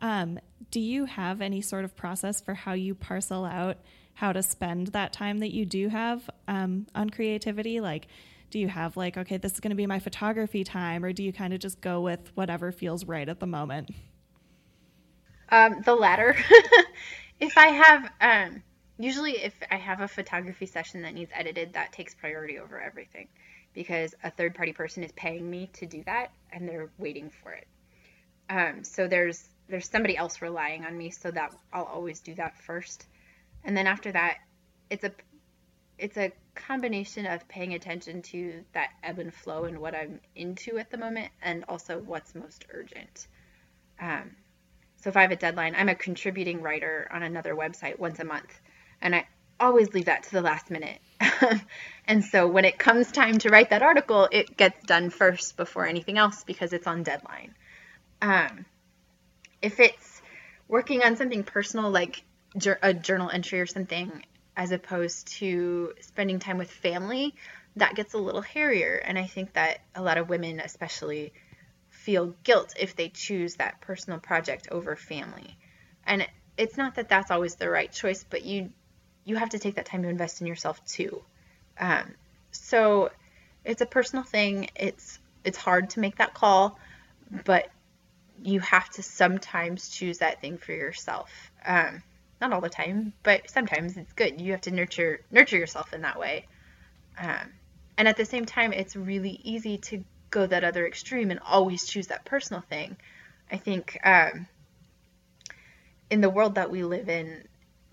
Um, 0.00 0.38
do 0.70 0.80
you 0.80 1.04
have 1.04 1.42
any 1.42 1.60
sort 1.60 1.84
of 1.84 1.94
process 1.94 2.40
for 2.40 2.54
how 2.54 2.72
you 2.72 2.94
parcel 2.94 3.44
out 3.44 3.76
how 4.14 4.32
to 4.32 4.42
spend 4.42 4.88
that 4.88 5.12
time 5.12 5.38
that 5.40 5.52
you 5.52 5.66
do 5.66 5.88
have 5.88 6.28
um, 6.48 6.86
on 6.94 7.10
creativity? 7.10 7.80
Like, 7.80 8.08
do 8.50 8.58
you 8.58 8.68
have 8.68 8.96
like, 8.96 9.18
okay, 9.18 9.36
this 9.36 9.52
is 9.52 9.60
going 9.60 9.70
to 9.70 9.76
be 9.76 9.86
my 9.86 9.98
photography 9.98 10.64
time, 10.64 11.04
or 11.04 11.12
do 11.12 11.22
you 11.22 11.32
kind 11.32 11.52
of 11.52 11.60
just 11.60 11.82
go 11.82 12.00
with 12.00 12.32
whatever 12.34 12.72
feels 12.72 13.04
right 13.04 13.28
at 13.28 13.38
the 13.38 13.46
moment? 13.46 13.90
Um, 15.50 15.82
the 15.84 15.94
latter. 15.94 16.34
if 17.40 17.58
I 17.58 17.66
have, 17.66 18.10
um, 18.22 18.62
usually 18.98 19.32
if 19.32 19.54
I 19.70 19.76
have 19.76 20.00
a 20.00 20.08
photography 20.08 20.64
session 20.64 21.02
that 21.02 21.12
needs 21.12 21.30
edited, 21.34 21.74
that 21.74 21.92
takes 21.92 22.14
priority 22.14 22.58
over 22.58 22.80
everything 22.80 23.28
because 23.74 24.14
a 24.22 24.30
third 24.30 24.54
party 24.54 24.72
person 24.72 25.02
is 25.02 25.12
paying 25.12 25.48
me 25.48 25.68
to 25.74 25.86
do 25.86 26.02
that 26.04 26.32
and 26.52 26.68
they're 26.68 26.90
waiting 26.98 27.30
for 27.30 27.52
it. 27.52 27.66
Um, 28.50 28.84
so 28.84 29.08
there's 29.08 29.48
there's 29.68 29.88
somebody 29.88 30.16
else 30.16 30.42
relying 30.42 30.84
on 30.84 30.96
me, 30.96 31.10
so 31.10 31.30
that 31.30 31.54
I'll 31.72 31.84
always 31.84 32.20
do 32.20 32.34
that 32.34 32.58
first, 32.58 33.06
and 33.64 33.76
then 33.76 33.86
after 33.86 34.12
that, 34.12 34.38
it's 34.90 35.04
a 35.04 35.12
it's 35.98 36.18
a 36.18 36.32
combination 36.54 37.26
of 37.26 37.46
paying 37.48 37.74
attention 37.74 38.22
to 38.22 38.64
that 38.74 38.90
ebb 39.02 39.18
and 39.18 39.32
flow 39.32 39.64
and 39.64 39.78
what 39.78 39.94
I'm 39.94 40.20
into 40.34 40.78
at 40.78 40.90
the 40.90 40.98
moment, 40.98 41.30
and 41.42 41.64
also 41.68 41.98
what's 41.98 42.34
most 42.34 42.66
urgent. 42.70 43.28
Um, 44.00 44.36
so 44.96 45.08
if 45.08 45.16
I 45.16 45.22
have 45.22 45.32
a 45.32 45.36
deadline, 45.36 45.74
I'm 45.76 45.88
a 45.88 45.94
contributing 45.94 46.60
writer 46.60 47.08
on 47.12 47.22
another 47.22 47.54
website 47.54 47.98
once 47.98 48.18
a 48.18 48.24
month, 48.24 48.60
and 49.00 49.14
I 49.14 49.26
always 49.58 49.94
leave 49.94 50.06
that 50.06 50.24
to 50.24 50.32
the 50.32 50.42
last 50.42 50.70
minute. 50.70 50.98
and 52.06 52.24
so 52.24 52.46
when 52.46 52.64
it 52.64 52.78
comes 52.78 53.10
time 53.12 53.38
to 53.38 53.50
write 53.50 53.70
that 53.70 53.82
article, 53.82 54.28
it 54.30 54.56
gets 54.56 54.84
done 54.84 55.10
first 55.10 55.56
before 55.56 55.86
anything 55.86 56.18
else 56.18 56.44
because 56.44 56.72
it's 56.72 56.86
on 56.86 57.02
deadline. 57.02 57.54
Um, 58.20 58.66
if 59.60 59.80
it's 59.80 60.22
working 60.68 61.02
on 61.02 61.16
something 61.16 61.44
personal 61.44 61.90
like 61.90 62.22
a 62.82 62.94
journal 62.94 63.30
entry 63.30 63.60
or 63.60 63.66
something, 63.66 64.24
as 64.56 64.72
opposed 64.72 65.28
to 65.38 65.92
spending 66.00 66.38
time 66.38 66.58
with 66.58 66.70
family, 66.70 67.34
that 67.76 67.94
gets 67.94 68.14
a 68.14 68.18
little 68.18 68.42
hairier. 68.42 68.96
And 68.96 69.18
I 69.18 69.26
think 69.26 69.54
that 69.54 69.80
a 69.94 70.02
lot 70.02 70.18
of 70.18 70.28
women, 70.28 70.60
especially, 70.60 71.32
feel 71.88 72.34
guilt 72.44 72.74
if 72.78 72.96
they 72.96 73.08
choose 73.08 73.56
that 73.56 73.80
personal 73.80 74.18
project 74.18 74.68
over 74.70 74.96
family. 74.96 75.56
And 76.04 76.26
it's 76.58 76.76
not 76.76 76.96
that 76.96 77.08
that's 77.08 77.30
always 77.30 77.54
the 77.54 77.70
right 77.70 77.90
choice, 77.90 78.24
but 78.28 78.44
you 78.44 78.70
you 79.24 79.36
have 79.36 79.50
to 79.50 79.58
take 79.58 79.76
that 79.76 79.86
time 79.86 80.02
to 80.02 80.08
invest 80.08 80.40
in 80.40 80.46
yourself 80.46 80.84
too. 80.86 81.22
Um, 81.78 82.14
so 82.50 83.10
it's 83.64 83.80
a 83.80 83.86
personal 83.86 84.24
thing. 84.24 84.68
It's 84.76 85.18
it's 85.44 85.58
hard 85.58 85.90
to 85.90 86.00
make 86.00 86.16
that 86.16 86.34
call, 86.34 86.78
but 87.44 87.68
you 88.42 88.60
have 88.60 88.88
to 88.90 89.02
sometimes 89.02 89.88
choose 89.88 90.18
that 90.18 90.40
thing 90.40 90.58
for 90.58 90.72
yourself. 90.72 91.30
Um, 91.64 92.02
not 92.40 92.52
all 92.52 92.60
the 92.60 92.68
time, 92.68 93.12
but 93.22 93.48
sometimes 93.50 93.96
it's 93.96 94.12
good. 94.12 94.40
You 94.40 94.52
have 94.52 94.62
to 94.62 94.70
nurture 94.70 95.20
nurture 95.30 95.58
yourself 95.58 95.92
in 95.92 96.02
that 96.02 96.18
way. 96.18 96.46
Um, 97.18 97.52
and 97.96 98.08
at 98.08 98.16
the 98.16 98.24
same 98.24 98.46
time, 98.46 98.72
it's 98.72 98.96
really 98.96 99.40
easy 99.44 99.78
to 99.78 100.04
go 100.30 100.46
that 100.46 100.64
other 100.64 100.86
extreme 100.86 101.30
and 101.30 101.40
always 101.46 101.84
choose 101.84 102.08
that 102.08 102.24
personal 102.24 102.62
thing. 102.62 102.96
I 103.50 103.58
think 103.58 103.98
um, 104.02 104.46
in 106.10 106.20
the 106.20 106.30
world 106.30 106.56
that 106.56 106.70
we 106.70 106.82
live 106.84 107.08
in, 107.08 107.44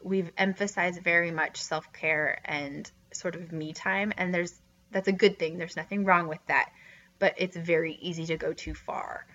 we've 0.04 0.32
emphasized 0.38 1.02
very 1.02 1.32
much 1.32 1.58
self 1.62 1.92
care 1.94 2.40
and 2.46 2.90
sort 3.12 3.36
of 3.36 3.52
me 3.52 3.74
time, 3.74 4.14
and 4.18 4.34
there's 4.34 4.54
that's 4.92 5.08
a 5.08 5.14
good 5.14 5.38
thing. 5.38 5.58
There's 5.58 5.76
nothing 5.76 6.06
wrong 6.06 6.28
with 6.28 6.46
that, 6.48 6.72
but 7.20 7.36
it's 7.38 7.56
very 7.56 7.98
easy 8.02 8.26
to 8.28 8.38
go 8.38 8.54
too 8.54 8.74
far. 8.74 9.26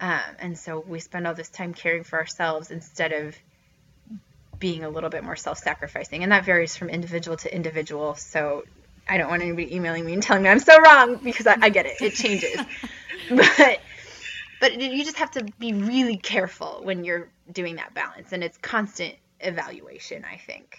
Um, 0.00 0.20
and 0.40 0.58
so 0.58 0.80
we 0.80 0.98
spend 0.98 1.26
all 1.26 1.34
this 1.34 1.48
time 1.48 1.72
caring 1.72 2.02
for 2.02 2.18
ourselves 2.18 2.70
instead 2.70 3.12
of 3.12 3.36
being 4.58 4.82
a 4.84 4.88
little 4.88 5.10
bit 5.10 5.22
more 5.24 5.36
self-sacrificing, 5.36 6.22
and 6.22 6.32
that 6.32 6.44
varies 6.44 6.76
from 6.76 6.88
individual 6.88 7.36
to 7.38 7.54
individual. 7.54 8.14
So 8.14 8.64
I 9.08 9.18
don't 9.18 9.28
want 9.28 9.42
anybody 9.42 9.74
emailing 9.74 10.04
me 10.04 10.14
and 10.14 10.22
telling 10.22 10.42
me 10.42 10.48
I'm 10.48 10.58
so 10.58 10.78
wrong 10.80 11.16
because 11.16 11.46
I, 11.46 11.56
I 11.60 11.68
get 11.68 11.86
it. 11.86 12.00
It 12.00 12.14
changes. 12.14 12.56
but 13.30 13.80
but 14.60 14.80
you 14.80 15.04
just 15.04 15.18
have 15.18 15.30
to 15.32 15.44
be 15.58 15.72
really 15.74 16.16
careful 16.16 16.80
when 16.82 17.04
you're 17.04 17.28
doing 17.52 17.76
that 17.76 17.92
balance 17.92 18.32
and 18.32 18.42
it's 18.42 18.56
constant 18.58 19.14
evaluation, 19.44 20.24
I 20.24 20.36
think. 20.36 20.78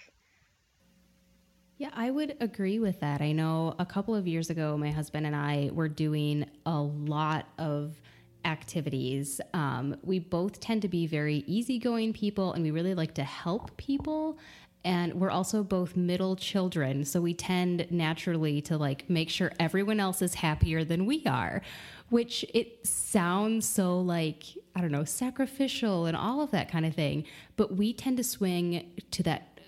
Yeah, 1.78 1.90
I 1.92 2.10
would 2.10 2.36
agree 2.40 2.78
with 2.78 3.00
that. 3.00 3.20
I 3.20 3.32
know 3.32 3.74
a 3.78 3.84
couple 3.84 4.14
of 4.14 4.26
years 4.26 4.48
ago, 4.48 4.78
my 4.78 4.90
husband 4.90 5.26
and 5.26 5.36
I 5.36 5.70
were 5.72 5.88
doing 5.88 6.46
a 6.64 6.80
lot 6.80 7.46
of 7.58 8.00
activities. 8.46 9.40
Um, 9.52 9.96
we 10.02 10.18
both 10.18 10.58
tend 10.60 10.82
to 10.82 10.88
be 10.88 11.06
very 11.06 11.44
easygoing 11.46 12.14
people 12.14 12.54
and 12.54 12.62
we 12.62 12.70
really 12.70 12.94
like 12.94 13.14
to 13.14 13.24
help 13.24 13.76
people 13.76 14.38
and 14.86 15.14
we're 15.14 15.30
also 15.30 15.64
both 15.64 15.96
middle 15.96 16.36
children 16.36 17.04
so 17.04 17.20
we 17.20 17.34
tend 17.34 17.88
naturally 17.90 18.60
to 18.60 18.78
like 18.78 19.10
make 19.10 19.28
sure 19.28 19.50
everyone 19.58 19.98
else 19.98 20.22
is 20.22 20.34
happier 20.34 20.84
than 20.84 21.06
we 21.06 21.24
are 21.26 21.60
which 22.08 22.44
it 22.54 22.86
sounds 22.86 23.66
so 23.66 23.98
like 24.00 24.44
i 24.74 24.80
don't 24.80 24.92
know 24.92 25.04
sacrificial 25.04 26.06
and 26.06 26.16
all 26.16 26.40
of 26.40 26.50
that 26.50 26.70
kind 26.70 26.86
of 26.86 26.94
thing. 26.94 27.24
But 27.56 27.76
we 27.76 27.92
tend 27.92 28.16
to 28.18 28.24
swing 28.24 28.92
to 29.10 29.22
that 29.24 29.60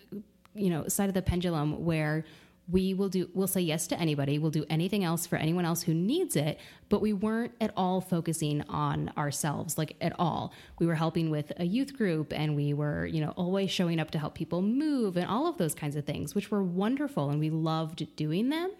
you 0.55 0.71
know 0.71 0.89
side 0.89 1.09
of 1.09 1.15
the 1.15 1.23
pendulum 1.23 1.85
where 1.85 2.25
we 2.71 2.93
will 2.93 3.09
do 3.09 3.29
we'll 3.35 3.47
say 3.47 3.61
yes 3.61 3.87
to 3.87 3.99
anybody 3.99 4.39
we'll 4.39 4.51
do 4.51 4.65
anything 4.69 5.03
else 5.03 5.27
for 5.27 5.37
anyone 5.37 5.65
else 5.65 5.83
who 5.83 5.95
needs 5.95 6.37
it 6.37 6.59
but 6.89 7.01
we 7.01 7.13
weren't 7.13 7.53
at 7.61 7.73
all 7.77 8.01
focusing 8.01 8.63
on 8.69 9.11
ourselves 9.17 9.77
like 9.79 9.97
at 10.01 10.15
all. 10.19 10.53
We 10.79 10.87
were 10.87 10.95
helping 10.95 11.31
with 11.31 11.53
a 11.59 11.65
youth 11.65 11.97
group 11.97 12.33
and 12.33 12.57
we 12.57 12.73
were 12.75 13.07
you 13.07 13.21
know 13.21 13.33
always 13.37 13.71
showing 13.71 14.01
up 14.01 14.11
to 14.13 14.19
help 14.19 14.35
people 14.35 14.63
move 14.63 15.17
and 15.17 15.27
all 15.27 15.47
of 15.47 15.59
those 15.59 15.75
kinds 15.75 15.97
of 15.97 16.05
things 16.05 16.35
which 16.35 16.51
were 16.51 16.63
wonderful 16.63 17.31
and 17.31 17.41
we 17.41 17.51
loved 17.51 18.07
doing 18.17 18.49
them 18.49 18.71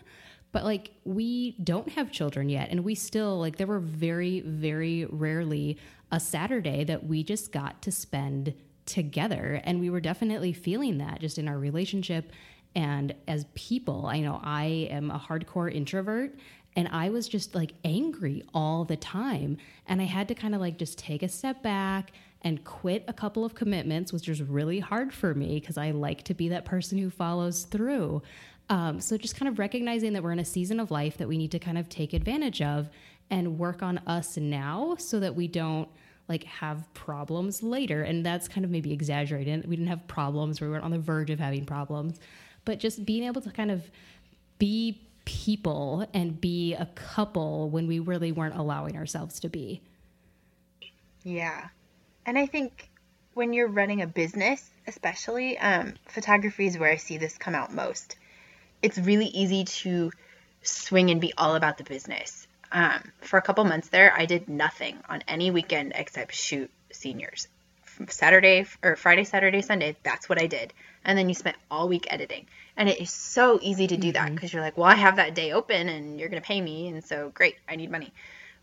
but 0.53 0.65
like 0.65 0.91
we 1.05 1.53
don't 1.63 1.91
have 1.91 2.11
children 2.11 2.49
yet 2.49 2.69
and 2.71 2.85
we 2.85 2.95
still 2.95 3.39
like 3.39 3.57
there 3.57 3.67
were 3.67 3.79
very 3.79 4.41
very 4.41 5.05
rarely 5.07 5.77
a 6.11 6.19
saturday 6.19 6.85
that 6.85 7.05
we 7.07 7.23
just 7.23 7.53
got 7.53 7.81
to 7.83 7.93
spend 7.93 8.55
together 8.87 9.61
and 9.65 9.81
we 9.81 9.91
were 9.91 10.01
definitely 10.01 10.53
feeling 10.53 10.99
that 10.99 11.21
just 11.21 11.39
in 11.39 11.49
our 11.49 11.59
relationship 11.59 12.33
and 12.75 13.15
as 13.27 13.47
people, 13.55 14.07
I 14.07 14.21
know 14.21 14.41
I 14.43 14.89
am 14.91 15.11
a 15.11 15.19
hardcore 15.19 15.73
introvert 15.73 16.39
and 16.77 16.89
I 16.89 17.11
was 17.11 17.27
just 17.27 17.55
like 17.55 17.73
angry 17.85 18.45
all 18.55 18.85
the 18.85 18.97
time. 18.97 19.57
And 19.87 20.01
I 20.01 20.05
had 20.05 20.29
to 20.29 20.35
kind 20.35 20.55
of 20.55 20.61
like 20.61 20.79
just 20.79 20.99
take 20.99 21.23
a 21.23 21.29
step 21.29 21.63
back 21.63 22.13
and 22.43 22.63
quit 22.63 23.05
a 23.09 23.13
couple 23.13 23.45
of 23.45 23.55
commitments, 23.55 24.13
which 24.13 24.29
was 24.29 24.43
really 24.43 24.79
hard 24.79 25.13
for 25.13 25.35
me 25.35 25.59
because 25.59 25.77
I 25.77 25.91
like 25.91 26.23
to 26.25 26.35
be 26.35 26.51
that 26.51 26.65
person 26.65 26.99
who 26.99 27.11
follows 27.11 27.65
through. 27.65 28.23
Um, 28.71 29.01
so 29.01 29.17
just 29.17 29.37
kind 29.37 29.49
of 29.49 29.59
recognizing 29.59 30.13
that 30.13 30.23
we're 30.23 30.33
in 30.33 30.39
a 30.39 30.45
season 30.45 30.79
of 30.79 30.91
life 30.91 31.17
that 31.19 31.29
we 31.29 31.39
need 31.39 31.51
to 31.53 31.59
kind 31.59 31.79
of 31.79 31.89
take 31.89 32.13
advantage 32.13 32.61
of 32.61 32.91
and 33.31 33.59
work 33.59 33.83
on 33.83 33.99
us 34.07 34.37
now 34.37 34.97
so 34.99 35.21
that 35.21 35.35
we 35.35 35.49
don't 35.49 35.89
like 36.29 36.45
have 36.45 36.93
problems 36.93 37.63
later. 37.63 38.03
And 38.03 38.25
that's 38.25 38.49
kind 38.49 38.65
of 38.65 38.71
maybe 38.71 38.93
exaggerated. 38.93 39.67
We 39.67 39.77
didn't 39.77 39.89
have 39.89 40.07
problems, 40.07 40.61
we 40.61 40.69
weren't 40.69 40.85
on 40.85 40.91
the 40.91 40.99
verge 40.99 41.31
of 41.31 41.39
having 41.39 41.65
problems 41.65 42.19
but 42.69 42.79
just 42.79 43.07
being 43.07 43.25
able 43.25 43.41
to 43.41 43.51
kind 43.51 43.71
of 43.71 43.83
be 44.59 45.01
people 45.25 46.07
and 46.13 46.39
be 46.39 46.75
a 46.75 46.85
couple 46.95 47.71
when 47.71 47.87
we 47.87 47.99
really 47.99 48.31
weren't 48.31 48.57
allowing 48.57 48.95
ourselves 48.95 49.41
to 49.41 49.49
be. 49.49 49.81
Yeah. 51.25 51.69
And 52.27 52.37
I 52.37 52.45
think 52.45 52.91
when 53.33 53.55
you're 53.55 53.69
running 53.69 54.03
a 54.03 54.07
business, 54.07 54.69
especially, 54.87 55.57
um, 55.57 55.95
photography 56.09 56.67
is 56.67 56.77
where 56.77 56.91
I 56.91 56.97
see 56.97 57.17
this 57.17 57.39
come 57.39 57.55
out 57.55 57.73
most. 57.73 58.17
It's 58.83 58.99
really 58.99 59.27
easy 59.27 59.65
to 59.65 60.11
swing 60.63 61.11
and 61.11 61.21
be 61.21 61.33
all 61.37 61.55
about 61.55 61.79
the 61.79 61.85
business. 61.85 62.47
Um, 62.71 63.01
for 63.21 63.39
a 63.39 63.43
couple 63.43 63.65
months 63.65 63.89
there, 63.89 64.13
I 64.15 64.27
did 64.27 64.49
nothing 64.49 64.99
on 65.09 65.23
any 65.27 65.51
weekend 65.51 65.93
except 65.95 66.35
shoot 66.35 66.71
seniors. 66.93 67.49
From 67.85 68.09
Saturday 68.09 68.67
or 68.83 68.97
Friday, 68.97 69.25
Saturday, 69.25 69.63
Sunday, 69.63 69.97
that's 70.03 70.29
what 70.29 70.41
I 70.41 70.47
did 70.47 70.73
and 71.09 71.19
then 71.19 71.29
you 71.29 71.35
spent 71.35 71.57
all 71.71 71.89
week 71.89 72.07
editing. 72.11 72.47
And 72.77 72.89
it 72.89 73.01
is 73.01 73.11
so 73.11 73.59
easy 73.63 73.87
to 73.89 73.97
do 73.97 74.13
that 74.13 74.33
because 74.33 74.51
mm-hmm. 74.51 74.59
you're 74.59 74.65
like, 74.65 74.77
well, 74.77 74.87
I 74.87 74.95
have 74.95 75.17
that 75.17 75.35
day 75.35 75.53
open 75.53 75.89
and 75.89 76.21
you're 76.21 76.29
going 76.29 76.41
to 76.41 76.47
pay 76.47 76.61
me. 76.61 76.89
And 76.89 77.03
so 77.03 77.31
great, 77.31 77.57
I 77.69 77.77
need 77.77 77.91
money. 77.91 78.13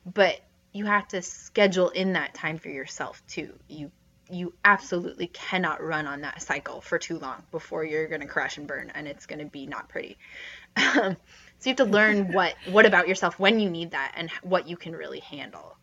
But 0.05 0.39
you 0.72 0.86
have 0.86 1.07
to 1.09 1.22
schedule 1.22 1.89
in 1.89 2.13
that 2.13 2.34
time 2.34 2.59
for 2.59 2.70
yourself 2.70 3.22
too. 3.28 3.53
You 3.68 3.91
you 4.30 4.53
absolutely 4.63 5.28
cannot 5.28 5.84
run 5.84 6.07
on 6.07 6.21
that 6.21 6.41
cycle 6.41 6.82
for 6.82 6.97
too 6.97 7.19
long 7.19 7.43
before 7.51 7.84
you're 7.84 8.07
going 8.07 8.21
to 8.21 8.28
crash 8.28 8.57
and 8.57 8.67
burn 8.67 8.91
and 8.95 9.07
it's 9.07 9.26
going 9.26 9.39
to 9.39 9.45
be 9.45 9.65
not 9.67 9.89
pretty. 9.89 10.17
so 10.78 11.15
you 11.63 11.69
have 11.69 11.76
to 11.78 11.86
learn 11.86 12.32
what 12.34 12.55
what 12.69 12.86
about 12.86 13.07
yourself 13.07 13.39
when 13.39 13.59
you 13.59 13.69
need 13.69 13.91
that 13.91 14.13
and 14.15 14.30
what 14.41 14.67
you 14.67 14.78
can 14.78 14.93
really 14.93 15.19
handle. 15.19 15.78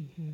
Mm-hmm. 0.00 0.30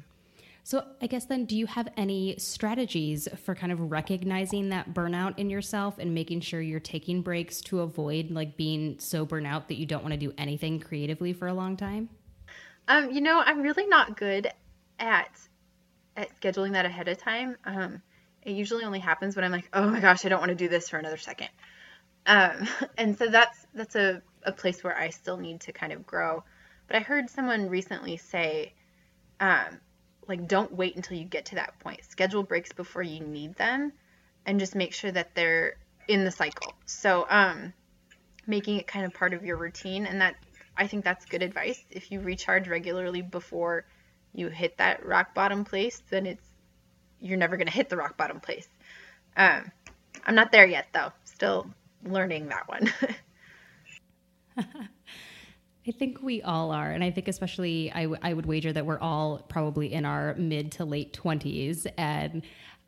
So, 0.67 0.83
I 1.03 1.09
guess 1.09 1.27
then, 1.27 1.45
do 1.45 1.59
you 1.59 1.67
have 1.67 1.89
any 1.95 2.37
strategies 2.39 3.29
for 3.45 3.55
kind 3.55 3.71
of 3.71 3.91
recognizing 3.91 4.71
that 4.71 4.95
burnout 4.95 5.39
in 5.39 5.51
yourself 5.51 5.99
and 5.99 6.15
making 6.15 6.41
sure 6.41 6.59
you're 6.63 6.81
taking 6.81 7.21
breaks 7.21 7.61
to 7.63 7.81
avoid 7.81 8.31
like 8.31 8.57
being 8.57 8.99
so 8.99 9.27
burnout 9.27 9.69
that 9.69 9.75
you 9.75 9.85
don't 9.85 10.03
want 10.03 10.15
to 10.15 10.19
do 10.19 10.33
anything 10.39 10.81
creatively 10.81 11.35
for 11.35 11.49
a 11.49 11.53
long 11.53 11.77
time? 11.77 12.09
Um, 12.89 13.11
you 13.11 13.21
know, 13.21 13.43
I'm 13.45 13.61
really 13.61 13.87
not 13.87 14.17
good 14.17 14.49
at 14.99 15.39
at 16.17 16.29
scheduling 16.41 16.73
that 16.73 16.87
ahead 16.87 17.09
of 17.09 17.19
time. 17.19 17.57
Um, 17.65 18.03
it 18.43 18.53
usually 18.53 18.85
only 18.85 18.99
happens 18.99 19.37
when 19.37 19.45
I'm 19.45 19.53
like, 19.53 19.69
oh 19.73 19.89
my 19.89 20.01
gosh, 20.01 20.25
I 20.25 20.29
don't 20.29 20.41
want 20.41 20.51
to 20.51 20.55
do 20.55 20.69
this 20.69 20.89
for 20.89 20.99
another 20.99 21.17
second. 21.17 21.49
Um, 22.27 22.69
and 22.99 23.19
so 23.19 23.29
that's 23.29 23.67
that's 23.75 23.97
a, 23.97 24.23
a 24.43 24.53
place 24.53 24.85
where 24.85 24.97
I 24.97 25.11
still 25.11 25.37
need 25.37 25.61
to 25.63 25.73
kind 25.73 25.93
of 25.93 26.07
grow. 26.07 26.45
But 26.87 26.97
I 26.97 27.01
heard 27.01 27.31
someone 27.31 27.69
recently 27.69 28.19
say, 28.19 28.75
um, 29.41 29.81
like 30.29 30.47
don't 30.47 30.73
wait 30.73 30.97
until 30.97 31.17
you 31.17 31.25
get 31.25 31.47
to 31.47 31.57
that 31.57 31.79
point. 31.81 32.05
Schedule 32.05 32.43
breaks 32.43 32.73
before 32.73 33.03
you 33.03 33.21
need 33.21 33.57
them 33.57 33.93
and 34.47 34.61
just 34.61 34.75
make 34.75 34.93
sure 34.93 35.11
that 35.11 35.35
they're 35.35 35.77
in 36.09 36.25
the 36.25 36.31
cycle. 36.31 36.75
So 36.87 37.27
um 37.29 37.73
making 38.47 38.79
it 38.79 38.87
kind 38.87 39.07
of 39.07 39.15
part 39.15 39.33
of 39.33 39.45
your 39.45 39.57
routine 39.57 40.07
and 40.07 40.21
that 40.21 40.37
I 40.77 40.87
think 40.87 41.05
that's 41.05 41.25
good 41.25 41.43
advice. 41.43 41.83
If 41.91 42.11
you 42.11 42.21
recharge 42.21 42.69
regularly 42.69 43.23
before 43.23 43.85
you 44.35 44.49
hit 44.49 44.79
that 44.79 45.07
rock 45.07 45.35
bottom 45.35 45.65
place, 45.65 46.03
then 46.11 46.27
it's 46.27 46.45
you're 47.21 47.39
never 47.39 47.57
going 47.57 47.69
to 47.69 47.73
hit 47.75 47.89
the 47.89 47.97
rock 47.97 48.17
bottom 48.17 48.41
place. 48.41 48.69
Um 49.37 49.73
I'm 50.27 50.35
not 50.37 50.53
there 50.53 50.67
yet 50.67 50.89
though. 50.95 51.13
Still 51.25 51.71
learning 52.05 52.49
that 52.49 52.69
one. 52.69 52.93
I 55.87 55.93
think 55.93 56.23
we 56.23 56.43
all 56.43 56.71
are. 56.73 56.91
And 56.93 57.05
I 57.05 57.11
think, 57.11 57.29
especially, 57.29 57.93
I, 57.93 58.03
w- 58.05 58.21
I 58.23 58.35
would 58.35 58.47
wager 58.47 58.73
that 58.73 58.87
we're 58.87 59.01
all 59.01 59.41
probably 59.49 59.93
in 59.93 60.05
our 60.05 60.35
mid 60.37 60.73
to 60.73 60.85
late 60.85 61.13
20s. 61.13 61.87
And 61.99 62.43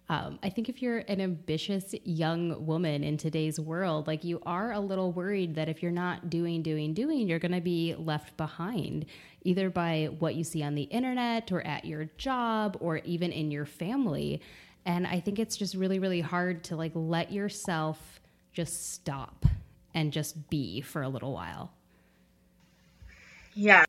um, 0.09 0.39
I 0.43 0.51
think 0.51 0.69
if 0.69 0.81
you're 0.81 0.99
an 1.09 1.21
ambitious 1.21 1.95
young 2.05 2.65
woman 2.65 3.03
in 3.03 3.17
today's 3.17 3.59
world, 3.59 4.07
like 4.07 4.23
you 4.23 4.41
are 4.47 4.73
a 4.73 4.79
little 4.79 5.11
worried 5.11 5.57
that 5.57 5.69
if 5.69 5.83
you're 5.83 5.91
not 5.91 6.31
doing, 6.31 6.63
doing, 6.63 6.95
doing, 6.95 7.27
you're 7.27 7.41
going 7.41 7.53
to 7.53 7.61
be 7.61 7.97
left 7.99 8.37
behind, 8.37 9.07
either 9.43 9.69
by 9.69 10.09
what 10.21 10.37
you 10.37 10.45
see 10.45 10.63
on 10.63 10.77
the 10.77 10.85
internet 10.85 11.51
or 11.51 11.61
at 11.67 11.85
your 11.85 12.05
job 12.19 12.77
or 12.81 12.99
even 12.99 13.33
in 13.33 13.51
your 13.51 13.67
family. 13.67 14.41
And 14.85 15.09
I 15.09 15.19
think 15.19 15.41
it's 15.41 15.57
just 15.57 15.75
really, 15.75 15.99
really 15.99 16.21
hard 16.21 16.63
to 16.65 16.77
like 16.77 16.93
let 16.95 17.33
yourself 17.33 18.21
just 18.53 18.93
stop 18.93 19.45
and 19.93 20.13
just 20.13 20.49
be 20.49 20.83
for 20.83 21.03
a 21.03 21.09
little 21.09 21.33
while. 21.33 21.73
Yeah. 23.55 23.85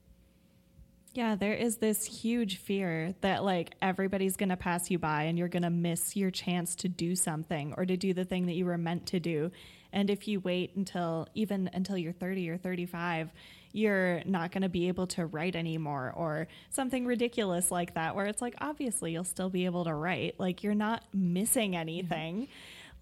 Yeah, 1.18 1.34
there 1.34 1.56
is 1.56 1.78
this 1.78 2.06
huge 2.06 2.58
fear 2.58 3.16
that 3.22 3.44
like 3.44 3.74
everybody's 3.82 4.38
going 4.38 4.50
to 4.50 4.56
pass 4.56 4.92
you 4.92 5.00
by 5.00 5.24
and 5.24 5.36
you're 5.36 5.48
going 5.48 5.64
to 5.64 5.72
miss 5.72 6.16
your 6.16 6.30
chance 6.30 6.76
to 6.76 6.88
do 6.88 7.16
something 7.16 7.74
or 7.76 7.88
to 7.88 7.98
do 7.98 8.14
the 8.14 8.24
thing 8.24 8.46
that 8.46 8.54
you 8.54 8.66
were 8.66 8.78
meant 8.78 9.08
to 9.08 9.20
do. 9.20 9.50
And 9.92 10.12
if 10.12 10.28
you 10.28 10.40
wait 10.40 10.76
until 10.76 11.28
even 11.34 11.72
until 11.74 11.98
you're 11.98 12.14
30 12.14 12.52
or 12.52 12.58
35, 12.58 13.32
you're 13.74 14.22
not 14.26 14.52
going 14.52 14.62
to 14.62 14.70
be 14.70 14.90
able 14.90 15.08
to 15.08 15.26
write 15.26 15.56
anymore 15.56 16.14
or 16.16 16.48
something 16.70 17.08
ridiculous 17.08 17.72
like 17.72 17.96
that 17.96 18.16
where 18.16 18.28
it's 18.28 18.44
like 18.44 18.54
obviously 18.62 19.14
you'll 19.14 19.24
still 19.24 19.50
be 19.50 19.66
able 19.66 19.86
to 19.86 19.96
write. 19.96 20.40
Like 20.40 20.62
you're 20.62 20.76
not 20.76 21.04
missing 21.16 21.76
anything. 21.76 22.48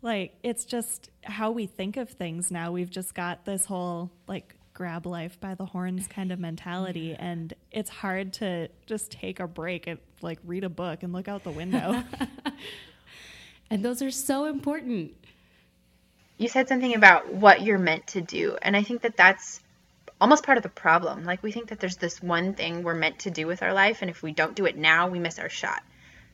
Like 0.01 0.37
it's 0.41 0.63
just 0.63 1.09
how 1.23 1.51
we 1.51 1.65
think 1.65 1.97
of 1.97 2.11
things 2.11 2.49
now. 2.49 2.71
We've 2.71 2.89
just 2.89 3.13
got 3.13 3.43
this 3.43 3.65
whole 3.65 4.09
like 4.25 4.55
grab 4.75 5.05
life 5.05 5.39
by 5.39 5.55
the 5.55 5.65
horns 5.65 6.05
kind 6.05 6.33
of 6.33 6.39
mentality 6.39 7.15
and 7.17 7.53
it's 7.71 7.89
hard 7.89 8.33
to 8.33 8.67
just 8.85 9.09
take 9.09 9.39
a 9.39 9.47
break 9.47 9.87
and 9.87 9.97
like 10.21 10.37
read 10.45 10.65
a 10.65 10.69
book 10.69 11.01
and 11.01 11.13
look 11.13 11.27
out 11.27 11.43
the 11.43 11.51
window. 11.51 12.03
And 13.67 13.83
those 13.83 14.03
are 14.03 14.11
so 14.11 14.45
important. 14.45 15.15
You 16.37 16.47
said 16.47 16.67
something 16.67 16.93
about 16.93 17.33
what 17.33 17.63
you're 17.63 17.79
meant 17.79 18.05
to 18.07 18.21
do 18.21 18.57
and 18.61 18.75
i 18.77 18.83
think 18.83 19.01
that 19.01 19.17
that's 19.17 19.59
almost 20.21 20.45
part 20.45 20.57
of 20.57 20.63
the 20.63 20.69
problem. 20.69 21.23
Like 21.23 21.41
we 21.41 21.51
think 21.51 21.69
that 21.69 21.79
there's 21.79 21.97
this 21.97 22.21
one 22.21 22.53
thing 22.53 22.83
we're 22.83 22.93
meant 22.93 23.19
to 23.19 23.31
do 23.31 23.47
with 23.47 23.63
our 23.63 23.73
life 23.73 24.01
and 24.01 24.11
if 24.11 24.21
we 24.21 24.31
don't 24.33 24.55
do 24.55 24.65
it 24.65 24.77
now 24.77 25.07
we 25.07 25.19
miss 25.19 25.39
our 25.39 25.49
shot. 25.49 25.81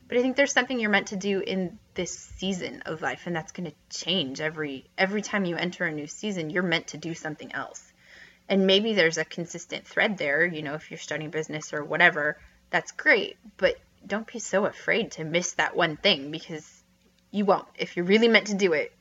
But 0.08 0.18
i 0.18 0.20
think 0.22 0.36
there's 0.36 0.52
something 0.52 0.78
you're 0.78 0.90
meant 0.90 1.08
to 1.08 1.16
do 1.16 1.40
in 1.40 1.78
this 1.94 2.12
season 2.12 2.82
of 2.86 3.00
life 3.00 3.22
and 3.26 3.34
that's 3.34 3.52
going 3.52 3.70
to 3.70 3.76
change 4.04 4.40
every 4.40 4.84
every 4.98 5.22
time 5.22 5.44
you 5.44 5.56
enter 5.56 5.84
a 5.84 5.92
new 5.92 6.06
season 6.06 6.50
you're 6.50 6.62
meant 6.62 6.88
to 6.88 6.98
do 6.98 7.14
something 7.14 7.54
else 7.54 7.91
and 8.48 8.66
maybe 8.66 8.94
there's 8.94 9.18
a 9.18 9.24
consistent 9.24 9.86
thread 9.86 10.18
there, 10.18 10.44
you 10.44 10.62
know, 10.62 10.74
if 10.74 10.90
you're 10.90 10.98
starting 10.98 11.30
business 11.30 11.72
or 11.72 11.84
whatever, 11.84 12.38
that's 12.70 12.92
great. 12.92 13.36
But 13.56 13.76
don't 14.06 14.26
be 14.26 14.38
so 14.38 14.66
afraid 14.66 15.12
to 15.12 15.24
miss 15.24 15.52
that 15.54 15.76
one 15.76 15.96
thing 15.96 16.30
because 16.30 16.82
you 17.30 17.44
won't. 17.44 17.66
If 17.76 17.96
you're 17.96 18.06
really 18.06 18.28
meant 18.28 18.48
to 18.48 18.54
do 18.54 18.72
it, 18.72 18.92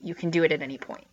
you 0.00 0.14
can 0.14 0.30
do 0.30 0.44
it 0.44 0.52
at 0.52 0.62
any 0.62 0.78
point. 0.78 1.06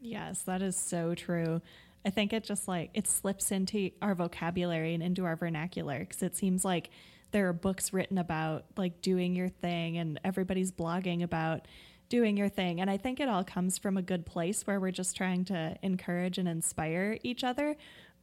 Yes, 0.00 0.42
that 0.42 0.62
is 0.62 0.76
so 0.76 1.14
true. 1.14 1.62
I 2.04 2.10
think 2.10 2.32
it 2.32 2.44
just 2.44 2.66
like 2.66 2.90
it 2.94 3.06
slips 3.06 3.52
into 3.52 3.90
our 4.02 4.14
vocabulary 4.14 4.94
and 4.94 5.02
into 5.02 5.24
our 5.24 5.36
vernacular 5.36 6.00
because 6.00 6.22
it 6.22 6.36
seems 6.36 6.64
like 6.64 6.90
there 7.30 7.48
are 7.48 7.52
books 7.52 7.92
written 7.92 8.18
about 8.18 8.64
like 8.76 9.00
doing 9.00 9.34
your 9.34 9.48
thing 9.48 9.98
and 9.98 10.20
everybody's 10.24 10.72
blogging 10.72 11.22
about 11.22 11.66
doing 12.12 12.36
your 12.36 12.50
thing. 12.50 12.78
And 12.78 12.90
I 12.90 12.98
think 12.98 13.20
it 13.20 13.28
all 13.30 13.42
comes 13.42 13.78
from 13.78 13.96
a 13.96 14.02
good 14.02 14.26
place 14.26 14.66
where 14.66 14.78
we're 14.78 14.90
just 14.90 15.16
trying 15.16 15.46
to 15.46 15.74
encourage 15.80 16.36
and 16.36 16.46
inspire 16.46 17.16
each 17.22 17.42
other. 17.42 17.74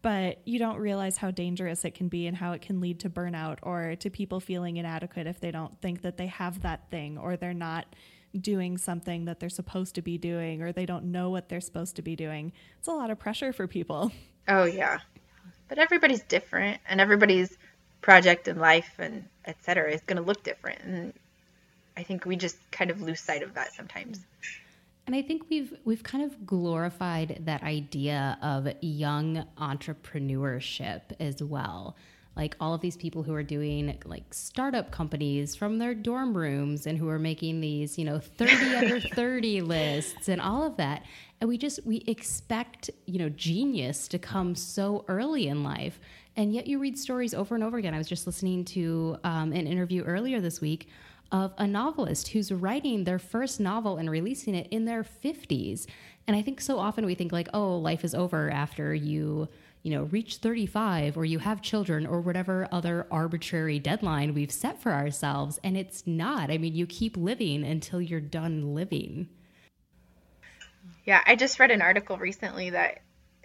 But 0.03 0.41
you 0.45 0.59
don't 0.59 0.77
realize 0.77 1.17
how 1.17 1.31
dangerous 1.31 1.83
it 1.83 1.95
can 1.95 2.07
be 2.07 2.27
and 2.27 2.37
how 2.37 2.51
it 2.51 2.61
can 2.61 2.81
lead 2.81 2.99
to 2.99 3.09
burnout 3.09 3.57
or 3.63 3.95
to 3.95 4.11
people 4.11 4.39
feeling 4.39 4.77
inadequate 4.77 5.25
if 5.25 5.39
they 5.39 5.49
don't 5.49 5.75
think 5.81 6.03
that 6.03 6.17
they 6.17 6.27
have 6.27 6.61
that 6.61 6.91
thing 6.91 7.17
or 7.17 7.35
they're 7.35 7.51
not 7.51 7.87
doing 8.39 8.77
something 8.77 9.25
that 9.25 9.39
they're 9.39 9.49
supposed 9.49 9.95
to 9.95 10.03
be 10.03 10.19
doing 10.19 10.61
or 10.61 10.71
they 10.71 10.85
don't 10.85 11.05
know 11.05 11.31
what 11.31 11.49
they're 11.49 11.59
supposed 11.59 11.95
to 11.95 12.03
be 12.03 12.15
doing. 12.15 12.53
It's 12.77 12.87
a 12.87 12.91
lot 12.91 13.09
of 13.09 13.17
pressure 13.17 13.51
for 13.51 13.65
people. 13.65 14.11
Oh, 14.47 14.65
yeah. 14.65 14.99
But 15.67 15.79
everybody's 15.79 16.21
different 16.21 16.79
and 16.87 17.01
everybody's 17.01 17.57
project 18.01 18.47
in 18.47 18.59
life 18.59 18.93
and 18.99 19.25
etc. 19.45 19.93
is 19.93 20.01
going 20.01 20.17
to 20.17 20.23
look 20.23 20.43
different. 20.43 20.83
And 20.83 21.13
I 21.99 22.03
think 22.03 22.25
we 22.25 22.37
just 22.37 22.57
kind 22.71 22.89
of 22.89 23.01
lose 23.01 23.19
sight 23.19 23.43
of 23.43 23.53
that 23.55 23.73
sometimes. 23.73 24.21
And 25.05 25.13
I 25.13 25.21
think 25.21 25.49
we've 25.49 25.73
we've 25.83 26.01
kind 26.01 26.23
of 26.23 26.45
glorified 26.45 27.41
that 27.45 27.61
idea 27.61 28.37
of 28.41 28.69
young 28.79 29.43
entrepreneurship 29.57 31.01
as 31.19 31.43
well. 31.43 31.97
Like 32.37 32.55
all 32.61 32.73
of 32.73 32.79
these 32.79 32.95
people 32.95 33.23
who 33.23 33.33
are 33.33 33.43
doing 33.43 33.99
like 34.05 34.33
startup 34.33 34.91
companies 34.91 35.55
from 35.55 35.77
their 35.77 35.93
dorm 35.93 36.37
rooms 36.37 36.87
and 36.87 36.97
who 36.97 37.09
are 37.09 37.19
making 37.19 37.59
these, 37.59 37.97
you 37.97 38.05
know, 38.05 38.19
30 38.19 38.53
under 38.75 39.01
30 39.01 39.59
lists 39.59 40.29
and 40.29 40.39
all 40.39 40.65
of 40.65 40.77
that. 40.77 41.03
And 41.41 41.49
we 41.49 41.57
just 41.57 41.85
we 41.85 41.97
expect, 42.07 42.89
you 43.07 43.19
know, 43.19 43.27
genius 43.27 44.07
to 44.07 44.19
come 44.19 44.55
so 44.55 45.03
early 45.09 45.49
in 45.49 45.65
life. 45.65 45.99
And 46.37 46.53
yet 46.53 46.65
you 46.65 46.79
read 46.79 46.97
stories 46.97 47.33
over 47.33 47.55
and 47.55 47.63
over 47.63 47.77
again. 47.77 47.93
I 47.93 47.97
was 47.97 48.07
just 48.07 48.25
listening 48.25 48.63
to 48.65 49.17
um, 49.25 49.51
an 49.51 49.67
interview 49.67 50.03
earlier 50.03 50.39
this 50.39 50.61
week 50.61 50.87
of 51.31 51.53
a 51.57 51.67
novelist 51.67 52.29
who's 52.29 52.51
writing 52.51 53.03
their 53.03 53.19
first 53.19 53.59
novel 53.59 53.97
and 53.97 54.09
releasing 54.09 54.55
it 54.55 54.67
in 54.71 54.85
their 54.85 55.03
50s. 55.03 55.85
And 56.27 56.35
I 56.35 56.41
think 56.41 56.61
so 56.61 56.79
often 56.79 57.05
we 57.05 57.15
think 57.15 57.31
like, 57.31 57.49
oh, 57.53 57.77
life 57.77 58.03
is 58.03 58.15
over 58.15 58.49
after 58.49 58.93
you, 58.93 59.47
you 59.83 59.91
know, 59.91 60.03
reach 60.03 60.37
35 60.37 61.17
or 61.17 61.25
you 61.25 61.39
have 61.39 61.61
children 61.61 62.05
or 62.05 62.21
whatever 62.21 62.67
other 62.71 63.07
arbitrary 63.11 63.79
deadline 63.79 64.33
we've 64.33 64.51
set 64.51 64.81
for 64.81 64.91
ourselves. 64.91 65.59
And 65.63 65.77
it's 65.77 66.05
not. 66.05 66.51
I 66.51 66.57
mean, 66.57 66.75
you 66.75 66.85
keep 66.85 67.17
living 67.17 67.63
until 67.63 68.01
you're 68.01 68.19
done 68.19 68.73
living. 68.73 69.29
Yeah, 71.05 71.21
I 71.25 71.35
just 71.35 71.59
read 71.59 71.71
an 71.71 71.81
article 71.81 72.17
recently 72.17 72.71
that 72.71 72.99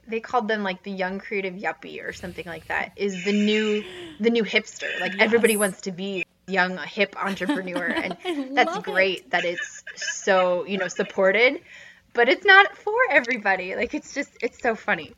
they 0.07 0.21
called 0.21 0.49
them 0.49 0.63
like 0.63 0.83
the 0.83 0.91
young 0.91 1.19
creative 1.19 1.55
yuppie 1.55 2.07
or 2.07 2.13
something 2.13 2.45
like 2.45 2.67
that 2.69 2.93
is 2.97 3.25
the 3.25 3.33
new 3.33 3.83
the 4.21 4.31
new 4.31 4.45
hipster 4.45 5.01
like 5.01 5.13
yes. 5.13 5.23
everybody 5.23 5.57
wants 5.57 5.83
to 5.83 5.93
be 5.93 6.25
young 6.47 6.77
hip 6.79 7.15
entrepreneur 7.23 7.87
and 8.25 8.57
that's 8.57 8.79
great 8.79 9.21
it. 9.21 9.31
that 9.31 9.45
it's 9.45 9.83
so 9.97 10.65
you 10.67 10.77
know 10.77 10.89
supported 10.89 11.61
but 12.15 12.29
it's 12.29 12.47
not 12.47 12.77
for 12.79 12.97
everybody. 13.11 13.75
Like 13.75 13.93
it's 13.93 14.15
just 14.15 14.31
it's 14.41 14.63
so 14.63 14.75
funny. 14.75 15.13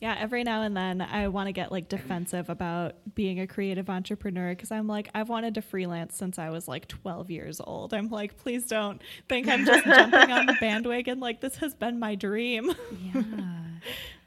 Yeah 0.00 0.14
every 0.18 0.44
now 0.44 0.60
and 0.60 0.76
then 0.76 1.00
i 1.00 1.28
want 1.28 1.46
to 1.46 1.52
get 1.52 1.72
like 1.72 1.88
defensive 1.88 2.50
about 2.50 2.96
being 3.14 3.40
a 3.40 3.46
creative 3.46 3.88
entrepreneur 3.88 4.50
because 4.50 4.70
i'm 4.70 4.86
like 4.86 5.08
i've 5.14 5.30
wanted 5.30 5.54
to 5.54 5.62
freelance 5.62 6.14
since 6.14 6.38
i 6.38 6.50
was 6.50 6.68
like 6.68 6.86
12 6.86 7.30
years 7.30 7.62
old. 7.64 7.94
I'm 7.94 8.10
like 8.10 8.36
please 8.36 8.66
don't 8.66 9.00
think 9.26 9.48
i'm 9.48 9.64
just 9.64 9.86
jumping 9.86 10.32
on 10.32 10.44
the 10.44 10.56
bandwagon 10.60 11.18
like 11.18 11.40
this 11.40 11.56
has 11.56 11.74
been 11.74 11.98
my 11.98 12.14
dream. 12.14 12.74
Yeah. 13.14 13.22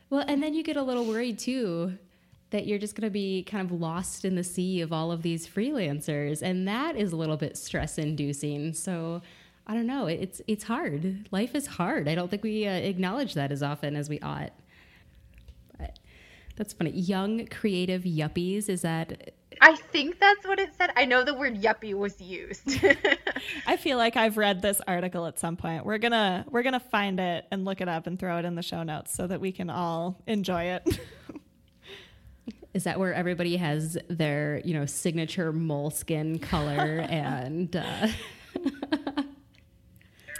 Well 0.09 0.25
and 0.27 0.41
then 0.41 0.55
you 0.55 0.63
get 0.63 0.75
a 0.75 0.81
little 0.81 1.05
worried 1.05 1.37
too 1.37 1.99
that 2.51 2.65
you're 2.65 2.79
just 2.79 2.95
going 2.95 3.05
to 3.07 3.11
be 3.11 3.43
kind 3.43 3.69
of 3.69 3.79
lost 3.79 4.25
in 4.25 4.35
the 4.35 4.43
sea 4.43 4.81
of 4.81 4.91
all 4.91 5.11
of 5.11 5.21
these 5.21 5.47
freelancers. 5.47 6.41
And 6.41 6.67
that 6.67 6.95
is 6.95 7.11
a 7.11 7.15
little 7.15 7.37
bit 7.37 7.57
stress 7.57 7.97
inducing. 7.97 8.73
So 8.73 9.21
I 9.67 9.75
don't 9.75 9.85
know. 9.85 10.07
It's 10.07 10.41
it's 10.47 10.63
hard. 10.63 11.27
Life 11.31 11.53
is 11.53 11.67
hard. 11.67 12.07
I 12.07 12.15
don't 12.15 12.29
think 12.29 12.43
we 12.43 12.65
uh, 12.65 12.71
acknowledge 12.71 13.35
that 13.35 13.51
as 13.51 13.61
often 13.61 13.95
as 13.95 14.09
we 14.09 14.19
ought. 14.19 14.51
But 15.77 15.99
that's 16.55 16.73
funny. 16.73 16.89
Young 16.89 17.45
creative 17.45 18.01
yuppies. 18.01 18.67
Is 18.67 18.81
that? 18.81 19.35
I 19.61 19.75
think 19.75 20.19
that's 20.19 20.47
what 20.47 20.57
it 20.59 20.71
said. 20.75 20.89
I 20.95 21.05
know 21.05 21.23
the 21.23 21.35
word 21.35 21.61
yuppie 21.61 21.93
was 21.93 22.19
used. 22.19 22.83
I 23.67 23.77
feel 23.77 23.99
like 23.99 24.17
I've 24.17 24.37
read 24.37 24.63
this 24.63 24.81
article 24.87 25.27
at 25.27 25.37
some 25.37 25.55
point. 25.55 25.85
We're 25.85 25.99
gonna 25.99 26.47
we're 26.49 26.63
gonna 26.63 26.79
find 26.79 27.19
it 27.19 27.45
and 27.51 27.63
look 27.63 27.79
it 27.79 27.87
up 27.87 28.07
and 28.07 28.17
throw 28.17 28.39
it 28.39 28.45
in 28.45 28.55
the 28.55 28.63
show 28.63 28.81
notes 28.81 29.13
so 29.13 29.27
that 29.27 29.39
we 29.39 29.51
can 29.51 29.69
all 29.69 30.19
enjoy 30.25 30.63
it. 30.63 30.99
Is 32.73 32.83
that 32.83 32.99
where 32.99 33.13
everybody 33.13 33.57
has 33.57 33.97
their, 34.09 34.61
you 34.63 34.73
know, 34.73 34.85
signature 34.85 35.51
moleskin 35.51 36.39
color 36.39 37.05
and 37.09 37.75
uh 37.75 38.07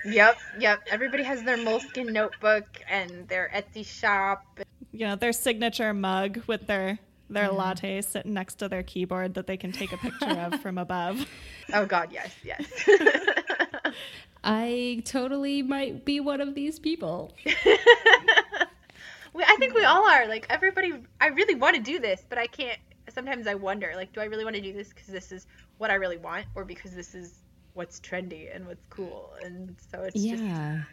Yep, 0.06 0.38
yep. 0.60 0.80
Everybody 0.90 1.24
has 1.24 1.44
their 1.44 1.58
moleskin 1.58 2.14
notebook 2.14 2.66
and 2.90 3.28
their 3.28 3.52
Etsy 3.54 3.86
shop. 3.86 4.60
You 4.92 5.08
know, 5.08 5.16
their 5.16 5.34
signature 5.34 5.94
mug 5.94 6.42
with 6.48 6.68
their 6.68 7.00
their 7.30 7.52
latte 7.52 8.02
sitting 8.02 8.34
next 8.34 8.56
to 8.56 8.68
their 8.68 8.82
keyboard 8.82 9.36
that 9.36 9.46
they 9.46 9.58
can 9.58 9.72
take 9.72 9.94
a 9.94 9.98
picture 9.98 10.30
of 10.30 10.60
from 10.62 10.78
above. 10.80 11.28
Oh 11.74 11.86
God, 11.86 12.12
yes, 12.12 12.34
yes. 12.44 12.66
I 14.44 15.04
totally 15.06 15.62
might 15.62 16.06
be 16.06 16.20
one 16.20 16.42
of 16.42 16.56
these 16.56 16.80
people. 16.80 17.36
We, 19.34 19.44
I 19.44 19.56
think 19.60 19.74
we 19.74 19.84
all 19.84 20.08
are. 20.08 20.28
Like 20.28 20.46
everybody, 20.50 20.94
I 21.20 21.28
really 21.28 21.56
want 21.56 21.76
to 21.76 21.82
do 21.82 22.00
this, 22.00 22.26
but 22.30 22.38
I 22.38 22.48
can't. 22.48 22.80
Sometimes 23.10 23.48
I 23.48 23.56
wonder, 23.56 23.94
like, 23.96 24.14
do 24.14 24.22
I 24.22 24.26
really 24.26 24.44
want 24.44 24.56
to 24.56 24.62
do 24.62 24.72
this 24.72 24.90
because 24.90 25.08
this 25.08 25.32
is 25.32 25.48
what 25.80 25.90
I 25.90 25.96
really 25.96 26.18
want, 26.18 26.46
or 26.56 26.64
because 26.64 26.94
this 26.94 27.16
is 27.16 27.40
what's 27.74 28.00
trendy 28.00 28.54
and 28.54 28.68
what's 28.68 28.86
cool? 28.90 29.34
And 29.44 29.76
so 29.92 30.04
it's 30.04 30.24
just 30.24 30.44
Yeah. 30.44 30.84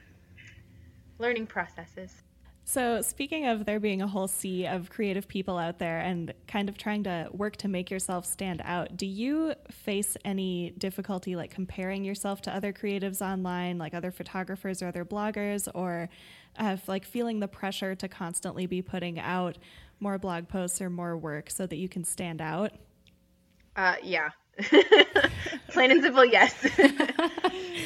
learning 1.18 1.46
processes. 1.46 2.22
So, 2.68 3.00
speaking 3.00 3.46
of 3.46 3.64
there 3.64 3.78
being 3.78 4.02
a 4.02 4.08
whole 4.08 4.26
sea 4.26 4.66
of 4.66 4.90
creative 4.90 5.28
people 5.28 5.56
out 5.56 5.78
there 5.78 6.00
and 6.00 6.34
kind 6.48 6.68
of 6.68 6.76
trying 6.76 7.04
to 7.04 7.28
work 7.32 7.56
to 7.58 7.68
make 7.68 7.92
yourself 7.92 8.26
stand 8.26 8.60
out, 8.64 8.96
do 8.96 9.06
you 9.06 9.54
face 9.70 10.16
any 10.24 10.70
difficulty 10.76 11.36
like 11.36 11.52
comparing 11.52 12.02
yourself 12.02 12.40
to 12.42 12.54
other 12.54 12.72
creatives 12.72 13.20
online, 13.22 13.78
like 13.78 13.94
other 13.94 14.10
photographers 14.10 14.82
or 14.82 14.88
other 14.88 15.04
bloggers, 15.04 15.68
or 15.76 16.08
uh, 16.58 16.76
like 16.86 17.04
feeling 17.04 17.40
the 17.40 17.48
pressure 17.48 17.94
to 17.94 18.08
constantly 18.08 18.66
be 18.66 18.82
putting 18.82 19.18
out 19.18 19.58
more 20.00 20.18
blog 20.18 20.48
posts 20.48 20.80
or 20.80 20.90
more 20.90 21.16
work 21.16 21.50
so 21.50 21.66
that 21.66 21.76
you 21.76 21.88
can 21.88 22.04
stand 22.04 22.40
out? 22.40 22.72
Uh, 23.74 23.96
yeah. 24.02 24.30
Plain 25.68 25.90
and 25.90 26.02
simple, 26.02 26.24
yes. 26.24 26.54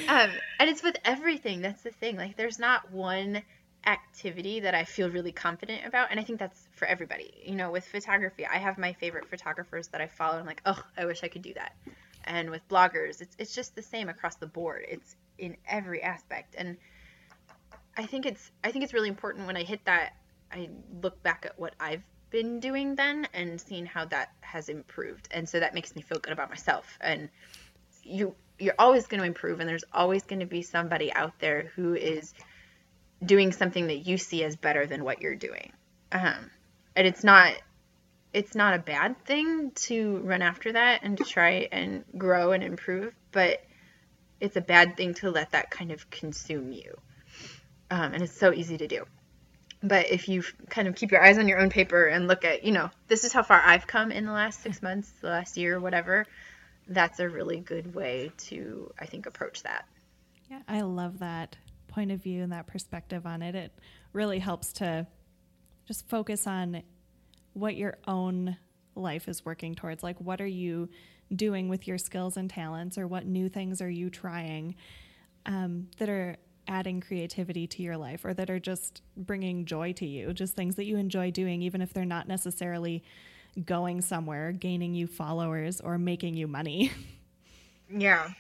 um, 0.09 0.31
and 0.59 0.71
it's 0.71 0.83
with 0.83 0.97
everything. 1.05 1.61
That's 1.61 1.83
the 1.83 1.91
thing. 1.91 2.17
Like, 2.17 2.37
there's 2.37 2.59
not 2.59 2.93
one 2.93 3.43
activity 3.87 4.61
that 4.61 4.75
I 4.75 4.85
feel 4.85 5.11
really 5.11 5.33
confident 5.33 5.87
about. 5.87 6.11
And 6.11 6.21
I 6.21 6.23
think 6.23 6.39
that's 6.39 6.69
for 6.73 6.87
everybody. 6.87 7.33
You 7.45 7.55
know, 7.55 7.71
with 7.71 7.85
photography, 7.85 8.47
I 8.47 8.59
have 8.59 8.79
my 8.79 8.93
favorite 8.95 9.29
photographers 9.29 9.89
that 9.89 10.01
I 10.01 10.07
follow. 10.07 10.39
I'm 10.39 10.47
like, 10.47 10.63
oh, 10.67 10.81
I 10.97 11.07
wish 11.07 11.25
I 11.25 11.29
could 11.29 11.43
do 11.43 11.55
that. 11.55 11.75
And 12.25 12.51
with 12.51 12.67
bloggers, 12.69 13.21
it's, 13.21 13.35
it's 13.39 13.55
just 13.55 13.75
the 13.75 13.83
same 13.83 14.09
across 14.09 14.37
the 14.37 14.47
board. 14.47 14.85
It's 14.89 15.17
in 15.39 15.57
every 15.67 16.03
aspect. 16.03 16.55
And 16.57 16.77
I 18.01 18.07
think 18.07 18.25
it's 18.25 18.51
I 18.65 18.73
think 18.73 18.83
it's 18.83 18.95
really 18.95 19.11
important 19.11 19.47
when 19.47 19.59
I 19.59 19.63
hit 19.63 19.85
that 19.85 20.15
I 20.51 20.71
look 21.03 21.23
back 21.23 21.45
at 21.45 21.61
what 21.61 21.75
I've 21.79 22.03
been 22.31 22.59
doing 22.59 22.95
then 22.95 23.29
and 23.35 23.61
seeing 23.61 23.85
how 23.85 24.07
that 24.07 24.31
has 24.41 24.71
improved. 24.71 25.29
And 25.31 25.47
so 25.47 25.61
that 25.61 25.75
makes 25.75 25.95
me 25.95 26.01
feel 26.01 26.19
good 26.19 26.33
about 26.33 26.49
myself. 26.49 26.97
And 27.03 27.29
you 28.03 28.35
you're 28.59 28.75
always 28.79 29.07
going 29.07 29.21
to 29.21 29.27
improve 29.27 29.61
and 29.61 29.69
there's 29.69 29.85
always 29.93 30.23
going 30.23 30.41
to 30.41 30.47
be 30.47 30.63
somebody 30.63 31.13
out 31.13 31.39
there 31.41 31.73
who 31.77 31.95
is 31.95 32.33
doing 33.23 33.53
something 33.53 33.89
that 33.89 34.07
you 34.07 34.17
see 34.17 34.45
as 34.45 34.57
better 34.57 34.87
than 34.87 35.05
what 35.05 35.21
you're 35.21 35.35
doing. 35.35 35.71
Um, 36.11 36.51
and 36.97 37.07
it's 37.07 37.23
not 37.23 37.53
it's 38.33 38.55
not 38.55 38.73
a 38.73 38.79
bad 38.79 39.23
thing 39.27 39.73
to 39.73 40.21
run 40.21 40.41
after 40.41 40.73
that 40.73 41.01
and 41.03 41.19
to 41.19 41.25
try 41.25 41.69
and 41.71 42.05
grow 42.17 42.53
and 42.53 42.65
improve, 42.65 43.13
but 43.31 43.63
it's 44.41 44.57
a 44.57 44.63
bad 44.63 44.97
thing 44.97 45.13
to 45.15 45.31
let 45.31 45.51
that 45.51 45.71
kind 45.71 45.93
of 45.93 46.09
consume 46.09 46.73
you. 46.73 46.97
Um, 47.91 48.15
and 48.15 48.23
it's 48.23 48.39
so 48.39 48.53
easy 48.53 48.79
to 48.79 48.87
do. 48.87 49.05
But 49.83 50.11
if 50.11 50.29
you 50.29 50.45
kind 50.69 50.87
of 50.89 50.95
keep 50.95 51.11
your 51.11 51.25
eyes 51.25 51.39
on 51.39 51.49
your 51.49 51.59
own 51.59 51.71
paper 51.71 52.07
and 52.07 52.29
look 52.29 52.45
at, 52.45 52.65
you 52.65 52.73
know, 52.73 52.91
this 53.09 53.25
is 53.25 53.33
how 53.33 53.43
far 53.43 53.61
I've 53.65 53.87
come 53.87 54.13
in 54.13 54.27
the 54.27 54.33
last 54.33 54.63
six 54.63 54.83
months, 54.83 55.11
the 55.21 55.29
last 55.29 55.57
year, 55.57 55.81
whatever, 55.81 56.27
that's 56.87 57.19
a 57.19 57.29
really 57.29 57.59
good 57.59 57.95
way 57.95 58.31
to, 58.49 58.93
I 58.99 59.07
think, 59.07 59.27
approach 59.27 59.63
that. 59.63 59.87
Yeah, 60.51 60.61
I 60.69 60.83
love 60.83 61.21
that 61.21 61.57
point 61.89 62.13
of 62.13 62.23
view 62.23 62.43
and 62.43 62.53
that 62.53 62.67
perspective 62.67 63.27
on 63.27 63.43
it. 63.43 63.55
It 63.55 63.73
really 64.13 64.39
helps 64.39 64.75
to 64.75 65.07
just 65.87 66.09
focus 66.09 66.47
on 66.47 66.83
what 67.55 67.75
your 67.75 67.99
own 68.07 68.57
life 68.95 69.29
is 69.29 69.45
working 69.45 69.75
towards. 69.75 70.03
Like, 70.03 70.21
what 70.21 70.41
are 70.41 70.47
you 70.47 70.89
doing 71.35 71.69
with 71.69 71.89
your 71.89 71.99
skills 71.99 72.37
and 72.37 72.51
talents, 72.51 72.99
or 72.99 73.07
what 73.07 73.25
new 73.25 73.49
things 73.49 73.81
are 73.81 73.91
you 73.91 74.11
trying 74.11 74.75
um, 75.47 75.89
that 75.99 76.09
are 76.09 76.37
adding 76.69 77.01
creativity 77.01 77.67
to 77.67 77.83
your 77.83 77.97
life 77.97 78.25
or 78.25 78.35
that 78.35 78.51
are 78.51 78.61
just 78.61 79.03
bringing 79.17 79.65
joy 79.65 79.93
to 79.95 80.07
you? 80.07 80.33
Just 80.33 80.55
things 80.55 80.77
that 80.77 80.85
you 80.85 80.97
enjoy 80.97 81.31
doing, 81.31 81.63
even 81.63 81.81
if 81.81 81.93
they're 81.93 82.05
not 82.05 82.29
necessarily 82.29 83.03
going 83.65 84.01
somewhere, 84.01 84.53
gaining 84.53 84.95
you 84.95 85.07
followers, 85.07 85.81
or 85.81 85.99
making 85.99 86.35
you 86.35 86.47
money. 86.47 86.93
Yeah. 87.93 88.31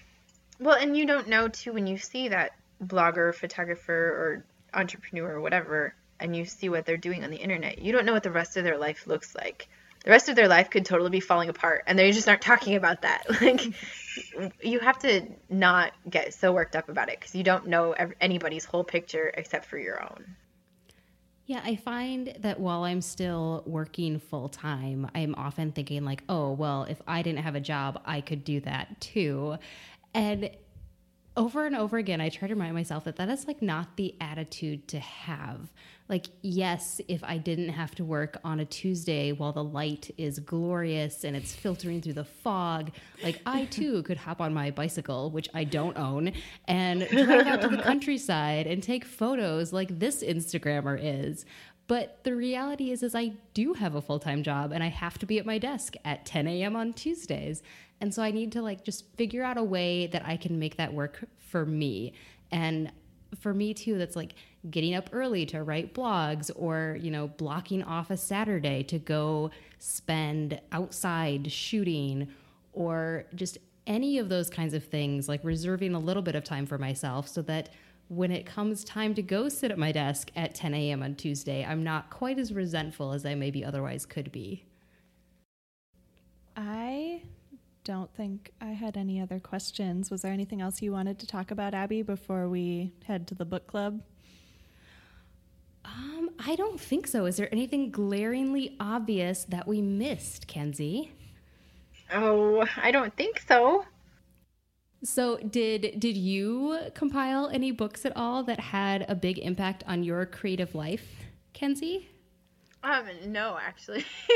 Well, 0.60 0.76
and 0.76 0.96
you 0.96 1.06
don't 1.06 1.28
know 1.28 1.48
too 1.48 1.72
when 1.72 1.86
you 1.86 1.98
see 1.98 2.28
that 2.28 2.52
blogger, 2.84 3.34
photographer, 3.34 3.92
or 3.92 4.44
entrepreneur 4.72 5.32
or 5.32 5.40
whatever, 5.40 5.94
and 6.20 6.36
you 6.36 6.44
see 6.44 6.68
what 6.68 6.86
they're 6.86 6.96
doing 6.96 7.24
on 7.24 7.30
the 7.30 7.36
internet. 7.36 7.78
You 7.80 7.92
don't 7.92 8.06
know 8.06 8.12
what 8.12 8.22
the 8.22 8.30
rest 8.30 8.56
of 8.56 8.64
their 8.64 8.78
life 8.78 9.06
looks 9.06 9.34
like. 9.34 9.68
The 10.04 10.10
rest 10.10 10.28
of 10.28 10.36
their 10.36 10.48
life 10.48 10.70
could 10.70 10.86
totally 10.86 11.10
be 11.10 11.20
falling 11.20 11.48
apart, 11.50 11.84
and 11.86 11.98
they 11.98 12.10
just 12.12 12.28
aren't 12.28 12.42
talking 12.42 12.76
about 12.76 13.02
that. 13.02 13.24
Like, 13.40 14.54
you 14.60 14.80
have 14.80 14.98
to 15.00 15.22
not 15.48 15.92
get 16.08 16.34
so 16.34 16.52
worked 16.52 16.74
up 16.74 16.88
about 16.88 17.08
it 17.08 17.20
because 17.20 17.34
you 17.34 17.44
don't 17.44 17.68
know 17.68 17.94
anybody's 18.20 18.64
whole 18.64 18.82
picture 18.82 19.32
except 19.36 19.66
for 19.66 19.78
your 19.78 20.02
own. 20.02 20.36
Yeah, 21.46 21.60
I 21.64 21.76
find 21.76 22.34
that 22.40 22.60
while 22.60 22.84
I'm 22.84 23.00
still 23.00 23.62
working 23.66 24.18
full 24.18 24.48
time, 24.48 25.10
I'm 25.14 25.34
often 25.36 25.72
thinking, 25.72 26.04
like, 26.04 26.22
oh, 26.28 26.52
well, 26.52 26.84
if 26.84 27.00
I 27.06 27.22
didn't 27.22 27.40
have 27.40 27.54
a 27.54 27.60
job, 27.60 28.00
I 28.04 28.20
could 28.20 28.44
do 28.44 28.60
that 28.60 29.00
too. 29.00 29.58
And 30.12 30.50
over 31.36 31.66
and 31.66 31.76
over 31.76 31.96
again, 31.96 32.20
I 32.20 32.28
try 32.28 32.48
to 32.48 32.54
remind 32.54 32.74
myself 32.74 33.04
that 33.04 33.16
that 33.16 33.28
is 33.28 33.46
like 33.46 33.62
not 33.62 33.96
the 33.96 34.14
attitude 34.20 34.88
to 34.88 35.00
have. 35.00 35.72
Like, 36.10 36.26
yes, 36.42 37.00
if 37.06 37.22
I 37.22 37.38
didn't 37.38 37.68
have 37.68 37.94
to 37.94 38.04
work 38.04 38.38
on 38.42 38.58
a 38.58 38.64
Tuesday 38.64 39.30
while 39.30 39.52
the 39.52 39.62
light 39.62 40.10
is 40.18 40.40
glorious 40.40 41.22
and 41.22 41.36
it's 41.36 41.54
filtering 41.54 42.02
through 42.02 42.14
the 42.14 42.24
fog, 42.24 42.90
like 43.22 43.40
I 43.46 43.64
too 43.70 44.02
could 44.02 44.16
hop 44.16 44.40
on 44.40 44.52
my 44.52 44.72
bicycle, 44.72 45.30
which 45.30 45.48
I 45.54 45.62
don't 45.62 45.96
own, 45.96 46.32
and 46.66 47.06
drive 47.08 47.46
out 47.46 47.60
to 47.60 47.68
the 47.68 47.80
countryside 47.80 48.66
and 48.66 48.82
take 48.82 49.04
photos 49.04 49.72
like 49.72 50.00
this 50.00 50.24
Instagrammer 50.24 50.98
is. 51.00 51.46
But 51.86 52.24
the 52.24 52.34
reality 52.34 52.90
is, 52.90 53.04
is 53.04 53.14
I 53.14 53.34
do 53.54 53.74
have 53.74 53.94
a 53.94 54.02
full 54.02 54.18
time 54.18 54.42
job 54.42 54.72
and 54.72 54.82
I 54.82 54.88
have 54.88 55.16
to 55.18 55.26
be 55.26 55.38
at 55.38 55.46
my 55.46 55.58
desk 55.58 55.94
at 56.04 56.26
10 56.26 56.48
a.m. 56.48 56.74
on 56.74 56.92
Tuesdays. 56.92 57.62
And 58.00 58.12
so 58.12 58.20
I 58.20 58.32
need 58.32 58.50
to 58.52 58.62
like 58.62 58.82
just 58.82 59.04
figure 59.16 59.44
out 59.44 59.58
a 59.58 59.62
way 59.62 60.08
that 60.08 60.26
I 60.26 60.36
can 60.36 60.58
make 60.58 60.76
that 60.76 60.92
work 60.92 61.24
for 61.38 61.64
me. 61.64 62.14
And 62.50 62.90
for 63.38 63.54
me 63.54 63.74
too, 63.74 63.96
that's 63.96 64.16
like 64.16 64.34
getting 64.68 64.94
up 64.94 65.08
early 65.12 65.46
to 65.46 65.62
write 65.62 65.94
blogs 65.94 66.50
or, 66.54 66.98
you 67.00 67.10
know, 67.10 67.28
blocking 67.28 67.82
off 67.82 68.10
a 68.10 68.16
Saturday 68.16 68.82
to 68.82 68.98
go 68.98 69.50
spend 69.78 70.60
outside 70.72 71.50
shooting 71.50 72.28
or 72.72 73.24
just 73.34 73.58
any 73.86 74.18
of 74.18 74.28
those 74.28 74.50
kinds 74.50 74.74
of 74.74 74.84
things, 74.84 75.28
like 75.28 75.42
reserving 75.42 75.94
a 75.94 75.98
little 75.98 76.22
bit 76.22 76.34
of 76.34 76.44
time 76.44 76.66
for 76.66 76.76
myself 76.76 77.26
so 77.26 77.40
that 77.42 77.70
when 78.08 78.30
it 78.30 78.44
comes 78.44 78.84
time 78.84 79.14
to 79.14 79.22
go 79.22 79.48
sit 79.48 79.70
at 79.70 79.78
my 79.78 79.92
desk 79.92 80.30
at 80.36 80.54
10 80.54 80.74
a.m. 80.74 81.02
on 81.02 81.14
Tuesday, 81.14 81.64
I'm 81.64 81.82
not 81.82 82.10
quite 82.10 82.38
as 82.38 82.52
resentful 82.52 83.12
as 83.12 83.24
I 83.24 83.34
maybe 83.34 83.64
otherwise 83.64 84.04
could 84.04 84.30
be. 84.32 84.64
I 86.56 87.22
don't 87.84 88.12
think 88.14 88.52
I 88.60 88.66
had 88.66 88.96
any 88.96 89.20
other 89.20 89.40
questions. 89.40 90.10
Was 90.10 90.22
there 90.22 90.32
anything 90.32 90.60
else 90.60 90.82
you 90.82 90.92
wanted 90.92 91.18
to 91.20 91.26
talk 91.26 91.50
about, 91.50 91.72
Abby, 91.72 92.02
before 92.02 92.48
we 92.48 92.92
head 93.04 93.26
to 93.28 93.34
the 93.34 93.44
book 93.44 93.66
club? 93.66 94.02
Um, 95.96 96.30
I 96.38 96.56
don't 96.56 96.80
think 96.80 97.06
so. 97.06 97.26
Is 97.26 97.36
there 97.36 97.48
anything 97.52 97.90
glaringly 97.90 98.76
obvious 98.78 99.44
that 99.44 99.66
we 99.66 99.82
missed, 99.82 100.46
Kenzie? 100.46 101.12
Oh, 102.12 102.66
I 102.76 102.90
don't 102.90 103.14
think 103.16 103.42
so. 103.46 103.84
So, 105.02 105.38
did 105.38 105.98
did 105.98 106.16
you 106.16 106.78
compile 106.94 107.48
any 107.48 107.70
books 107.70 108.04
at 108.04 108.12
all 108.16 108.42
that 108.44 108.60
had 108.60 109.06
a 109.08 109.14
big 109.14 109.38
impact 109.38 109.82
on 109.86 110.02
your 110.02 110.26
creative 110.26 110.74
life, 110.74 111.06
Kenzie? 111.54 112.10
Um, 112.82 113.06
no, 113.26 113.58
actually. 113.60 114.04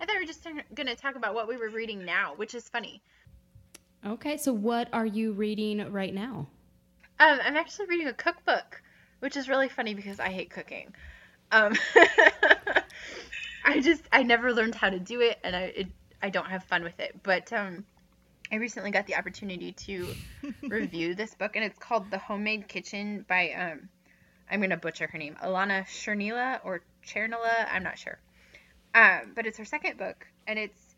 I 0.00 0.06
thought 0.06 0.14
we 0.14 0.20
were 0.20 0.26
just 0.26 0.44
going 0.74 0.88
to 0.88 0.96
talk 0.96 1.16
about 1.16 1.34
what 1.34 1.48
we 1.48 1.56
were 1.56 1.68
reading 1.70 2.04
now, 2.04 2.34
which 2.36 2.54
is 2.54 2.68
funny. 2.68 3.02
Okay, 4.04 4.36
so 4.36 4.52
what 4.52 4.88
are 4.92 5.06
you 5.06 5.32
reading 5.32 5.90
right 5.92 6.14
now? 6.14 6.48
Um, 7.18 7.38
I'm 7.42 7.56
actually 7.56 7.86
reading 7.86 8.08
a 8.08 8.12
cookbook, 8.12 8.82
which 9.20 9.36
is 9.36 9.48
really 9.48 9.68
funny 9.68 9.94
because 9.94 10.20
I 10.20 10.28
hate 10.28 10.50
cooking. 10.50 10.94
Um, 11.52 11.74
I 13.64 13.80
just 13.80 14.02
I 14.12 14.22
never 14.22 14.52
learned 14.52 14.74
how 14.74 14.90
to 14.90 14.98
do 14.98 15.20
it, 15.20 15.38
and 15.44 15.54
I 15.54 15.60
it, 15.62 15.86
I 16.22 16.30
don't 16.30 16.46
have 16.46 16.64
fun 16.64 16.82
with 16.82 16.98
it. 17.00 17.22
But 17.22 17.52
um, 17.52 17.84
I 18.50 18.56
recently 18.56 18.90
got 18.90 19.06
the 19.06 19.16
opportunity 19.16 19.72
to 19.72 20.08
review 20.62 21.14
this 21.14 21.34
book, 21.34 21.56
and 21.56 21.64
it's 21.64 21.78
called 21.78 22.10
The 22.10 22.18
Homemade 22.18 22.68
Kitchen 22.68 23.24
by 23.28 23.50
um, 23.52 23.88
I'm 24.50 24.60
gonna 24.60 24.76
butcher 24.76 25.08
her 25.08 25.18
name, 25.18 25.36
Alana 25.42 25.84
Chernila 25.84 26.60
or 26.64 26.82
Chernila, 27.04 27.66
I'm 27.70 27.82
not 27.82 27.98
sure. 27.98 28.18
Um, 28.94 29.32
but 29.34 29.46
it's 29.46 29.58
her 29.58 29.64
second 29.64 29.98
book, 29.98 30.26
and 30.46 30.58
it's 30.58 30.94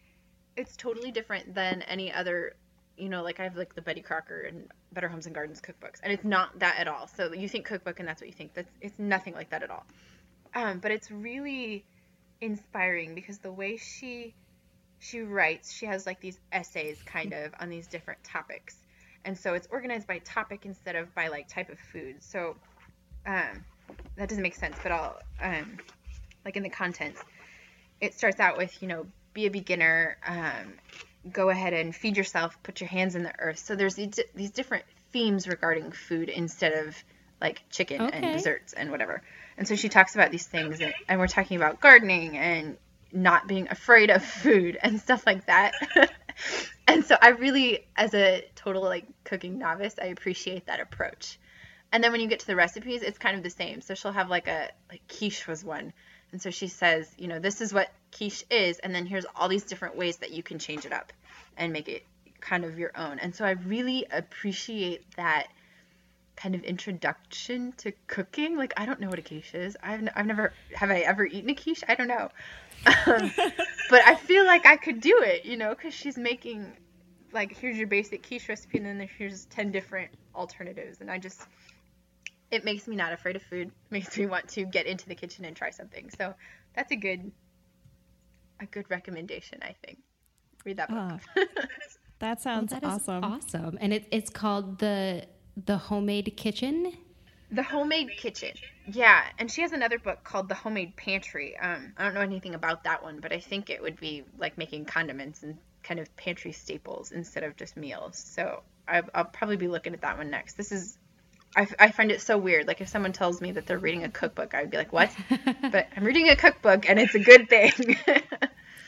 it's 0.56 0.76
totally 0.76 1.10
different 1.10 1.54
than 1.54 1.82
any 1.82 2.12
other. 2.12 2.54
You 2.98 3.08
know, 3.08 3.22
like 3.22 3.40
I 3.40 3.44
have 3.44 3.56
like 3.56 3.74
the 3.74 3.82
Betty 3.82 4.00
Crocker 4.00 4.40
and 4.40 4.68
Better 4.92 5.08
Homes 5.08 5.26
and 5.26 5.34
Gardens 5.34 5.60
cookbooks, 5.60 6.00
and 6.02 6.12
it's 6.12 6.24
not 6.24 6.58
that 6.58 6.78
at 6.78 6.88
all. 6.88 7.06
So 7.06 7.32
you 7.32 7.48
think 7.48 7.66
cookbook, 7.66 8.00
and 8.00 8.08
that's 8.08 8.20
what 8.20 8.28
you 8.28 8.34
think. 8.34 8.54
That's 8.54 8.70
it's 8.80 8.98
nothing 8.98 9.34
like 9.34 9.50
that 9.50 9.62
at 9.62 9.70
all. 9.70 9.84
Um, 10.54 10.78
but 10.78 10.90
it's 10.90 11.10
really 11.10 11.84
inspiring 12.40 13.14
because 13.14 13.38
the 13.38 13.52
way 13.52 13.76
she 13.76 14.34
she 14.98 15.20
writes, 15.20 15.72
she 15.72 15.86
has 15.86 16.06
like 16.06 16.20
these 16.20 16.38
essays 16.52 17.00
kind 17.04 17.32
of 17.32 17.52
on 17.60 17.68
these 17.68 17.86
different 17.86 18.22
topics. 18.24 18.76
And 19.24 19.36
so 19.36 19.54
it's 19.54 19.68
organized 19.70 20.06
by 20.06 20.18
topic 20.18 20.64
instead 20.64 20.96
of 20.96 21.14
by 21.14 21.28
like 21.28 21.48
type 21.48 21.70
of 21.70 21.78
food. 21.78 22.16
So 22.22 22.56
um, 23.26 23.64
that 24.16 24.28
doesn't 24.28 24.42
make 24.42 24.54
sense, 24.54 24.76
but 24.82 24.92
I'll 24.92 25.18
um, 25.40 25.78
like 26.44 26.56
in 26.56 26.62
the 26.62 26.70
contents, 26.70 27.22
it 28.00 28.14
starts 28.14 28.40
out 28.40 28.56
with 28.56 28.80
you 28.82 28.88
know 28.88 29.06
be 29.34 29.46
a 29.46 29.50
beginner, 29.50 30.16
um, 30.26 30.74
go 31.30 31.50
ahead 31.50 31.72
and 31.72 31.94
feed 31.94 32.16
yourself, 32.16 32.58
put 32.62 32.80
your 32.80 32.88
hands 32.88 33.14
in 33.14 33.22
the 33.22 33.32
earth. 33.38 33.58
So 33.58 33.74
there's 33.76 33.94
these, 33.94 34.20
these 34.34 34.50
different 34.50 34.84
themes 35.12 35.48
regarding 35.48 35.92
food 35.92 36.28
instead 36.28 36.86
of 36.86 36.96
like 37.40 37.62
chicken 37.70 38.02
Okay. 38.02 38.18
and 38.18 38.32
desserts 38.32 38.72
and 38.72 38.90
whatever. 38.90 39.22
And 39.56 39.66
so 39.66 39.76
she 39.76 39.88
talks 39.88 40.14
about 40.14 40.30
these 40.30 40.46
things, 40.46 40.80
and, 40.80 40.94
and 41.08 41.18
we're 41.20 41.26
talking 41.28 41.56
about 41.56 41.80
gardening 41.80 42.36
and 42.36 42.76
not 43.12 43.48
being 43.48 43.68
afraid 43.70 44.10
of 44.10 44.24
food 44.24 44.78
and 44.82 45.00
stuff 45.00 45.26
like 45.26 45.46
that. 45.46 45.74
and 46.88 47.04
so 47.04 47.16
I 47.20 47.30
really, 47.30 47.86
as 47.96 48.14
a 48.14 48.44
total 48.54 48.82
like 48.82 49.06
cooking 49.24 49.58
novice, 49.58 49.94
I 50.00 50.06
appreciate 50.06 50.66
that 50.66 50.80
approach. 50.80 51.38
And 51.92 52.04
then 52.04 52.12
when 52.12 52.20
you 52.20 52.28
get 52.28 52.40
to 52.40 52.46
the 52.46 52.56
recipes, 52.56 53.02
it's 53.02 53.18
kind 53.18 53.36
of 53.36 53.42
the 53.42 53.50
same. 53.50 53.80
So 53.80 53.94
she'll 53.94 54.12
have 54.12 54.28
like 54.28 54.46
a 54.48 54.68
like 54.90 55.02
quiche 55.08 55.46
was 55.46 55.64
one. 55.64 55.92
And 56.32 56.40
so 56.42 56.50
she 56.50 56.68
says, 56.68 57.14
you 57.18 57.28
know, 57.28 57.38
this 57.38 57.60
is 57.60 57.72
what 57.72 57.90
quiche 58.16 58.44
is, 58.50 58.78
and 58.78 58.94
then 58.94 59.06
here's 59.06 59.26
all 59.34 59.48
these 59.48 59.64
different 59.64 59.96
ways 59.96 60.18
that 60.18 60.30
you 60.30 60.42
can 60.42 60.58
change 60.58 60.84
it 60.84 60.92
up 60.92 61.12
and 61.56 61.72
make 61.72 61.88
it 61.88 62.04
kind 62.40 62.64
of 62.64 62.78
your 62.78 62.92
own. 62.96 63.18
And 63.18 63.34
so 63.34 63.44
I 63.44 63.52
really 63.52 64.06
appreciate 64.10 65.04
that 65.16 65.48
kind 66.36 66.54
of 66.54 66.62
introduction 66.62 67.72
to 67.78 67.92
cooking. 68.06 68.56
Like 68.56 68.72
I 68.76 68.86
don't 68.86 69.00
know 69.00 69.08
what 69.08 69.18
a 69.18 69.22
quiche 69.22 69.54
is. 69.54 69.76
I've, 69.82 70.00
n- 70.00 70.10
I've 70.14 70.26
never 70.26 70.52
have 70.74 70.90
I 70.90 71.00
ever 71.00 71.26
eaten 71.26 71.50
a 71.50 71.54
quiche? 71.54 71.82
I 71.88 71.94
don't 71.94 72.08
know. 72.08 72.30
Um, 73.06 73.32
but 73.90 74.02
I 74.06 74.14
feel 74.14 74.44
like 74.44 74.64
I 74.66 74.76
could 74.76 75.00
do 75.00 75.22
it, 75.22 75.44
you 75.44 75.56
know, 75.56 75.70
because 75.70 75.94
she's 75.94 76.16
making 76.16 76.72
like 77.32 77.56
here's 77.56 77.76
your 77.76 77.88
basic 77.88 78.26
quiche 78.26 78.48
recipe, 78.48 78.78
and 78.78 78.86
then 78.86 79.08
here's 79.18 79.46
ten 79.46 79.72
different 79.72 80.10
alternatives, 80.34 81.00
and 81.00 81.10
I 81.10 81.18
just 81.18 81.40
it 82.50 82.64
makes 82.64 82.86
me 82.88 82.96
not 82.96 83.12
afraid 83.12 83.36
of 83.36 83.42
food. 83.42 83.70
Makes 83.90 84.16
me 84.18 84.26
want 84.26 84.48
to 84.50 84.64
get 84.64 84.86
into 84.86 85.08
the 85.08 85.14
kitchen 85.14 85.44
and 85.44 85.56
try 85.56 85.70
something. 85.70 86.10
So 86.10 86.34
that's 86.74 86.92
a 86.92 86.96
good 86.96 87.32
a 88.60 88.66
good 88.66 88.90
recommendation, 88.90 89.58
I 89.62 89.74
think. 89.84 89.98
Read 90.64 90.78
that 90.78 90.92
book. 90.92 91.06
Ah, 91.06 91.20
that 92.18 92.40
sounds 92.40 92.72
That 92.72 92.82
is 92.84 93.00
awesome. 93.22 93.22
awesome. 93.22 93.78
And 93.80 93.92
it, 93.92 94.06
it's 94.10 94.30
called 94.30 94.78
the 94.78 95.26
the 95.56 95.78
homemade 95.78 96.34
kitchen. 96.36 96.92
The 97.50 97.62
Homemade 97.62 98.16
Kitchen. 98.16 98.56
Yeah, 98.86 99.22
and 99.38 99.50
she 99.50 99.60
has 99.62 99.72
another 99.72 99.98
book 99.98 100.24
called 100.24 100.48
The 100.48 100.54
Homemade 100.54 100.96
Pantry. 100.96 101.56
Um, 101.58 101.92
I 101.96 102.04
don't 102.04 102.14
know 102.14 102.20
anything 102.20 102.54
about 102.54 102.84
that 102.84 103.02
one, 103.02 103.20
but 103.20 103.32
I 103.32 103.40
think 103.40 103.70
it 103.70 103.82
would 103.82 103.98
be 104.00 104.24
like 104.38 104.56
making 104.58 104.86
condiments 104.86 105.42
and 105.42 105.58
kind 105.82 106.00
of 106.00 106.14
pantry 106.16 106.52
staples 106.52 107.12
instead 107.12 107.44
of 107.44 107.56
just 107.56 107.76
meals. 107.76 108.18
So 108.18 108.62
I, 108.86 109.02
I'll 109.14 109.24
probably 109.26 109.56
be 109.56 109.68
looking 109.68 109.94
at 109.94 110.00
that 110.02 110.18
one 110.18 110.30
next. 110.30 110.56
This 110.56 110.72
is, 110.72 110.98
I, 111.56 111.66
I 111.78 111.90
find 111.90 112.10
it 112.10 112.20
so 112.20 112.38
weird. 112.38 112.66
Like 112.66 112.80
if 112.80 112.88
someone 112.88 113.12
tells 113.12 113.40
me 113.40 113.52
that 113.52 113.66
they're 113.66 113.78
reading 113.78 114.04
a 114.04 114.08
cookbook, 114.08 114.54
I 114.54 114.62
would 114.62 114.70
be 114.70 114.76
like, 114.76 114.92
what? 114.92 115.10
but 115.62 115.88
I'm 115.96 116.04
reading 116.04 116.28
a 116.28 116.36
cookbook 116.36 116.88
and 116.88 116.98
it's 116.98 117.14
a 117.14 117.20
good 117.20 117.48
thing. 117.48 117.72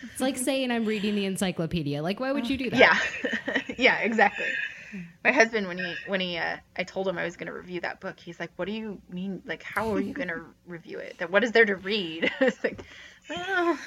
It's 0.03 0.21
like 0.21 0.37
saying 0.37 0.71
I'm 0.71 0.85
reading 0.85 1.15
the 1.15 1.25
encyclopedia. 1.27 2.03
Like, 2.03 2.21
why 2.21 2.33
would 2.33 2.49
you 2.49 2.57
do 2.57 2.71
that? 2.71 2.79
yeah, 2.79 3.63
yeah, 3.79 3.99
exactly. 3.99 4.47
My 5.25 5.33
husband, 5.33 5.69
when 5.69 5.79
he 5.79 5.95
when 6.07 6.21
he 6.21 6.37
uh, 6.37 6.57
I 6.77 6.85
told 6.85 7.07
him 7.07 7.17
I 7.17 7.25
was 7.25 7.37
going 7.37 7.47
to 7.47 7.53
review 7.53 7.81
that 7.83 8.01
book, 8.01 8.19
he's 8.19 8.41
like, 8.41 8.51
"What 8.57 8.67
do 8.67 8.73
you 8.73 9.01
mean? 9.09 9.43
Like, 9.47 9.63
how 9.63 9.93
are 9.95 10.01
you 10.01 10.13
going 10.13 10.29
to 10.29 10.43
review 10.67 10.99
it? 10.99 11.19
That 11.19 11.31
what 11.31 11.45
is 11.45 11.53
there 11.53 11.65
to 11.65 11.77
read?" 11.77 12.31
it's 12.41 12.63
like, 12.65 12.83
well, 13.29 13.79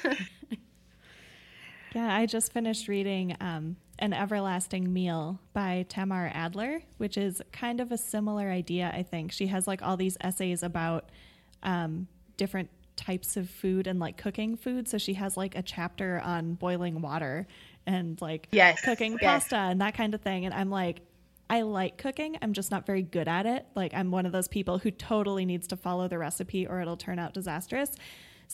Yeah, 1.94 2.12
I 2.12 2.26
just 2.26 2.52
finished 2.52 2.88
reading 2.88 3.36
um, 3.40 3.76
An 3.98 4.12
Everlasting 4.12 4.92
Meal 4.92 5.38
by 5.52 5.86
Tamar 5.88 6.30
Adler, 6.34 6.82
which 6.98 7.16
is 7.16 7.40
kind 7.52 7.80
of 7.80 7.92
a 7.92 7.98
similar 7.98 8.50
idea, 8.50 8.90
I 8.92 9.04
think. 9.04 9.30
She 9.30 9.46
has 9.46 9.66
like 9.68 9.80
all 9.80 9.96
these 9.96 10.16
essays 10.20 10.62
about 10.62 11.10
um, 11.62 12.08
different 12.36 12.70
types 12.96 13.36
of 13.36 13.48
food 13.48 13.86
and 13.86 13.98
like 14.00 14.16
cooking 14.16 14.56
food. 14.56 14.88
So 14.88 14.98
she 14.98 15.14
has 15.14 15.36
like 15.36 15.56
a 15.56 15.62
chapter 15.62 16.20
on 16.24 16.54
boiling 16.54 17.00
water 17.00 17.46
and 17.86 18.20
like 18.20 18.48
Yes, 18.52 18.80
cooking 18.82 19.12
yes. 19.20 19.44
pasta 19.44 19.56
and 19.56 19.80
that 19.80 19.94
kind 19.94 20.14
of 20.14 20.20
thing. 20.20 20.44
And 20.46 20.54
I'm 20.54 20.70
like, 20.70 21.00
I 21.50 21.62
like 21.62 21.98
cooking. 21.98 22.38
I'm 22.40 22.54
just 22.54 22.70
not 22.70 22.86
very 22.86 23.02
good 23.02 23.28
at 23.28 23.46
it. 23.46 23.66
Like 23.74 23.94
I'm 23.94 24.10
one 24.10 24.26
of 24.26 24.32
those 24.32 24.48
people 24.48 24.78
who 24.78 24.90
totally 24.90 25.44
needs 25.44 25.66
to 25.68 25.76
follow 25.76 26.08
the 26.08 26.18
recipe 26.18 26.66
or 26.66 26.80
it'll 26.80 26.96
turn 26.96 27.18
out 27.18 27.34
disastrous. 27.34 27.90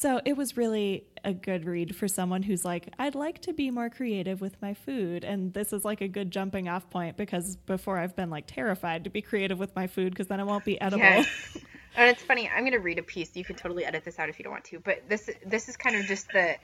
So 0.00 0.18
it 0.24 0.34
was 0.34 0.56
really 0.56 1.04
a 1.26 1.34
good 1.34 1.66
read 1.66 1.94
for 1.94 2.08
someone 2.08 2.42
who's 2.42 2.64
like, 2.64 2.88
I'd 2.98 3.14
like 3.14 3.42
to 3.42 3.52
be 3.52 3.70
more 3.70 3.90
creative 3.90 4.40
with 4.40 4.56
my 4.62 4.72
food. 4.72 5.24
And 5.24 5.52
this 5.52 5.74
is 5.74 5.84
like 5.84 6.00
a 6.00 6.08
good 6.08 6.30
jumping 6.30 6.70
off 6.70 6.88
point 6.88 7.18
because 7.18 7.56
before 7.56 7.98
I've 7.98 8.16
been 8.16 8.30
like 8.30 8.44
terrified 8.46 9.04
to 9.04 9.10
be 9.10 9.20
creative 9.20 9.58
with 9.58 9.76
my 9.76 9.86
food 9.86 10.14
because 10.14 10.28
then 10.28 10.40
it 10.40 10.46
won't 10.46 10.64
be 10.64 10.80
edible. 10.80 11.04
Yes. 11.04 11.58
And 11.96 12.08
it's 12.08 12.22
funny. 12.22 12.48
I'm 12.48 12.60
going 12.60 12.70
to 12.70 12.78
read 12.78 13.00
a 13.00 13.02
piece. 13.02 13.34
You 13.34 13.44
can 13.44 13.56
totally 13.56 13.84
edit 13.84 14.04
this 14.04 14.20
out 14.20 14.28
if 14.28 14.38
you 14.38 14.44
don't 14.44 14.52
want 14.52 14.62
to. 14.66 14.78
But 14.78 15.08
this 15.08 15.28
this 15.44 15.68
is 15.68 15.76
kind 15.76 15.96
of 15.96 16.06
just 16.06 16.28
the 16.32 16.54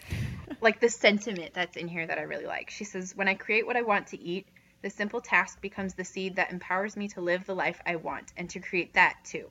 like 0.60 0.78
the 0.78 0.88
sentiment 0.88 1.52
that's 1.52 1.76
in 1.76 1.88
here 1.88 2.06
that 2.06 2.16
I 2.16 2.22
really 2.22 2.46
like. 2.46 2.70
She 2.70 2.84
says, 2.84 3.12
"When 3.16 3.26
I 3.26 3.34
create 3.34 3.66
what 3.66 3.76
I 3.76 3.82
want 3.82 4.06
to 4.08 4.20
eat, 4.20 4.46
the 4.82 4.88
simple 4.88 5.20
task 5.20 5.60
becomes 5.60 5.94
the 5.94 6.04
seed 6.04 6.36
that 6.36 6.52
empowers 6.52 6.96
me 6.96 7.08
to 7.08 7.20
live 7.20 7.44
the 7.44 7.56
life 7.56 7.80
I 7.84 7.96
want 7.96 8.32
and 8.36 8.48
to 8.50 8.60
create 8.60 8.94
that 8.94 9.16
too. 9.24 9.50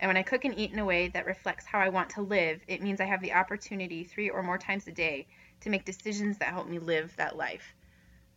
And 0.00 0.08
when 0.08 0.16
I 0.16 0.22
cook 0.22 0.44
and 0.44 0.58
eat 0.58 0.72
in 0.72 0.78
a 0.78 0.84
way 0.84 1.08
that 1.08 1.26
reflects 1.26 1.66
how 1.66 1.78
I 1.78 1.90
want 1.90 2.10
to 2.10 2.22
live, 2.22 2.60
it 2.66 2.82
means 2.82 3.00
I 3.00 3.04
have 3.04 3.20
the 3.20 3.34
opportunity 3.34 4.02
3 4.02 4.30
or 4.30 4.42
more 4.42 4.58
times 4.58 4.86
a 4.86 4.92
day 4.92 5.26
to 5.60 5.70
make 5.70 5.84
decisions 5.84 6.38
that 6.38 6.48
help 6.48 6.68
me 6.68 6.78
live 6.78 7.14
that 7.16 7.36
life." 7.36 7.74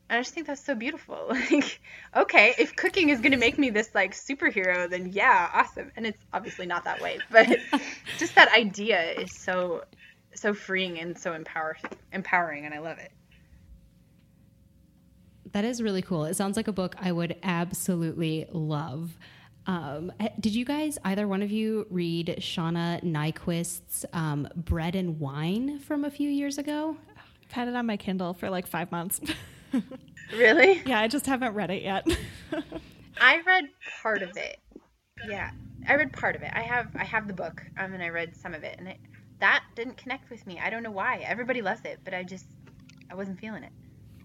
And 0.09 0.20
I 0.20 0.22
just 0.22 0.34
think 0.34 0.45
that's 0.47 0.64
so 0.64 0.76
beautiful. 0.76 1.32
Like, 1.51 1.80
okay, 2.16 2.53
if 2.57 2.76
cooking 2.76 3.09
is 3.09 3.22
gonna 3.22 3.38
make 3.38 3.57
me 3.57 3.70
this 3.70 3.95
like 3.95 4.14
superhero, 4.14 4.89
then 4.89 5.09
yeah, 5.11 5.49
awesome. 5.53 5.91
And 5.95 6.05
it's 6.05 6.22
obviously 6.34 6.66
not 6.66 6.84
that 6.84 7.01
way, 7.01 7.20
but 7.32 7.47
just 8.20 8.36
that 8.36 8.53
idea 8.53 9.11
is 9.14 9.36
so 9.36 9.86
so 10.36 10.53
freeing 10.53 10.99
and 10.99 11.18
so 11.18 11.34
empower 11.34 11.78
empowering, 12.11 12.66
and 12.66 12.74
I 12.74 12.80
love 12.80 12.99
it. 12.99 13.11
That 15.53 15.64
is 15.64 15.82
really 15.82 16.01
cool. 16.01 16.26
It 16.26 16.36
sounds 16.36 16.57
like 16.57 16.68
a 16.68 16.74
book 16.74 16.95
I 16.99 17.11
would 17.11 17.38
absolutely 17.43 18.47
love. 18.51 19.18
Um, 19.66 20.11
eh, 20.20 20.30
did 20.39 20.55
you 20.55 20.66
guys, 20.66 20.97
either 21.05 21.28
one 21.28 21.41
of 21.41 21.51
you, 21.51 21.88
read 21.89 22.36
Shauna 22.39 23.01
Niequist's 23.03 24.05
um, 24.14 24.47
Bread 24.55 24.95
and 24.95 25.20
Wine 25.20 25.80
from 25.80 26.03
a 26.03 26.11
few 26.11 26.30
years 26.30 26.57
ago? 26.57 26.97
I've 27.45 27.51
had 27.51 27.68
it 27.68 27.76
on 27.76 27.86
my 27.86 27.97
Kindle 27.97 28.34
for 28.34 28.49
like 28.49 28.68
five 28.68 28.91
months. 28.91 29.22
Really? 30.36 30.82
yeah, 30.86 30.99
I 30.99 31.07
just 31.07 31.26
haven't 31.26 31.53
read 31.53 31.70
it 31.70 31.84
yet. 31.84 32.07
I 33.22 33.41
read 33.45 33.66
part 34.01 34.22
of 34.22 34.36
it. 34.38 34.57
Yeah, 35.28 35.51
I 35.88 35.95
read 35.95 36.14
part 36.14 36.36
of 36.36 36.41
it. 36.41 36.51
I 36.53 36.61
have 36.61 36.88
I 36.95 37.03
have 37.03 37.28
the 37.28 37.34
book, 37.34 37.61
um, 37.78 37.93
and 37.93 38.01
I 38.01 38.09
read 38.09 38.36
some 38.36 38.53
of 38.53 38.64
it, 38.64 38.78
and 38.80 38.88
it 38.88 38.97
that 39.39 39.64
didn't 39.76 39.97
connect 39.97 40.30
with 40.30 40.45
me. 40.47 40.59
I 40.59 40.70
don't 40.70 40.84
know 40.84 40.91
why. 40.91 41.18
Everybody 41.28 41.61
loves 41.61 41.82
it, 41.86 41.99
but 42.03 42.14
I 42.14 42.24
just 42.24 42.47
I 43.11 43.16
wasn't 43.16 43.39
feeling 43.39 43.64
it. 43.64 43.72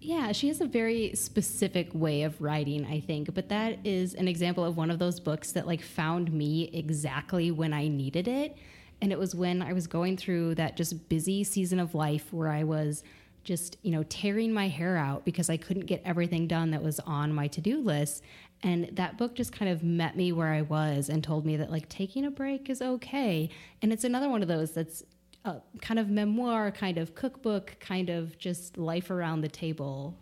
Yeah, 0.00 0.30
she 0.32 0.48
has 0.48 0.60
a 0.60 0.66
very 0.66 1.12
specific 1.14 1.90
way 1.92 2.22
of 2.22 2.40
writing, 2.40 2.86
I 2.86 3.00
think, 3.00 3.34
but 3.34 3.48
that 3.48 3.78
is 3.84 4.14
an 4.14 4.28
example 4.28 4.64
of 4.64 4.76
one 4.76 4.90
of 4.90 4.98
those 4.98 5.18
books 5.18 5.52
that 5.52 5.66
like 5.66 5.82
found 5.82 6.32
me 6.32 6.70
exactly 6.72 7.50
when 7.50 7.72
I 7.72 7.88
needed 7.88 8.28
it. 8.28 8.56
And 9.00 9.12
it 9.12 9.18
was 9.18 9.34
when 9.34 9.60
I 9.60 9.72
was 9.72 9.86
going 9.86 10.16
through 10.16 10.54
that 10.56 10.76
just 10.76 11.08
busy 11.08 11.42
season 11.42 11.80
of 11.80 11.94
life 11.94 12.32
where 12.32 12.48
I 12.48 12.62
was 12.62 13.02
just, 13.42 13.76
you 13.82 13.90
know, 13.90 14.04
tearing 14.04 14.52
my 14.52 14.68
hair 14.68 14.96
out 14.96 15.24
because 15.24 15.50
I 15.50 15.56
couldn't 15.56 15.86
get 15.86 16.02
everything 16.04 16.46
done 16.46 16.70
that 16.72 16.82
was 16.82 17.00
on 17.00 17.32
my 17.32 17.48
to-do 17.48 17.80
list. 17.80 18.22
And 18.62 18.90
that 18.92 19.18
book 19.18 19.34
just 19.34 19.52
kind 19.52 19.70
of 19.70 19.82
met 19.82 20.16
me 20.16 20.32
where 20.32 20.52
I 20.52 20.62
was 20.62 21.08
and 21.08 21.24
told 21.24 21.46
me 21.46 21.56
that 21.56 21.70
like 21.70 21.88
taking 21.88 22.24
a 22.24 22.30
break 22.30 22.68
is 22.70 22.82
okay. 22.82 23.50
And 23.82 23.92
it's 23.92 24.04
another 24.04 24.28
one 24.28 24.42
of 24.42 24.48
those 24.48 24.72
that's 24.72 25.02
a 25.48 25.62
kind 25.80 25.98
of 25.98 26.08
memoir, 26.08 26.70
kind 26.70 26.98
of 26.98 27.14
cookbook, 27.14 27.76
kind 27.80 28.10
of 28.10 28.38
just 28.38 28.78
life 28.78 29.10
around 29.10 29.40
the 29.40 29.48
table 29.48 30.16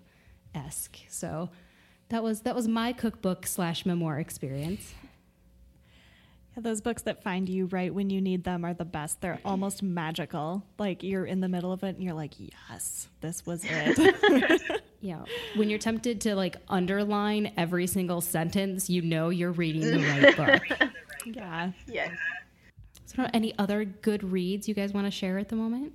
esque. 0.55 0.99
So 1.09 1.51
that 2.09 2.23
was 2.23 2.43
that 2.43 2.55
was 2.55 2.69
my 2.69 2.93
cookbook 2.93 3.47
slash 3.47 3.85
memoir 3.85 4.19
experience. 4.19 4.95
Yeah, 6.57 6.63
those 6.63 6.81
books 6.81 7.03
that 7.03 7.23
find 7.23 7.49
you 7.49 7.67
right 7.67 7.93
when 7.93 8.09
you 8.09 8.21
need 8.21 8.45
them 8.45 8.65
are 8.65 8.73
the 8.73 8.85
best. 8.85 9.21
They're 9.21 9.41
almost 9.45 9.83
magical. 9.83 10.65
Like 10.79 11.03
you're 11.03 11.27
in 11.27 11.41
the 11.41 11.49
middle 11.49 11.73
of 11.73 11.83
it 11.83 11.97
and 11.97 12.03
you're 12.03 12.15
like, 12.15 12.33
yes, 12.39 13.09
this 13.21 13.45
was 13.45 13.63
it. 13.65 14.83
yeah. 15.01 15.25
When 15.57 15.69
you're 15.69 15.79
tempted 15.79 16.21
to 16.23 16.35
like 16.35 16.57
underline 16.69 17.53
every 17.57 17.87
single 17.87 18.21
sentence, 18.21 18.89
you 18.89 19.03
know 19.03 19.29
you're 19.29 19.53
reading 19.53 19.83
the 19.83 19.99
right 20.37 20.37
book. 20.37 20.91
yeah. 21.27 21.73
Yes. 21.87 22.17
So, 23.17 23.27
any 23.33 23.57
other 23.59 23.85
good 23.85 24.23
reads 24.23 24.69
you 24.69 24.75
guys 24.75 24.93
want 24.93 25.07
to 25.07 25.11
share 25.11 25.39
at 25.39 25.49
the 25.49 25.57
moment? 25.57 25.95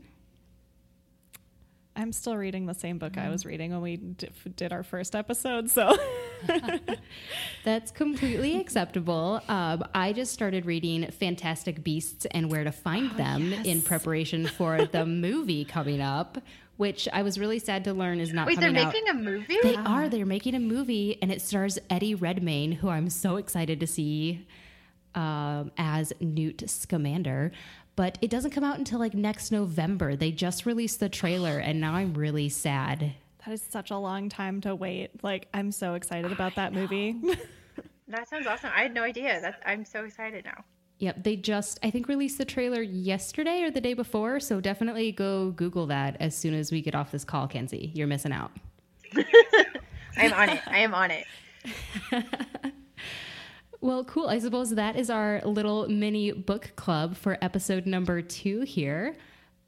I'm 1.95 2.13
still 2.13 2.36
reading 2.36 2.65
the 2.65 2.74
same 2.74 2.97
book 2.97 3.17
I 3.17 3.26
mm. 3.26 3.32
was 3.32 3.45
reading 3.45 3.72
when 3.72 3.82
we 3.82 3.97
d- 3.97 4.30
did 4.55 4.74
our 4.74 4.82
first 4.82 5.15
episode, 5.15 5.69
so 5.69 5.95
that's 7.63 7.91
completely 7.91 8.59
acceptable. 8.59 9.41
Um, 9.47 9.84
I 9.93 10.13
just 10.13 10.34
started 10.34 10.65
reading 10.65 11.11
Fantastic 11.11 11.84
Beasts 11.84 12.26
and 12.32 12.49
Where 12.49 12.63
to 12.63 12.72
Find 12.72 13.11
oh, 13.13 13.17
Them 13.17 13.51
yes. 13.51 13.65
in 13.65 13.82
preparation 13.84 14.47
for 14.47 14.86
the 14.86 15.05
movie 15.05 15.63
coming 15.63 16.01
up, 16.01 16.39
which 16.78 17.07
I 17.13 17.22
was 17.22 17.38
really 17.38 17.59
sad 17.59 17.84
to 17.84 17.93
learn 17.93 18.19
is 18.19 18.34
not. 18.34 18.47
Wait, 18.47 18.59
they're 18.59 18.72
making 18.72 19.03
out. 19.09 19.15
a 19.15 19.19
movie? 19.19 19.57
They 19.61 19.76
ah. 19.76 19.97
are. 19.97 20.09
They're 20.09 20.26
making 20.26 20.55
a 20.55 20.59
movie, 20.59 21.19
and 21.22 21.32
it 21.32 21.41
stars 21.41 21.78
Eddie 21.89 22.15
Redmayne, 22.15 22.72
who 22.72 22.89
I'm 22.89 23.09
so 23.09 23.36
excited 23.36 23.80
to 23.82 23.86
see 23.86 24.47
um, 25.16 25.72
as 25.78 26.14
Newt 26.20 26.70
Scamander 26.70 27.51
but 27.95 28.18
it 28.22 28.30
doesn't 28.30 28.51
come 28.51 28.64
out 28.64 28.78
until 28.78 28.99
like 28.99 29.14
next 29.14 29.51
November. 29.51 30.16
They 30.16 30.32
just 30.32 30.66
released 30.66 30.99
the 30.99 31.09
trailer, 31.09 31.59
and 31.59 31.80
now 31.80 31.93
I'm 31.93 32.14
really 32.14 32.49
sad. 32.49 33.14
That 33.45 33.53
is 33.53 33.62
such 33.62 33.91
a 33.91 33.97
long 33.97 34.30
time 34.30 34.62
to 34.62 34.76
wait. 34.76 35.24
Like, 35.24 35.47
I'm 35.53 35.72
so 35.72 35.95
excited 35.95 36.32
about 36.32 36.55
that 36.55 36.74
movie. 36.74 37.16
that 38.07 38.30
sounds 38.30 38.47
awesome. 38.47 38.72
I 38.76 38.84
had 38.84 38.93
no 38.93 39.03
idea. 39.03 39.41
That 39.41 39.62
I'm 39.66 39.86
so 39.86 40.05
excited 40.05 40.45
now. 40.45 40.64
Yep, 40.99 41.24
they 41.24 41.36
just 41.36 41.80
I 41.82 41.89
think 41.89 42.07
released 42.07 42.38
the 42.38 42.45
trailer 42.45 42.82
yesterday 42.82 43.64
or 43.64 43.72
the 43.72 43.82
day 43.82 43.93
before, 43.93 44.39
so 44.39 44.62
definitely 44.62 45.12
go 45.12 45.51
Google 45.51 45.88
that 45.88 46.18
as 46.20 46.38
soon 46.38 46.53
as 46.53 46.72
we 46.72 46.82
get 46.82 46.93
off 46.93 47.12
this 47.12 47.26
call, 47.26 47.47
Kenzie. 47.47 47.91
You're 47.95 48.07
missing 48.07 48.32
out. 48.32 48.51
I'm 50.18 50.34
on 50.34 50.49
it. 50.49 50.62
I 50.68 50.80
am 50.80 50.93
on 50.93 51.12
it. 51.12 52.74
Well, 53.82 54.03
cool. 54.03 54.27
I 54.27 54.38
suppose 54.38 54.69
that 54.69 54.95
is 54.95 55.09
our 55.09 55.41
little 55.43 55.89
mini 55.89 56.32
book 56.32 56.71
club 56.75 57.15
for 57.15 57.39
episode 57.41 57.88
number 57.88 58.21
two 58.21 58.61
here. 58.61 59.17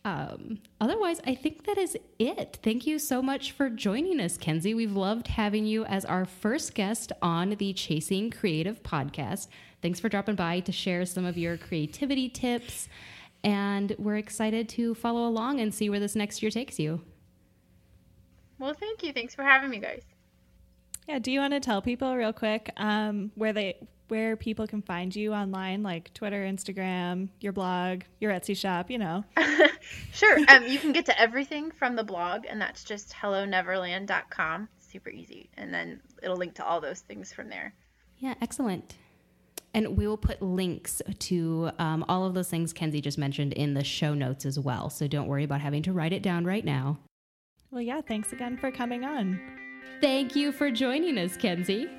Um, 0.06 0.60
otherwise, 0.80 1.20
I 1.26 1.34
think 1.34 1.66
that 1.66 1.80
is 1.80 1.98
it. 2.20 2.60
Thank 2.62 2.86
you 2.86 3.00
so 3.00 3.24
much 3.24 3.54
for 3.54 3.72
joining 3.72 4.20
us, 4.20 4.38
Kenzie. 4.38 4.76
We've 4.76 4.96
loved 4.96 5.28
having 5.28 5.66
you 5.66 5.86
as 5.86 6.06
our 6.06 6.26
first 6.26 6.76
guest 6.76 7.12
on 7.24 7.52
the 7.52 7.74
Chasing 7.74 8.30
Creative 8.30 8.84
podcast. 8.84 9.48
Thanks 9.82 10.00
for 10.00 10.10
dropping 10.10 10.36
by 10.36 10.60
to 10.60 10.72
share 10.72 11.06
some 11.08 11.26
of 11.26 11.36
your 11.36 11.58
creativity 11.58 12.30
tips. 12.30 12.90
And 13.44 13.96
we're 13.98 14.18
excited 14.18 14.70
to 14.70 14.94
follow 14.94 15.28
along 15.28 15.60
and 15.60 15.74
see 15.74 15.90
where 15.90 16.00
this 16.00 16.16
next 16.16 16.44
year 16.44 16.52
takes 16.52 16.78
you. 16.78 17.02
Well, 18.60 18.76
thank 18.76 19.02
you. 19.02 19.12
Thanks 19.12 19.34
for 19.34 19.44
having 19.44 19.72
me, 19.72 19.80
guys. 19.80 20.04
Yeah, 21.08 21.20
do 21.20 21.32
you 21.32 21.40
want 21.40 21.54
to 21.54 21.60
tell 21.60 21.82
people 21.82 22.16
real 22.16 22.32
quick 22.32 22.72
um, 22.78 23.32
where 23.36 23.52
they 23.52 23.88
where 24.14 24.36
people 24.36 24.68
can 24.68 24.80
find 24.80 25.16
you 25.16 25.34
online, 25.34 25.82
like 25.82 26.14
Twitter, 26.14 26.46
Instagram, 26.46 27.30
your 27.40 27.52
blog, 27.52 28.04
your 28.20 28.32
Etsy 28.32 28.56
shop, 28.56 28.92
you 28.92 29.00
know. 29.00 29.24
sure. 30.14 30.38
Um, 30.50 30.68
you 30.68 30.78
can 30.78 30.92
get 30.92 31.08
to 31.08 31.20
everything 31.20 31.72
from 31.72 31.96
the 31.96 32.04
blog, 32.04 32.46
and 32.48 32.62
that's 32.62 32.84
just 32.84 33.12
helloneverland.com. 33.12 34.70
Super 34.78 35.10
easy. 35.10 35.50
And 35.58 35.74
then 35.74 36.00
it'll 36.22 36.38
link 36.38 36.54
to 36.56 36.64
all 36.64 36.80
those 36.80 37.00
things 37.00 37.34
from 37.34 37.50
there. 37.50 37.74
Yeah, 38.20 38.36
excellent. 38.40 38.98
And 39.74 39.98
we 39.98 40.06
will 40.06 40.18
put 40.18 40.40
links 40.44 41.02
to 41.18 41.72
um, 41.80 42.06
all 42.08 42.28
of 42.28 42.36
those 42.36 42.52
things 42.52 42.72
Kenzie 42.72 43.02
just 43.02 43.18
mentioned 43.18 43.54
in 43.54 43.74
the 43.74 43.84
show 43.84 44.14
notes 44.14 44.46
as 44.46 44.60
well. 44.60 44.92
So 44.92 45.08
don't 45.08 45.28
worry 45.28 45.44
about 45.44 45.62
having 45.62 45.82
to 45.84 45.92
write 45.92 46.14
it 46.14 46.22
down 46.22 46.46
right 46.46 46.64
now. 46.64 47.00
Well, 47.72 47.82
yeah, 47.82 48.02
thanks 48.02 48.32
again 48.32 48.58
for 48.58 48.70
coming 48.70 49.06
on. 49.06 49.42
Thank 50.02 50.36
you 50.36 50.52
for 50.52 50.70
joining 50.70 51.18
us, 51.18 51.36
Kenzie. 51.36 51.90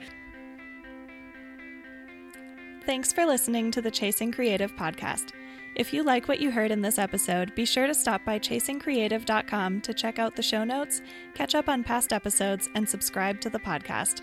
Thanks 2.86 3.14
for 3.14 3.24
listening 3.24 3.70
to 3.70 3.80
the 3.80 3.90
Chasing 3.90 4.30
Creative 4.30 4.70
podcast. 4.76 5.30
If 5.74 5.94
you 5.94 6.02
like 6.02 6.28
what 6.28 6.38
you 6.38 6.50
heard 6.50 6.70
in 6.70 6.82
this 6.82 6.98
episode, 6.98 7.54
be 7.54 7.64
sure 7.64 7.86
to 7.86 7.94
stop 7.94 8.22
by 8.26 8.38
chasingcreative.com 8.38 9.80
to 9.80 9.94
check 9.94 10.18
out 10.18 10.36
the 10.36 10.42
show 10.42 10.64
notes, 10.64 11.00
catch 11.32 11.54
up 11.54 11.70
on 11.70 11.82
past 11.82 12.12
episodes, 12.12 12.68
and 12.74 12.86
subscribe 12.86 13.40
to 13.40 13.48
the 13.48 13.58
podcast. 13.58 14.20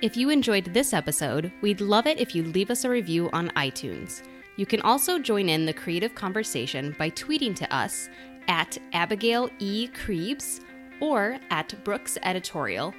If 0.00 0.16
you 0.16 0.30
enjoyed 0.30 0.66
this 0.66 0.92
episode, 0.92 1.50
we'd 1.60 1.80
love 1.80 2.06
it 2.06 2.20
if 2.20 2.36
you 2.36 2.44
leave 2.44 2.70
us 2.70 2.84
a 2.84 2.90
review 2.90 3.28
on 3.32 3.50
iTunes. 3.50 4.22
You 4.54 4.64
can 4.64 4.80
also 4.82 5.18
join 5.18 5.48
in 5.48 5.66
the 5.66 5.72
creative 5.72 6.14
conversation 6.14 6.94
by 7.00 7.10
tweeting 7.10 7.56
to 7.56 7.74
us 7.74 8.08
at 8.46 8.78
Abigail 8.92 9.50
E. 9.58 9.88
Krebs 9.88 10.60
or 11.00 11.40
at 11.50 11.74
Brooks 11.82 12.16
Editorial 12.22 12.94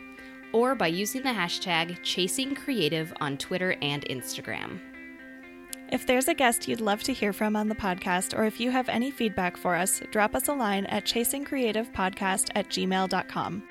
or 0.54 0.76
by 0.76 0.88
using 0.88 1.22
the 1.22 1.30
hashtag 1.30 2.00
ChasingCreative 2.02 3.12
on 3.22 3.38
Twitter 3.38 3.76
and 3.82 4.04
Instagram. 4.06 4.80
If 5.91 6.06
there's 6.06 6.28
a 6.28 6.36
guest 6.36 6.68
you'd 6.68 6.82
love 6.82 7.02
to 7.04 7.14
hear 7.14 7.34
from 7.34 7.56
on 7.56 7.68
the 7.68 7.76
podcast, 7.76 8.38
or 8.38 8.43
if 8.45 8.60
you 8.60 8.70
have 8.70 8.89
any 8.89 9.10
feedback 9.10 9.58
for 9.58 9.76
us, 9.76 10.02
drop 10.12 10.36
us 10.36 10.47
a 10.47 10.54
line 10.54 10.86
at 10.86 11.06
chasingcreativepodcast 11.06 12.52
at 12.56 12.70
gmail.com. 12.70 13.64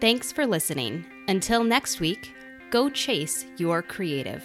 Thanks 0.00 0.32
for 0.32 0.46
listening. 0.46 1.06
Until 1.28 1.62
next 1.62 2.00
week, 2.00 2.34
go 2.70 2.90
chase 2.90 3.46
your 3.56 3.82
creative. 3.82 4.44